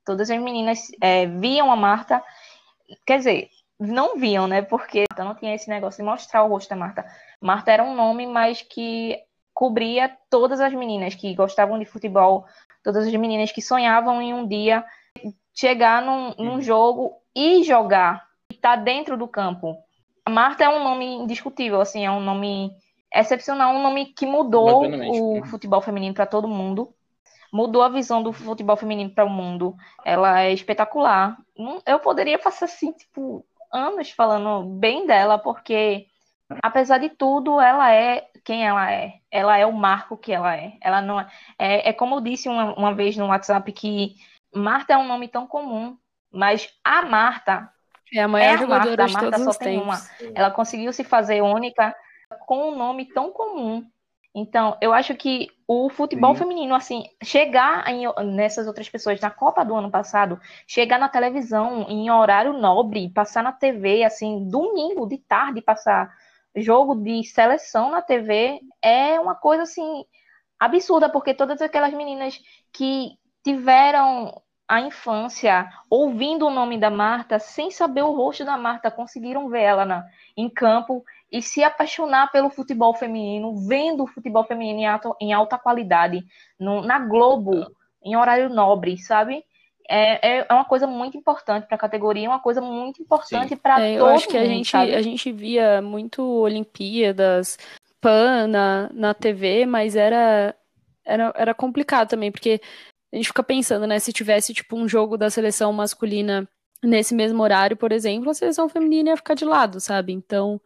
Todas 0.05 0.31
as 0.31 0.39
meninas 0.39 0.89
é, 1.01 1.27
viam 1.27 1.73
a 1.73 1.77
Marta, 1.77 2.23
quer 3.07 3.17
dizer, 3.17 3.49
não 3.81 4.19
viam, 4.19 4.47
né? 4.47 4.61
Porque 4.61 5.05
não 5.17 5.35
tinha 5.35 5.55
esse 5.55 5.71
negócio 5.71 6.05
de 6.05 6.09
mostrar 6.09 6.45
o 6.45 6.49
rosto 6.49 6.69
da 6.69 6.77
Marta. 6.77 7.07
Marta 7.41 7.73
era 7.73 7.83
um 7.83 7.95
nome, 7.95 8.27
mas 8.27 8.61
que 8.61 9.19
cobria 9.55 10.15
todas 10.29 10.61
as 10.61 10.75
meninas 10.75 11.15
que 11.15 11.35
gostavam 11.35 11.79
de 11.79 11.87
futebol, 11.87 12.45
todas 12.85 13.07
as 13.07 13.15
meninas 13.15 13.51
que 13.51 13.63
sonhavam 13.63 14.21
em 14.21 14.35
um 14.35 14.47
dia 14.47 14.85
chegar 15.55 16.03
num, 16.03 16.35
num 16.39 16.55
uhum. 16.55 16.63
jogo 16.63 17.22
e 17.35 17.63
jogar, 17.63 18.27
e 18.51 18.55
estar 18.55 18.77
tá 18.77 18.83
dentro 18.83 19.17
do 19.17 19.29
campo. 19.29 19.77
A 20.25 20.31
Marta 20.31 20.65
é 20.65 20.69
um 20.69 20.83
nome 20.83 21.07
indiscutível, 21.07 21.81
assim, 21.81 22.05
é 22.05 22.11
um 22.11 22.21
nome 22.21 22.71
excepcional, 23.15 23.75
um 23.75 23.83
nome 23.83 24.07
que 24.07 24.27
mudou 24.27 24.85
o 24.87 25.45
futebol 25.45 25.81
feminino 25.81 26.15
para 26.15 26.27
todo 26.27 26.49
mundo 26.49 26.95
mudou 27.53 27.83
a 27.83 27.89
visão 27.91 28.23
do 28.23 28.33
futebol 28.33 28.77
feminino 28.77 29.11
para 29.11 29.27
o 29.27 29.31
mundo. 29.31 29.77
Ela 30.05 30.41
é 30.41 30.53
espetacular. 30.53 31.37
Eu 31.85 32.01
poderia 32.01 32.39
passar 32.39 32.65
assim, 32.65 32.93
tipo, 32.93 33.45
anos 33.71 34.11
falando 34.11 34.65
bem 34.79 35.07
dela, 35.07 35.39
porque 35.39 36.07
apesar 36.63 36.99
de 36.99 37.11
tudo, 37.11 37.61
ela 37.61 37.93
é 37.93 38.27
quem 38.43 38.67
ela 38.67 38.91
é. 38.91 39.15
Ela 39.31 39.59
é 39.59 39.67
o 39.67 39.73
marco 39.73 40.17
que 40.17 40.33
ela 40.33 40.57
é. 40.57 40.73
Ela 40.81 41.03
não 41.03 41.21
é, 41.21 41.29
é, 41.59 41.89
é 41.91 41.93
como 41.93 42.17
eu 42.17 42.21
disse 42.23 42.49
uma, 42.49 42.75
uma 42.75 42.95
vez 42.95 43.17
no 43.17 43.27
WhatsApp 43.27 43.71
que 43.73 44.15
Marta 44.55 44.95
é 44.95 44.99
um 44.99 45.07
nome 45.07 45.29
tão 45.29 45.47
comum, 45.47 45.97
mas 46.33 46.69
a 46.83 47.03
Marta 47.03 47.71
é 48.13 48.23
a 48.23 48.29
maior 48.29 48.47
é 48.47 48.55
a 48.55 48.57
jogadora 48.57 49.07
Marta, 49.09 49.19
a 49.19 49.23
Marta 49.23 49.53
só 49.53 49.59
tem 49.59 49.81
uma. 49.81 49.99
Ela 50.35 50.51
conseguiu 50.51 50.93
se 50.93 51.05
fazer 51.05 51.43
única 51.43 51.95
com 52.47 52.71
um 52.71 52.77
nome 52.77 53.07
tão 53.07 53.31
comum 53.31 53.87
então, 54.35 54.79
eu 54.81 54.95
acho 54.95 55.15
que 55.15 55.49
o 55.69 55.91
futebol 55.91 56.35
Sim. 56.35 56.39
feminino, 56.41 56.75
assim, 56.75 57.05
chegar 57.23 57.87
em, 57.89 58.05
nessas 58.35 58.67
outras 58.67 58.89
pessoas 58.89 59.21
na 59.21 59.31
Copa 59.31 59.63
do 59.63 59.75
ano 59.75 59.91
passado, 59.91 60.41
chegar 60.67 60.99
na 60.99 61.09
televisão 61.09 61.87
em 61.89 62.11
horário 62.11 62.55
nobre, 62.55 63.11
passar 63.11 63.43
na 63.43 63.53
TV, 63.53 64.05
assim, 64.05 64.49
domingo 64.49 65.07
de 65.07 65.19
tarde, 65.19 65.61
passar 65.61 66.11
jogo 66.57 66.95
de 66.95 67.25
seleção 67.25 67.91
na 67.91 68.01
TV, 68.01 68.61
é 68.81 69.21
uma 69.21 69.35
coisa, 69.35 69.65
assim, 69.65 70.05
absurda, 70.59 71.11
porque 71.11 71.35
todas 71.35 71.61
aquelas 71.61 71.93
meninas 71.93 72.39
que 72.73 73.11
tiveram 73.45 74.41
a 74.73 74.81
infância 74.81 75.69
ouvindo 75.91 76.47
o 76.47 76.51
nome 76.51 76.79
da 76.79 76.89
Marta, 76.89 77.39
sem 77.39 77.71
saber 77.71 78.01
o 78.01 78.13
rosto 78.13 78.43
da 78.43 78.57
Marta, 78.57 78.91
conseguiram 78.91 79.47
ver 79.51 79.61
ela 79.61 79.85
na, 79.85 80.07
em 80.35 80.49
campo 80.49 81.05
e 81.31 81.43
se 81.43 81.63
apaixonar 81.63 82.33
pelo 82.33 82.49
futebol 82.49 82.95
feminino, 82.95 83.55
vendo 83.69 84.05
o 84.05 84.07
futebol 84.07 84.45
feminino 84.45 84.81
em 84.81 84.87
alta, 84.87 85.13
em 85.21 85.31
alta 85.35 85.59
qualidade, 85.59 86.25
no, 86.59 86.81
na 86.81 86.99
Globo, 86.99 87.67
em 88.03 88.17
horário 88.17 88.49
nobre, 88.49 88.97
sabe? 88.97 89.45
É, 89.87 90.39
é, 90.39 90.47
é 90.49 90.55
uma 90.55 90.65
coisa 90.65 90.87
muito 90.87 91.19
importante 91.19 91.67
para 91.67 91.77
a 91.77 91.81
categoria, 91.81 92.27
uma 92.27 92.41
coisa 92.41 92.63
muito 92.63 93.03
importante 93.03 93.55
para 93.55 93.79
é, 93.79 93.99
todo 93.99 94.09
Eu 94.09 94.15
acho 94.15 94.27
que 94.27 94.39
a 94.39 94.47
gente, 94.47 94.75
a 94.75 95.03
gente 95.03 95.31
via 95.31 95.83
muito 95.83 96.23
Olimpíadas, 96.23 97.59
PAN 98.01 98.47
na, 98.47 98.89
na 98.95 99.13
TV, 99.13 99.67
mas 99.67 99.97
era, 99.97 100.57
era, 101.05 101.31
era 101.37 101.53
complicado 101.53 102.09
também, 102.09 102.33
porque 102.33 102.59
a 103.13 103.17
gente 103.17 103.29
fica 103.29 103.43
pensando, 103.43 103.87
né, 103.87 103.99
se 103.99 104.13
tivesse 104.13 104.55
tipo 104.55 104.77
um 104.77 104.89
jogo 104.89 105.17
da 105.17 105.29
seleção 105.29 105.73
masculina 105.73 106.49
nesse 106.83 107.15
mesmo 107.15 107.43
horário, 107.43 107.77
por 107.77 107.93
exemplo, 107.93 108.31
a 108.31 108.35
seleção 108.35 108.69
feminina 108.69 109.11
ia 109.11 109.17
ficar 109.17 109.35
de 109.35 109.45
lado, 109.45 109.81
sabe? 109.81 110.13
Então, 110.13 110.61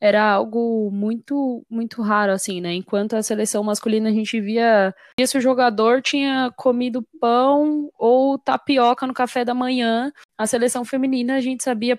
era 0.00 0.32
algo 0.32 0.90
muito 0.92 1.64
muito 1.70 2.02
raro 2.02 2.32
assim, 2.32 2.60
né? 2.60 2.74
Enquanto 2.74 3.14
a 3.14 3.22
seleção 3.22 3.62
masculina 3.62 4.08
a 4.08 4.12
gente 4.12 4.40
via, 4.40 4.92
via 5.16 5.26
se 5.26 5.38
o 5.38 5.40
jogador 5.40 6.02
tinha 6.02 6.50
comido 6.56 7.06
pão 7.20 7.88
ou 7.96 8.36
tapioca 8.36 9.06
no 9.06 9.14
café 9.14 9.44
da 9.44 9.54
manhã, 9.54 10.12
a 10.36 10.44
seleção 10.44 10.84
feminina 10.84 11.36
a 11.36 11.40
gente 11.40 11.62
sabia 11.62 11.96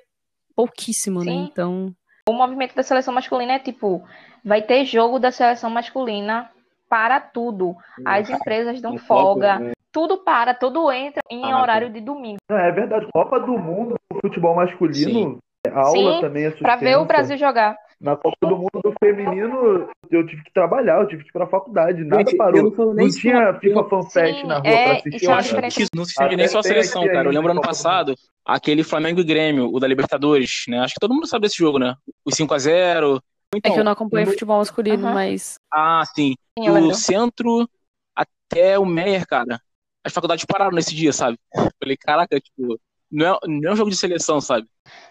pouquíssimo, 0.53 1.23
né? 1.23 1.31
Sim. 1.31 1.37
né? 1.39 1.49
Então, 1.49 1.95
o 2.27 2.33
movimento 2.33 2.75
da 2.75 2.83
seleção 2.83 3.13
masculina 3.13 3.53
é 3.53 3.59
tipo, 3.59 4.05
vai 4.43 4.61
ter 4.61 4.83
jogo 4.83 5.17
da 5.17 5.31
seleção 5.31 5.69
masculina 5.69 6.51
para 6.89 7.21
tudo. 7.21 7.75
As 8.05 8.29
empresas 8.29 8.81
dão 8.81 8.97
folga, 8.97 9.59
né? 9.59 9.71
Tudo 9.93 10.17
para, 10.17 10.53
tudo 10.53 10.91
entra 10.91 11.21
em 11.29 11.43
ah, 11.45 11.61
horário 11.61 11.89
de 11.89 12.01
domingo. 12.01 12.39
É 12.49 12.71
verdade, 12.71 13.07
Copa 13.13 13.39
do 13.39 13.57
Mundo, 13.57 13.95
futebol 14.19 14.55
masculino, 14.55 15.11
Sim. 15.11 15.39
aula 15.71 16.15
Sim, 16.15 16.21
também 16.21 16.45
é 16.45 16.51
Para 16.51 16.75
ver 16.75 16.97
o 16.97 17.05
Brasil 17.05 17.37
jogar. 17.37 17.77
Na 18.01 18.17
Copa 18.17 18.35
do 18.41 18.57
Mundo 18.57 18.81
do 18.83 18.93
Feminino, 19.01 19.87
eu 20.11 20.25
tive 20.25 20.43
que 20.43 20.51
trabalhar, 20.51 20.99
eu 20.99 21.07
tive 21.07 21.23
que 21.23 21.29
ir 21.29 21.31
pra 21.31 21.47
faculdade, 21.47 22.03
nada 22.03 22.17
Gente, 22.23 22.35
parou. 22.35 22.73
Não, 22.75 22.93
não 22.93 23.09
tinha 23.09 23.53
FIFA 23.53 23.83
FanFest 23.87 24.43
na 24.43 24.57
rua 24.57 24.67
é, 24.67 24.83
pra 24.83 24.93
assistir. 24.97 25.25
Eu 25.25 25.33
acho 25.33 25.55
que 25.55 25.85
não 25.95 26.03
se 26.03 26.35
nem 26.35 26.47
só 26.47 26.59
a 26.59 26.63
seleção, 26.63 27.05
cara. 27.05 27.29
Eu 27.29 27.31
lembro 27.31 27.51
ano 27.51 27.61
passado, 27.61 28.13
aquele 28.43 28.83
Flamengo 28.83 29.21
e 29.21 29.23
Grêmio, 29.23 29.69
o 29.71 29.79
da 29.79 29.87
Libertadores, 29.87 30.65
né? 30.67 30.79
Acho 30.79 30.95
que 30.95 30.99
todo 30.99 31.13
mundo 31.13 31.27
sabe 31.27 31.43
desse 31.43 31.57
jogo, 31.57 31.79
né? 31.79 31.95
O 32.25 32.29
5x0. 32.29 33.21
Então, 33.55 33.71
é 33.71 33.73
que 33.73 33.79
eu 33.79 33.85
não 33.85 33.91
acompanho 33.91 34.27
futebol 34.27 34.57
masculino, 34.57 35.07
uhum. 35.07 35.13
mas. 35.13 35.55
Ah, 35.71 36.03
sim. 36.13 36.35
Do 36.57 36.93
centro 36.93 37.69
até 38.13 38.77
o 38.77 38.85
Meyer, 38.85 39.25
cara. 39.25 39.61
As 40.03 40.13
faculdades 40.13 40.45
pararam 40.45 40.71
nesse 40.71 40.93
dia, 40.93 41.13
sabe? 41.13 41.39
Falei, 41.79 41.97
caraca, 41.97 42.39
tipo, 42.39 42.79
não 43.11 43.35
é, 43.35 43.39
não 43.47 43.69
é 43.69 43.73
um 43.73 43.75
jogo 43.75 43.89
de 43.89 43.95
seleção, 43.95 44.41
sabe? 44.41 44.67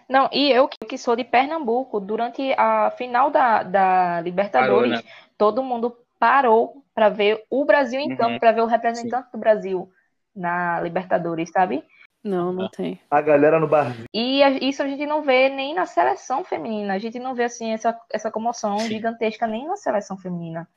Não, 0.09 0.29
e 0.33 0.51
eu 0.51 0.69
que 0.69 0.99
sou 0.99 1.17
de 1.17 1.25
Pernambuco, 1.25 2.01
durante 2.01 2.53
a 2.59 2.91
final 2.91 3.31
da, 3.31 3.63
da 3.63 4.21
Libertadores, 4.21 4.91
parou, 4.91 5.05
né? 5.05 5.13
todo 5.39 5.63
mundo 5.63 5.97
parou 6.19 6.85
para 6.95 7.09
ver 7.09 7.45
o 7.49 7.65
Brasil 7.65 8.01
em 8.01 8.11
uhum. 8.11 8.17
campo, 8.17 8.41
para 8.41 8.53
ver 8.53 8.63
o 8.63 8.67
representante 8.67 9.25
Sim. 9.25 9.31
do 9.33 9.39
Brasil 9.39 9.91
na 10.35 10.81
Libertadores, 10.81 11.51
sabe? 11.51 11.83
Não, 12.23 12.53
não 12.53 12.69
tem. 12.69 13.01
A 13.11 13.21
galera 13.21 13.59
no 13.59 13.67
barzinho. 13.67 14.07
E 14.15 14.43
isso 14.69 14.83
a 14.83 14.87
gente 14.87 15.05
não 15.07 15.23
vê 15.23 15.49
nem 15.49 15.75
na 15.75 15.87
seleção 15.87 16.45
feminina. 16.45 16.95
A 16.95 16.99
gente 16.99 17.19
não 17.19 17.35
vê 17.35 17.45
assim 17.45 17.73
essa, 17.73 17.99
essa 18.11 18.31
comoção 18.31 18.79
Sim. 18.79 18.89
gigantesca 18.89 19.47
nem 19.47 19.67
na 19.67 19.77
seleção 19.77 20.17
feminina. 20.17 20.69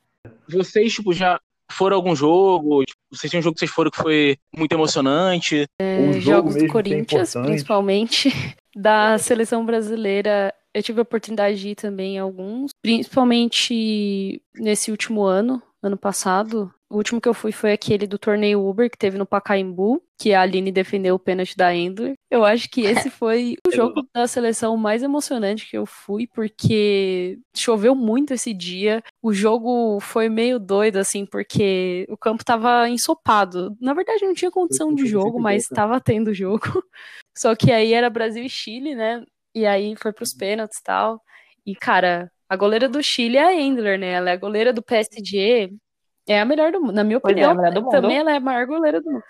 Vocês, 0.50 0.94
tipo, 0.94 1.14
já 1.14 1.40
foram 1.72 1.96
algum 1.96 2.16
jogo? 2.16 2.84
Tipo, 2.84 3.00
vocês 3.12 3.30
tinham 3.30 3.40
um 3.40 3.44
jogo 3.44 3.56
que 3.56 3.60
vocês 3.60 3.72
foram 3.72 3.92
que 3.92 4.02
foi 4.02 4.38
muito 4.56 4.74
emocionante? 4.74 5.66
É, 5.80 6.00
um 6.00 6.20
jogos 6.20 6.56
do 6.56 6.66
é 6.66 6.68
Corinthians, 6.68 7.36
é 7.36 7.42
principalmente. 7.44 8.30
Da 8.78 9.18
seleção 9.18 9.66
brasileira, 9.66 10.54
eu 10.74 10.84
tive 10.84 11.00
a 11.00 11.04
oportunidade 11.04 11.58
de 11.58 11.70
ir 11.70 11.76
também 11.76 12.18
em 12.18 12.20
alguns, 12.20 12.72
principalmente 12.82 14.42
nesse 14.54 14.92
último 14.92 15.24
ano, 15.24 15.64
ano 15.82 15.96
passado, 15.96 16.70
O 16.90 16.98
último 16.98 17.20
que 17.20 17.28
eu 17.28 17.34
fui 17.34 17.52
foi 17.52 17.74
aquele 17.74 18.06
do 18.06 18.20
torneio 18.20 18.64
Uber 18.66 18.90
que 18.90 18.98
teve 18.98 19.18
no 19.18 19.26
Pacaembu, 19.26 20.04
que 20.20 20.34
a 20.34 20.42
Aline 20.42 20.72
defendeu 20.72 21.16
o 21.16 21.20
pênalti 21.20 21.58
da 21.58 21.74
Endler. 21.74 22.14
Eu 22.30 22.46
acho 22.46 22.70
que 22.70 22.82
esse 22.82 23.10
foi 23.10 23.56
o 23.68 23.72
jogo 23.72 24.08
da 24.14 24.28
seleção 24.28 24.78
mais 24.78 25.02
emocionante 25.02 25.68
que 25.68 25.76
eu 25.76 25.86
fui, 25.86 26.28
porque 26.28 27.40
choveu 27.56 27.96
muito 27.96 28.34
esse 28.34 28.54
dia. 28.54 29.04
O 29.22 29.34
jogo 29.34 30.00
foi 30.00 30.30
meio 30.30 30.60
doido, 30.60 30.98
assim, 30.98 31.26
porque 31.26 32.06
o 32.08 32.16
campo 32.16 32.46
tava 32.46 32.88
ensopado. 32.88 33.76
Na 33.82 33.94
verdade, 33.94 34.24
não 34.24 34.36
tinha 34.36 34.52
condição 34.52 34.94
de 34.94 35.08
jogo, 35.08 35.42
mas 35.42 35.64
estava 35.64 36.00
tendo 36.00 36.34
jogo. 36.36 36.62
Só 37.36 37.56
que 37.56 37.72
aí 37.72 37.94
era 37.94 38.10
Brasil 38.12 38.44
e 38.44 38.50
Chile, 38.50 38.94
né? 38.94 39.24
E 39.56 39.66
aí 39.66 39.96
foi 39.96 40.14
pros 40.14 40.34
pênaltis 40.34 40.78
e 40.80 40.84
tal. 40.84 41.22
E, 41.66 41.76
cara, 41.76 42.32
a 42.48 42.56
goleira 42.56 42.88
do 42.88 43.02
Chile 43.02 43.38
é 43.38 43.44
a 43.44 43.54
Endler, 43.54 43.98
né? 43.98 44.12
Ela 44.12 44.30
é 44.30 44.34
a 44.34 44.38
goleira 44.38 44.72
do 44.72 44.84
PSG. 44.84 45.72
É 46.28 46.40
a 46.40 46.46
melhor 46.46 46.72
do 46.72 46.82
mundo, 46.82 46.94
na 46.94 47.04
minha 47.04 47.16
é, 47.16 47.18
opinião. 47.18 47.52
a. 47.52 47.72
Também 47.92 48.18
ela 48.18 48.32
é 48.32 48.38
a 48.38 48.40
maior 48.40 48.66
goleira 48.66 49.02
do 49.02 49.12
mundo. 49.12 49.24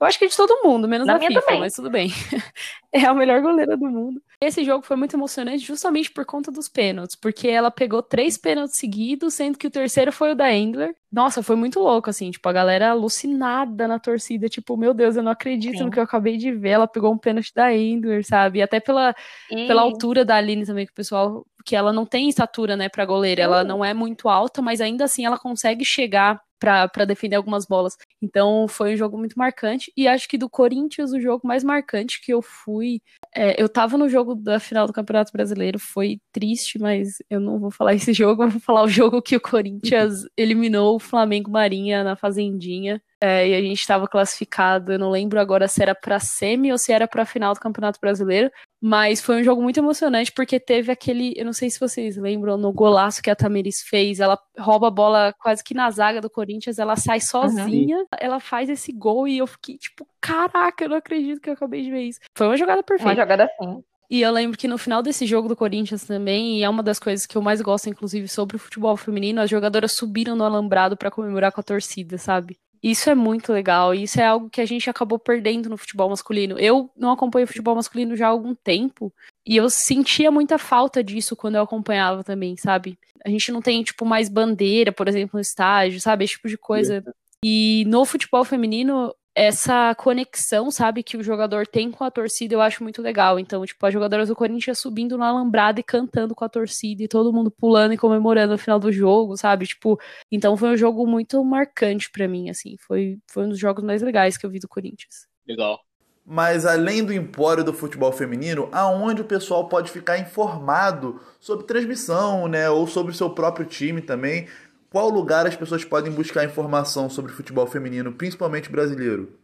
Eu 0.00 0.06
acho 0.06 0.18
que 0.18 0.24
é 0.24 0.28
de 0.28 0.36
todo 0.36 0.62
mundo, 0.62 0.86
menos 0.86 1.06
Na 1.06 1.18
minha 1.18 1.28
FIFA, 1.28 1.42
também. 1.42 1.60
mas 1.60 1.74
tudo 1.74 1.90
bem. 1.90 2.10
é 2.92 3.04
a 3.04 3.12
melhor 3.12 3.42
goleira 3.42 3.76
do 3.76 3.86
mundo. 3.86 4.22
Esse 4.40 4.64
jogo 4.64 4.84
foi 4.84 4.96
muito 4.96 5.16
emocionante 5.16 5.64
justamente 5.66 6.12
por 6.12 6.24
conta 6.24 6.52
dos 6.52 6.68
pênaltis, 6.68 7.16
porque 7.16 7.48
ela 7.48 7.72
pegou 7.72 8.00
três 8.00 8.38
pênaltis 8.38 8.76
seguidos, 8.76 9.34
sendo 9.34 9.58
que 9.58 9.66
o 9.66 9.70
terceiro 9.70 10.12
foi 10.12 10.30
o 10.30 10.34
da 10.36 10.52
Endler. 10.52 10.94
Nossa, 11.10 11.42
foi 11.42 11.56
muito 11.56 11.80
louco, 11.80 12.08
assim, 12.08 12.30
tipo, 12.30 12.48
a 12.48 12.52
galera 12.52 12.90
alucinada 12.90 13.88
na 13.88 13.98
torcida, 13.98 14.48
tipo, 14.48 14.76
meu 14.76 14.94
Deus, 14.94 15.16
eu 15.16 15.24
não 15.24 15.32
acredito 15.32 15.78
Sim. 15.78 15.84
no 15.84 15.90
que 15.90 15.98
eu 15.98 16.04
acabei 16.04 16.36
de 16.36 16.52
ver. 16.52 16.68
Ela 16.70 16.86
pegou 16.86 17.12
um 17.12 17.18
pênalti 17.18 17.52
da 17.52 17.74
Endler, 17.74 18.24
sabe? 18.24 18.60
E 18.60 18.62
até 18.62 18.78
pela, 18.78 19.12
E- 19.50 19.66
pela 19.66 19.82
altura 19.82 20.24
da 20.24 20.36
Aline 20.36 20.64
também, 20.64 20.86
que 20.86 20.92
o 20.92 20.94
pessoal. 20.94 21.44
Que 21.64 21.74
ela 21.74 21.92
não 21.92 22.06
tem 22.06 22.28
estatura, 22.28 22.76
né, 22.76 22.88
pra 22.88 23.04
goleira. 23.04 23.42
Ela 23.42 23.64
não 23.64 23.84
é 23.84 23.92
muito 23.92 24.28
alta, 24.28 24.62
mas 24.62 24.80
ainda 24.80 25.04
assim 25.04 25.26
ela 25.26 25.36
consegue 25.38 25.84
chegar 25.84 26.40
pra 26.60 27.04
defender 27.06 27.36
algumas 27.36 27.66
bolas. 27.66 27.96
Então 28.22 28.66
foi 28.68 28.94
um 28.94 28.96
jogo 28.96 29.16
muito 29.18 29.38
marcante. 29.38 29.92
E 29.96 30.08
acho 30.08 30.28
que 30.28 30.38
do 30.38 30.48
Corinthians, 30.50 31.12
o 31.12 31.20
jogo 31.20 31.46
mais 31.46 31.62
marcante 31.64 32.20
que 32.20 32.32
eu 32.32 32.42
fui. 32.42 33.00
é, 33.34 33.60
eu 33.62 33.68
tava 33.68 33.96
no 33.98 34.08
jogo 34.08 34.34
da 34.34 34.58
final 34.60 34.86
do 34.86 34.92
Campeonato 34.92 35.32
Brasileiro, 35.32 35.78
foi 35.78 36.20
triste, 36.32 36.78
mas 36.78 37.18
eu 37.30 37.40
não 37.40 37.58
vou 37.58 37.70
falar 37.70 37.94
esse 37.94 38.12
jogo, 38.12 38.44
eu 38.44 38.50
vou 38.50 38.60
falar 38.60 38.82
o 38.84 38.88
jogo 38.88 39.22
que 39.22 39.36
o 39.36 39.40
Corinthians 39.40 40.24
eliminou 40.36 40.96
o 40.96 41.00
Flamengo 41.00 41.50
Marinha 41.50 42.02
na 42.04 42.16
Fazendinha. 42.16 43.00
É, 43.20 43.48
e 43.48 43.54
a 43.54 43.60
gente 43.60 43.80
estava 43.80 44.06
classificado, 44.06 44.92
eu 44.92 44.98
não 44.98 45.10
lembro 45.10 45.40
agora 45.40 45.66
se 45.66 45.82
era 45.82 45.92
pra 45.94 46.20
semi 46.20 46.70
ou 46.70 46.78
se 46.78 46.92
era 46.92 47.08
pra 47.08 47.24
final 47.24 47.52
do 47.52 47.58
Campeonato 47.60 47.98
Brasileiro. 48.00 48.50
Mas 48.80 49.20
foi 49.20 49.40
um 49.40 49.42
jogo 49.42 49.60
muito 49.60 49.78
emocionante 49.78 50.30
porque 50.30 50.60
teve 50.60 50.92
aquele, 50.92 51.34
eu 51.36 51.44
não 51.44 51.52
sei 51.52 51.68
se 51.68 51.80
vocês 51.80 52.16
lembram, 52.16 52.56
no 52.56 52.72
golaço 52.72 53.20
que 53.20 53.28
a 53.28 53.34
Tamiris 53.34 53.82
fez, 53.88 54.20
ela 54.20 54.38
rouba 54.56 54.86
a 54.86 54.90
bola 54.90 55.34
quase 55.40 55.64
que 55.64 55.74
na 55.74 55.90
zaga 55.90 56.20
do 56.20 56.30
Corinthians, 56.30 56.78
ela 56.78 56.94
sai 56.94 57.18
sozinha, 57.20 58.04
ela 58.20 58.38
faz 58.38 58.68
esse 58.68 58.92
gol 58.92 59.26
e 59.26 59.38
eu 59.38 59.48
fiquei 59.48 59.76
tipo, 59.78 60.06
caraca, 60.20 60.84
eu 60.84 60.90
não 60.90 60.96
acredito 60.96 61.40
que 61.40 61.50
eu 61.50 61.54
acabei 61.54 61.82
de 61.82 61.90
ver 61.90 62.02
isso. 62.02 62.20
Foi 62.36 62.46
uma 62.46 62.56
jogada 62.56 62.78
Uma 62.78 62.84
perfeita. 62.84 63.20
jogada 63.20 63.44
assim. 63.44 63.82
E 64.10 64.22
eu 64.22 64.32
lembro 64.32 64.56
que 64.56 64.66
no 64.68 64.78
final 64.78 65.02
desse 65.02 65.26
jogo 65.26 65.48
do 65.48 65.56
Corinthians 65.56 66.04
também, 66.04 66.58
e 66.58 66.62
é 66.62 66.68
uma 66.68 66.82
das 66.82 66.98
coisas 66.98 67.26
que 67.26 67.36
eu 67.36 67.42
mais 67.42 67.60
gosto, 67.60 67.90
inclusive, 67.90 68.26
sobre 68.26 68.56
o 68.56 68.58
futebol 68.58 68.96
feminino, 68.96 69.40
as 69.40 69.50
jogadoras 69.50 69.92
subiram 69.96 70.34
no 70.34 70.44
alambrado 70.44 70.96
pra 70.96 71.10
comemorar 71.10 71.52
com 71.52 71.60
a 71.60 71.64
torcida, 71.64 72.16
sabe? 72.16 72.56
Isso 72.82 73.10
é 73.10 73.14
muito 73.14 73.52
legal, 73.52 73.94
e 73.94 74.04
isso 74.04 74.20
é 74.20 74.26
algo 74.26 74.48
que 74.48 74.60
a 74.60 74.66
gente 74.66 74.88
acabou 74.88 75.18
perdendo 75.18 75.68
no 75.68 75.76
futebol 75.76 76.08
masculino. 76.08 76.58
Eu 76.58 76.90
não 76.96 77.10
acompanho 77.10 77.46
futebol 77.46 77.74
masculino 77.74 78.16
já 78.16 78.26
há 78.26 78.30
algum 78.30 78.54
tempo, 78.54 79.12
e 79.46 79.56
eu 79.56 79.68
sentia 79.68 80.30
muita 80.30 80.58
falta 80.58 81.02
disso 81.02 81.34
quando 81.34 81.56
eu 81.56 81.62
acompanhava 81.62 82.22
também, 82.22 82.56
sabe? 82.56 82.98
A 83.24 83.30
gente 83.30 83.50
não 83.50 83.60
tem, 83.60 83.82
tipo, 83.82 84.04
mais 84.04 84.28
bandeira, 84.28 84.92
por 84.92 85.08
exemplo, 85.08 85.30
no 85.34 85.40
estádio, 85.40 86.00
sabe? 86.00 86.24
Esse 86.24 86.34
tipo 86.34 86.48
de 86.48 86.56
coisa. 86.56 87.02
E 87.44 87.84
no 87.86 88.04
futebol 88.04 88.44
feminino, 88.44 89.14
essa 89.38 89.94
conexão, 89.94 90.68
sabe, 90.68 91.04
que 91.04 91.16
o 91.16 91.22
jogador 91.22 91.64
tem 91.64 91.92
com 91.92 92.02
a 92.02 92.10
torcida, 92.10 92.54
eu 92.54 92.60
acho 92.60 92.82
muito 92.82 93.00
legal. 93.00 93.38
Então, 93.38 93.64
tipo, 93.64 93.86
as 93.86 93.92
jogadoras 93.92 94.28
do 94.28 94.34
Corinthians 94.34 94.80
subindo 94.80 95.16
no 95.16 95.22
alambrado 95.22 95.78
e 95.78 95.82
cantando 95.82 96.34
com 96.34 96.44
a 96.44 96.48
torcida, 96.48 97.04
e 97.04 97.08
todo 97.08 97.32
mundo 97.32 97.48
pulando 97.48 97.94
e 97.94 97.96
comemorando 97.96 98.52
no 98.52 98.58
final 98.58 98.80
do 98.80 98.90
jogo, 98.90 99.36
sabe? 99.36 99.64
Tipo, 99.66 99.96
então 100.30 100.56
foi 100.56 100.70
um 100.70 100.76
jogo 100.76 101.06
muito 101.06 101.42
marcante 101.44 102.10
pra 102.10 102.26
mim, 102.26 102.50
assim. 102.50 102.76
Foi, 102.78 103.18
foi 103.30 103.44
um 103.44 103.50
dos 103.50 103.58
jogos 103.58 103.84
mais 103.84 104.02
legais 104.02 104.36
que 104.36 104.44
eu 104.44 104.50
vi 104.50 104.58
do 104.58 104.68
Corinthians. 104.68 105.28
Legal. 105.46 105.78
Mas 106.26 106.66
além 106.66 107.04
do 107.04 107.12
empório 107.12 107.64
do 107.64 107.72
futebol 107.72 108.12
feminino, 108.12 108.68
aonde 108.72 109.22
o 109.22 109.24
pessoal 109.24 109.68
pode 109.68 109.90
ficar 109.90 110.18
informado 110.18 111.20
sobre 111.40 111.64
transmissão, 111.64 112.48
né, 112.48 112.68
ou 112.68 112.86
sobre 112.86 113.12
o 113.12 113.14
seu 113.14 113.30
próprio 113.30 113.64
time 113.64 114.02
também? 114.02 114.46
Qual 114.90 115.10
lugar 115.10 115.46
as 115.46 115.54
pessoas 115.54 115.84
podem 115.84 116.10
buscar 116.10 116.44
informação 116.44 117.10
sobre 117.10 117.32
futebol 117.32 117.66
feminino, 117.66 118.12
principalmente 118.12 118.70
brasileiro? 118.70 119.38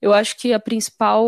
Eu 0.00 0.14
acho 0.14 0.38
que 0.38 0.52
a 0.52 0.60
principal 0.60 1.26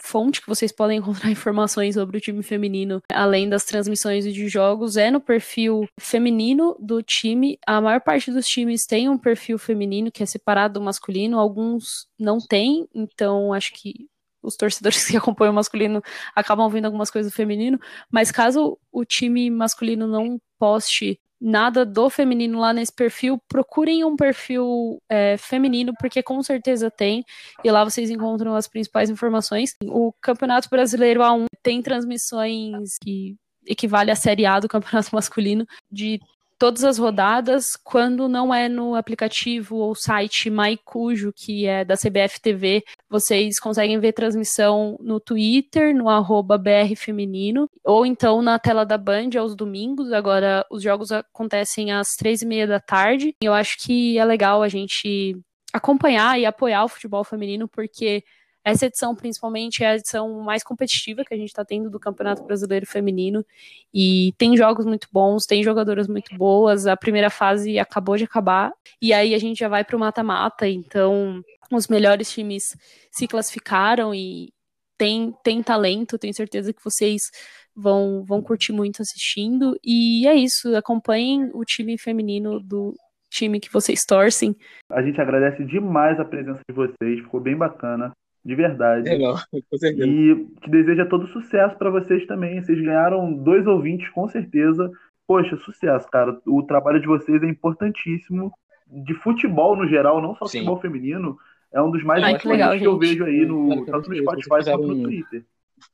fonte 0.00 0.40
que 0.40 0.48
vocês 0.48 0.72
podem 0.72 0.98
encontrar 0.98 1.30
informações 1.30 1.94
sobre 1.94 2.16
o 2.16 2.20
time 2.20 2.42
feminino, 2.42 3.00
além 3.12 3.48
das 3.48 3.64
transmissões 3.64 4.24
de 4.24 4.48
jogos, 4.48 4.96
é 4.96 5.10
no 5.10 5.20
perfil 5.20 5.86
feminino 6.00 6.76
do 6.80 7.02
time. 7.02 7.58
A 7.66 7.80
maior 7.80 8.00
parte 8.00 8.32
dos 8.32 8.46
times 8.46 8.84
tem 8.84 9.08
um 9.08 9.18
perfil 9.18 9.58
feminino 9.58 10.10
que 10.10 10.22
é 10.22 10.26
separado 10.26 10.74
do 10.74 10.84
masculino, 10.84 11.38
alguns 11.38 12.08
não 12.18 12.38
têm, 12.38 12.88
então 12.92 13.52
acho 13.52 13.72
que 13.74 14.08
os 14.42 14.56
torcedores 14.56 15.04
que 15.06 15.16
acompanham 15.16 15.52
o 15.52 15.56
masculino 15.56 16.02
acabam 16.34 16.64
ouvindo 16.64 16.86
algumas 16.86 17.10
coisas 17.10 17.30
do 17.30 17.36
feminino, 17.36 17.78
mas 18.10 18.32
caso 18.32 18.76
o 18.90 19.04
time 19.04 19.50
masculino 19.50 20.08
não 20.08 20.40
poste 20.58 21.20
nada 21.40 21.84
do 21.84 22.10
feminino 22.10 22.58
lá 22.58 22.72
nesse 22.72 22.92
perfil, 22.92 23.38
procurem 23.48 24.04
um 24.04 24.16
perfil 24.16 25.00
é, 25.08 25.36
feminino, 25.36 25.92
porque 25.98 26.22
com 26.22 26.42
certeza 26.42 26.90
tem, 26.90 27.24
e 27.64 27.70
lá 27.70 27.84
vocês 27.84 28.10
encontram 28.10 28.54
as 28.54 28.66
principais 28.66 29.08
informações. 29.10 29.74
O 29.84 30.12
Campeonato 30.20 30.68
Brasileiro 30.68 31.20
A1 31.20 31.46
tem 31.62 31.80
transmissões 31.82 32.96
que 33.02 33.36
equivale 33.66 34.10
à 34.10 34.16
Série 34.16 34.46
A 34.46 34.58
do 34.58 34.68
Campeonato 34.68 35.10
Masculino 35.14 35.66
de 35.90 36.20
todas 36.58 36.82
as 36.84 36.98
rodadas, 36.98 37.76
quando 37.84 38.28
não 38.28 38.52
é 38.52 38.68
no 38.68 38.94
aplicativo 38.94 39.76
ou 39.76 39.94
site 39.94 40.50
Maicujo, 40.50 41.32
que 41.32 41.66
é 41.66 41.84
da 41.84 41.96
CBF 41.96 42.40
TV, 42.40 42.84
vocês 43.08 43.60
conseguem 43.60 43.98
ver 44.00 44.12
transmissão 44.12 44.98
no 45.00 45.20
Twitter, 45.20 45.94
no 45.94 46.08
arroba 46.08 46.58
BR 46.58 46.96
Feminino, 46.96 47.70
ou 47.84 48.04
então 48.04 48.42
na 48.42 48.58
tela 48.58 48.84
da 48.84 48.98
Band 48.98 49.30
aos 49.38 49.54
domingos. 49.54 50.12
Agora, 50.12 50.66
os 50.70 50.82
jogos 50.82 51.12
acontecem 51.12 51.92
às 51.92 52.16
três 52.16 52.42
e 52.42 52.46
meia 52.46 52.66
da 52.66 52.80
tarde. 52.80 53.34
Eu 53.40 53.54
acho 53.54 53.78
que 53.78 54.18
é 54.18 54.24
legal 54.24 54.62
a 54.62 54.68
gente 54.68 55.38
acompanhar 55.72 56.38
e 56.38 56.44
apoiar 56.46 56.84
o 56.84 56.88
futebol 56.88 57.22
feminino, 57.22 57.68
porque 57.68 58.24
essa 58.64 58.86
edição, 58.86 59.14
principalmente, 59.14 59.82
é 59.82 59.88
a 59.88 59.94
edição 59.96 60.40
mais 60.40 60.62
competitiva 60.62 61.24
que 61.24 61.32
a 61.32 61.36
gente 61.36 61.48
está 61.48 61.64
tendo 61.64 61.88
do 61.88 61.98
Campeonato 61.98 62.42
Brasileiro 62.44 62.86
Feminino. 62.86 63.44
E 63.92 64.34
tem 64.36 64.56
jogos 64.56 64.84
muito 64.84 65.08
bons, 65.10 65.46
tem 65.46 65.62
jogadoras 65.62 66.06
muito 66.06 66.36
boas. 66.36 66.86
A 66.86 66.96
primeira 66.96 67.30
fase 67.30 67.78
acabou 67.78 68.16
de 68.16 68.24
acabar. 68.24 68.72
E 69.00 69.12
aí 69.12 69.34
a 69.34 69.38
gente 69.38 69.58
já 69.58 69.68
vai 69.68 69.84
para 69.84 69.96
o 69.96 70.00
mata-mata. 70.00 70.68
Então, 70.68 71.42
os 71.72 71.88
melhores 71.88 72.30
times 72.30 72.76
se 73.10 73.26
classificaram 73.26 74.14
e 74.14 74.52
tem, 74.98 75.34
tem 75.42 75.62
talento. 75.62 76.18
Tenho 76.18 76.34
certeza 76.34 76.72
que 76.72 76.84
vocês 76.84 77.30
vão, 77.74 78.24
vão 78.24 78.42
curtir 78.42 78.72
muito 78.72 79.00
assistindo. 79.00 79.78
E 79.82 80.26
é 80.26 80.34
isso. 80.34 80.76
Acompanhem 80.76 81.50
o 81.54 81.64
time 81.64 81.96
feminino 81.96 82.60
do 82.60 82.94
time 83.30 83.60
que 83.60 83.72
vocês 83.72 84.04
torcem. 84.04 84.56
A 84.90 85.02
gente 85.02 85.20
agradece 85.20 85.64
demais 85.64 86.18
a 86.18 86.24
presença 86.24 86.60
de 86.68 86.74
vocês, 86.74 87.20
ficou 87.20 87.40
bem 87.40 87.56
bacana, 87.56 88.12
de 88.48 88.54
verdade. 88.54 89.10
Legal, 89.10 89.36
com 89.52 89.76
certeza. 89.76 90.06
E 90.06 90.46
te 90.62 90.70
deseja 90.70 91.04
todo 91.04 91.26
sucesso 91.26 91.76
para 91.76 91.90
vocês 91.90 92.26
também. 92.26 92.62
Vocês 92.62 92.80
ganharam 92.80 93.30
dois 93.30 93.66
ouvintes, 93.66 94.08
com 94.08 94.26
certeza. 94.26 94.90
Poxa, 95.26 95.54
sucesso, 95.58 96.08
cara. 96.08 96.40
O 96.46 96.62
trabalho 96.62 96.98
de 96.98 97.06
vocês 97.06 97.42
é 97.42 97.46
importantíssimo. 97.46 98.50
De 98.86 99.12
futebol 99.16 99.76
no 99.76 99.86
geral, 99.86 100.22
não 100.22 100.34
só 100.34 100.46
Sim. 100.46 100.60
futebol 100.60 100.80
feminino, 100.80 101.36
é 101.70 101.82
um 101.82 101.90
dos 101.90 102.02
mais 102.02 102.24
Ai, 102.24 102.38
que 102.38 102.48
importantes 102.48 102.66
legal, 102.66 102.78
que 102.78 102.86
eu 102.86 102.98
vejo 102.98 103.24
aí, 103.26 103.44
no, 103.44 103.84
Cara, 103.84 103.98
tanto 103.98 104.08
no 104.08 104.16
Spotify 104.16 104.48
quanto 104.48 104.88
no 104.88 105.02
Twitter. 105.02 105.44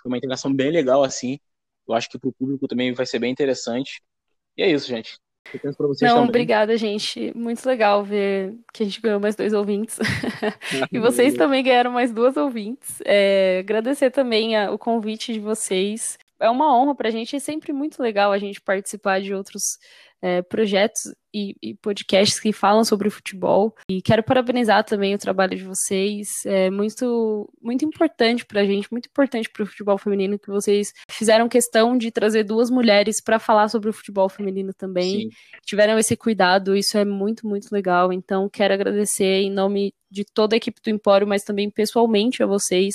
Foi 0.01 0.13
uma 0.13 0.19
integração 0.19 0.55
bem 0.55 0.71
legal, 0.71 1.03
assim. 1.03 1.41
Eu 1.89 1.95
acho 1.95 2.09
que 2.09 2.21
pro 2.21 2.33
público 2.33 2.69
também 2.69 2.95
vai 2.95 3.05
ser 3.05 3.19
bem 3.19 3.33
interessante. 3.33 4.01
E 4.57 4.63
é 4.63 4.71
isso, 4.71 4.87
gente. 4.87 5.19
Não, 6.03 6.15
também. 6.17 6.29
obrigada, 6.29 6.77
gente. 6.77 7.33
Muito 7.37 7.65
legal 7.67 8.03
ver 8.05 8.55
que 8.73 8.83
a 8.83 8.87
gente 8.87 9.01
ganhou 9.01 9.21
mais 9.21 9.37
dois 9.37 9.53
ouvintes. 9.53 9.99
E 10.93 10.99
vocês 10.99 11.35
também 11.35 11.63
ganharam 11.63 11.91
mais 11.93 12.13
duas 12.13 12.37
ouvintes. 12.37 13.01
É, 13.05 13.59
agradecer 13.61 14.11
também 14.11 14.57
a- 14.57 14.71
o 14.73 14.79
convite 14.79 15.33
de 15.33 15.41
vocês. 15.41 16.19
é 16.41 16.51
uma 16.51 16.77
honra 16.77 16.95
para 16.95 17.09
a 17.09 17.13
gente, 17.13 17.37
é 17.37 17.39
sempre 17.39 17.73
muito 17.73 18.03
legal 18.03 18.33
a 18.33 18.39
gente 18.39 18.61
participar 18.61 19.21
de 19.21 19.33
outros 19.33 19.79
é, 20.25 20.41
projetos 20.41 21.15
e, 21.35 21.55
e, 21.63 21.75
podcasts 21.75 22.41
que 22.41 22.51
falam 22.51 22.83
sobre 22.83 23.11
futebol. 23.11 23.75
E 23.91 24.01
quero 24.01 24.23
parabenizar 24.23 24.83
também 24.83 25.15
o 25.15 25.19
trabalho 25.19 25.55
de 25.55 25.65
vocês. 25.65 26.29
É 26.47 26.71
muito, 26.71 27.47
muito 27.61 27.85
importante 27.85 28.47
para 28.47 28.63
a 28.63 28.65
gente, 28.65 28.91
muito 28.91 29.07
importante 29.07 29.51
para 29.51 29.63
o 29.63 29.67
futebol 29.67 29.99
feminino 29.99 30.39
que 30.39 30.49
vocês 30.49 30.95
fizeram 31.11 31.47
questão 31.47 31.99
de 31.99 32.11
trazer 32.11 32.43
duas 32.43 32.71
mulheres 32.71 33.23
para 33.23 33.39
falar 33.39 33.69
sobre 33.69 33.91
o 33.91 33.93
futebol 33.93 34.31
feminino 34.31 34.73
também. 34.73 35.25
Sim. 35.25 35.29
Tiveram 35.67 35.99
esse 35.99 36.17
cuidado, 36.17 36.75
isso 36.75 36.97
é 36.97 37.05
muito, 37.05 37.47
muito 37.47 37.71
legal. 37.71 38.11
Então, 38.11 38.49
quero 38.49 38.73
agradecer 38.73 39.43
em 39.43 39.51
nome 39.51 39.93
de 40.11 40.25
toda 40.25 40.55
a 40.55 40.59
equipe 40.59 40.81
do 40.83 40.89
Empório, 40.89 41.27
mas 41.27 41.43
também 41.43 41.69
pessoalmente 41.71 42.43
a 42.43 42.47
vocês, 42.47 42.95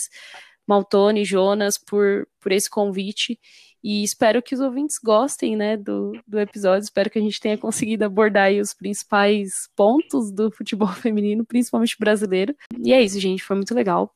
Maltone, 0.69 1.25
Jonas, 1.25 1.79
por, 1.79 2.27
por 2.39 2.51
esse 2.51 2.69
convite. 2.69 3.39
E 3.83 4.03
espero 4.03 4.41
que 4.43 4.53
os 4.53 4.61
ouvintes 4.61 4.99
gostem, 5.03 5.55
né, 5.55 5.75
do, 5.75 6.11
do 6.27 6.39
episódio. 6.39 6.83
Espero 6.83 7.09
que 7.09 7.17
a 7.17 7.21
gente 7.21 7.39
tenha 7.39 7.57
conseguido 7.57 8.05
abordar 8.05 8.51
os 8.51 8.73
principais 8.73 9.67
pontos 9.75 10.31
do 10.31 10.51
futebol 10.51 10.89
feminino, 10.93 11.43
principalmente 11.43 11.95
brasileiro. 11.99 12.53
E 12.85 12.93
é 12.93 13.01
isso, 13.01 13.19
gente. 13.19 13.43
Foi 13.43 13.55
muito 13.55 13.73
legal. 13.73 14.13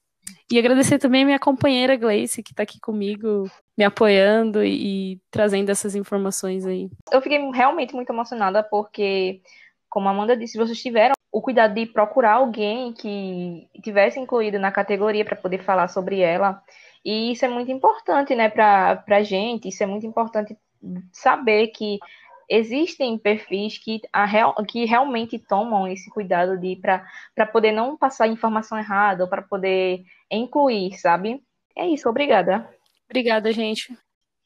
E 0.52 0.60
agradecer 0.60 1.00
também 1.00 1.24
a 1.24 1.26
minha 1.26 1.40
companheira 1.40 1.96
Gleice, 1.96 2.44
que 2.44 2.52
está 2.52 2.64
aqui 2.64 2.80
comigo, 2.80 3.50
me 3.78 3.84
apoiando 3.84 4.64
e, 4.64 5.14
e, 5.14 5.22
trazendo 5.32 5.70
essas 5.70 5.96
informações 5.96 6.66
aí. 6.66 6.90
Eu 7.12 7.22
fiquei 7.22 7.40
realmente 7.52 7.96
muito 7.96 8.12
emocionada 8.12 8.64
porque, 8.64 9.42
como 9.90 10.08
a 10.08 10.12
Amanda 10.12 10.38
disse, 10.38 10.58
vocês 10.58 10.82
tiveram 10.82 11.14
o 11.34 11.42
cuidado 11.42 11.74
de 11.74 11.88
procurar 11.88 12.34
alguém 12.34 12.94
que 12.94 13.68
tivesse 13.82 14.20
incluído 14.20 14.60
na 14.60 14.72
categoria 14.72 15.26
para 15.26 15.36
poder 15.36 15.64
falar 15.64 15.88
sobre 15.88 16.20
ela. 16.20 16.62
E 17.04 17.32
isso 17.32 17.44
é 17.44 17.50
muito 17.50 17.72
importante, 17.72 18.36
né, 18.36 18.50
para 18.50 19.04
a 19.08 19.24
gente, 19.24 19.68
isso 19.68 19.82
é 19.82 19.88
muito 19.88 20.06
importante 20.06 20.56
saber 21.12 21.70
que 21.70 21.98
existem 22.48 23.18
perfis 23.18 23.80
que, 23.80 24.00
a 24.14 24.26
real, 24.26 24.54
que 24.64 24.86
realmente 24.86 25.40
tomam 25.40 25.88
esse 25.88 26.08
cuidado 26.12 26.56
de 26.56 26.76
para 26.76 27.46
poder 27.48 27.72
não 27.72 27.98
passar 27.98 28.28
informação 28.28 28.78
errada 28.78 29.24
ou 29.24 29.30
para 29.30 29.42
poder 29.42 30.04
incluir, 30.30 30.94
sabe? 31.00 31.42
É 31.76 31.88
isso, 31.88 32.08
obrigada. 32.08 32.70
Obrigada, 33.10 33.52
gente. 33.52 33.98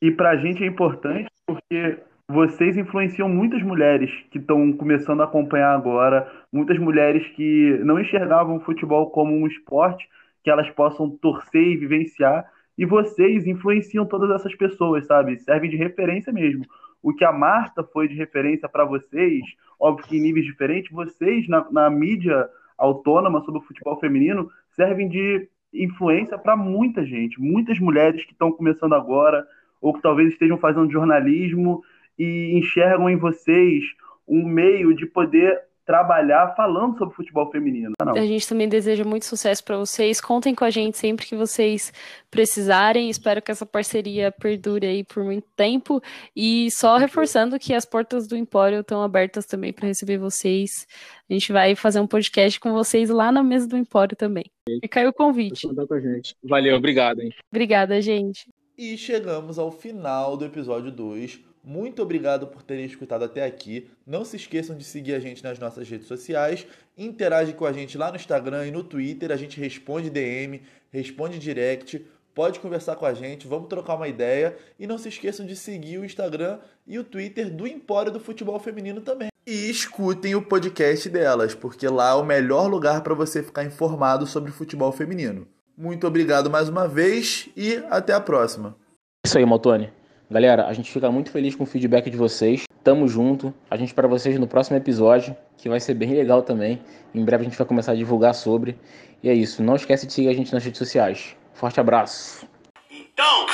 E 0.01 0.09
para 0.09 0.29
a 0.29 0.38
gente 0.38 0.63
é 0.63 0.67
importante 0.67 1.29
porque 1.45 1.99
vocês 2.30 2.75
influenciam 2.75 3.30
muitas 3.30 3.63
mulheres 3.63 4.11
que 4.30 4.38
estão 4.38 4.73
começando 4.73 5.21
a 5.21 5.23
acompanhar 5.23 5.73
agora, 5.73 6.30
muitas 6.51 6.78
mulheres 6.78 7.25
que 7.30 7.80
não 7.86 7.99
enxergavam 7.99 8.57
o 8.57 8.59
futebol 8.59 9.09
como 9.11 9.34
um 9.34 9.47
esporte, 9.47 10.09
que 10.43 10.49
elas 10.49 10.69
possam 10.71 11.09
torcer 11.09 11.65
e 11.65 11.78
vivenciar. 11.78 12.45
E 12.78 12.86
vocês 12.86 13.47
influenciam 13.47 14.05
todas 14.05 14.30
essas 14.30 14.53
pessoas, 14.55 15.05
sabe? 15.05 15.39
Servem 15.39 15.69
de 15.69 15.78
referência 15.78 16.32
mesmo. 16.34 16.65
O 17.01 17.13
que 17.13 17.23
a 17.23 17.32
Marta 17.32 17.82
foi 17.82 18.09
de 18.09 18.15
referência 18.15 18.67
para 18.67 18.84
vocês, 18.84 19.41
óbvio 19.80 20.05
que 20.05 20.17
em 20.17 20.21
níveis 20.21 20.45
diferentes, 20.45 20.91
vocês 20.91 21.47
na, 21.47 21.65
na 21.71 21.89
mídia 21.89 22.49
autônoma 22.78 23.41
sobre 23.41 23.61
o 23.61 23.63
futebol 23.63 23.97
feminino 23.99 24.51
servem 24.71 25.07
de 25.07 25.47
influência 25.73 26.38
para 26.38 26.55
muita 26.55 27.05
gente, 27.05 27.39
muitas 27.39 27.80
mulheres 27.80 28.23
que 28.25 28.34
estão 28.34 28.51
começando 28.51 28.93
agora 28.93 29.47
ou 29.82 29.93
que 29.93 30.01
talvez 30.01 30.34
estejam 30.34 30.57
fazendo 30.57 30.91
jornalismo 30.91 31.84
e 32.18 32.57
enxergam 32.57 33.09
em 33.09 33.18
vocês 33.18 33.84
um 34.28 34.45
meio 34.45 34.95
de 34.95 35.05
poder 35.05 35.68
trabalhar 35.88 36.53
falando 36.53 36.97
sobre 36.97 37.15
futebol 37.15 37.49
feminino. 37.49 37.93
Não. 38.05 38.13
A 38.13 38.26
gente 38.26 38.45
também 38.47 38.68
deseja 38.68 39.05
muito 39.05 39.26
sucesso 39.26 39.63
para 39.63 39.78
vocês. 39.78 40.20
Contem 40.20 40.53
com 40.53 40.65
a 40.65 40.70
gente 40.70 40.97
sempre 40.97 41.26
que 41.26 41.34
vocês 41.34 41.93
precisarem. 42.30 43.09
Espero 43.09 43.41
que 43.41 43.49
essa 43.49 43.65
parceria 43.65 44.30
perdure 44.30 44.86
aí 44.86 45.03
por 45.05 45.24
muito 45.24 45.47
tempo. 45.55 46.01
E 46.36 46.70
só 46.72 46.97
reforçando 46.97 47.57
que 47.57 47.74
as 47.74 47.86
portas 47.86 48.28
do 48.28 48.36
Empório 48.36 48.82
estão 48.82 49.01
abertas 49.01 49.45
também 49.45 49.72
para 49.72 49.88
receber 49.88 50.18
vocês. 50.18 50.86
A 51.30 51.32
gente 51.32 51.53
vai 51.53 51.74
fazer 51.74 52.01
um 52.01 52.07
podcast 52.07 52.59
com 52.59 52.74
vocês 52.74 53.09
lá 53.09 53.32
na 53.32 53.41
mesa 53.41 53.65
do 53.65 53.78
Empório 53.78 54.15
também. 54.18 54.43
E 54.68 54.88
caiu 54.89 55.09
o 55.09 55.13
convite. 55.13 55.70
Com 55.70 55.93
a 55.93 55.99
gente. 56.01 56.36
Valeu, 56.43 56.76
obrigado. 56.76 57.22
Hein? 57.22 57.32
Obrigada, 57.49 58.01
gente. 58.01 58.49
E 58.78 58.97
chegamos 58.97 59.57
ao 59.57 59.72
final 59.72 60.36
do 60.36 60.43
episódio 60.43 60.91
2 60.91 61.39
muito 61.68 62.01
obrigado 62.01 62.47
por 62.47 62.63
terem 62.63 62.86
escutado 62.86 63.26
até 63.26 63.43
aqui. 63.43 63.89
Não 64.05 64.24
se 64.24 64.38
esqueçam 64.38 64.78
de 64.78 64.86
seguir 64.86 65.13
a 65.13 65.20
gente 65.20 65.43
nas 65.43 65.59
nossas 65.59 65.89
redes 65.89 66.07
sociais. 66.07 66.65
Interage 66.97 67.51
com 67.51 67.65
a 67.65 67.74
gente 67.74 67.97
lá 67.97 68.09
no 68.09 68.15
Instagram 68.15 68.68
e 68.68 68.72
no 68.72 68.82
Twitter. 68.82 69.34
A 69.34 69.36
gente 69.36 69.59
responde 69.59 70.09
DM, 70.09 70.61
responde 70.89 71.38
direct. 71.38 72.05
Pode 72.34 72.61
conversar 72.61 72.95
com 72.95 73.05
a 73.05 73.13
gente, 73.13 73.47
vamos 73.47 73.68
trocar 73.68 73.95
uma 73.95 74.07
ideia. 74.07 74.55
E 74.80 74.88
não 74.88 74.97
se 74.97 75.09
esqueçam 75.09 75.45
de 75.45 75.57
seguir 75.57 75.97
o 75.97 76.05
Instagram 76.05 76.59
e 76.88 76.97
o 76.97 77.03
Twitter 77.03 77.53
do 77.53 77.68
Empório 77.68 78.13
do 78.13 78.20
Futebol 78.22 78.59
Feminino 78.61 79.01
também. 79.01 79.28
E 79.45 79.70
escutem 79.70 80.36
o 80.36 80.41
podcast 80.41 81.09
delas, 81.09 81.53
porque 81.53 81.89
lá 81.89 82.11
é 82.11 82.13
o 82.13 82.24
melhor 82.24 82.70
lugar 82.70 83.01
para 83.01 83.13
você 83.13 83.43
ficar 83.43 83.65
informado 83.65 84.26
sobre 84.26 84.53
futebol 84.53 84.93
feminino. 84.93 85.45
Muito 85.78 86.07
obrigado 86.07 86.49
mais 86.49 86.70
uma 86.70 86.88
vez 86.88 87.49
e 87.57 87.76
até 87.89 88.13
a 88.13 88.22
próxima. 88.22 88.78
Isso 89.26 89.38
aí, 89.38 89.45
Motone. 89.45 89.96
Galera, 90.30 90.67
a 90.67 90.73
gente 90.73 90.91
fica 90.91 91.09
muito 91.09 91.32
feliz 91.32 91.55
com 91.55 91.63
o 91.63 91.65
feedback 91.65 92.09
de 92.09 92.17
vocês. 92.17 92.63
Tamo 92.84 93.07
junto. 93.07 93.53
A 93.71 93.78
gente 93.78 93.93
para 93.93 94.09
vocês 94.09 94.38
no 94.38 94.45
próximo 94.45 94.75
episódio, 94.75 95.36
que 95.57 95.69
vai 95.69 95.80
ser 95.80 95.93
bem 95.93 96.13
legal 96.13 96.41
também. 96.41 96.82
Em 97.15 97.23
breve 97.23 97.43
a 97.43 97.45
gente 97.45 97.57
vai 97.57 97.65
começar 97.65 97.93
a 97.93 97.95
divulgar 97.95 98.36
sobre. 98.36 98.78
E 99.23 99.30
é 99.30 99.34
isso. 99.34 99.63
Não 99.63 99.75
esquece 99.75 100.05
de 100.05 100.11
seguir 100.11 100.28
a 100.28 100.34
gente 100.34 100.53
nas 100.53 100.63
redes 100.65 100.80
sociais. 100.80 101.34
Forte 101.53 101.80
abraço. 101.80 102.45
Então... 102.91 103.47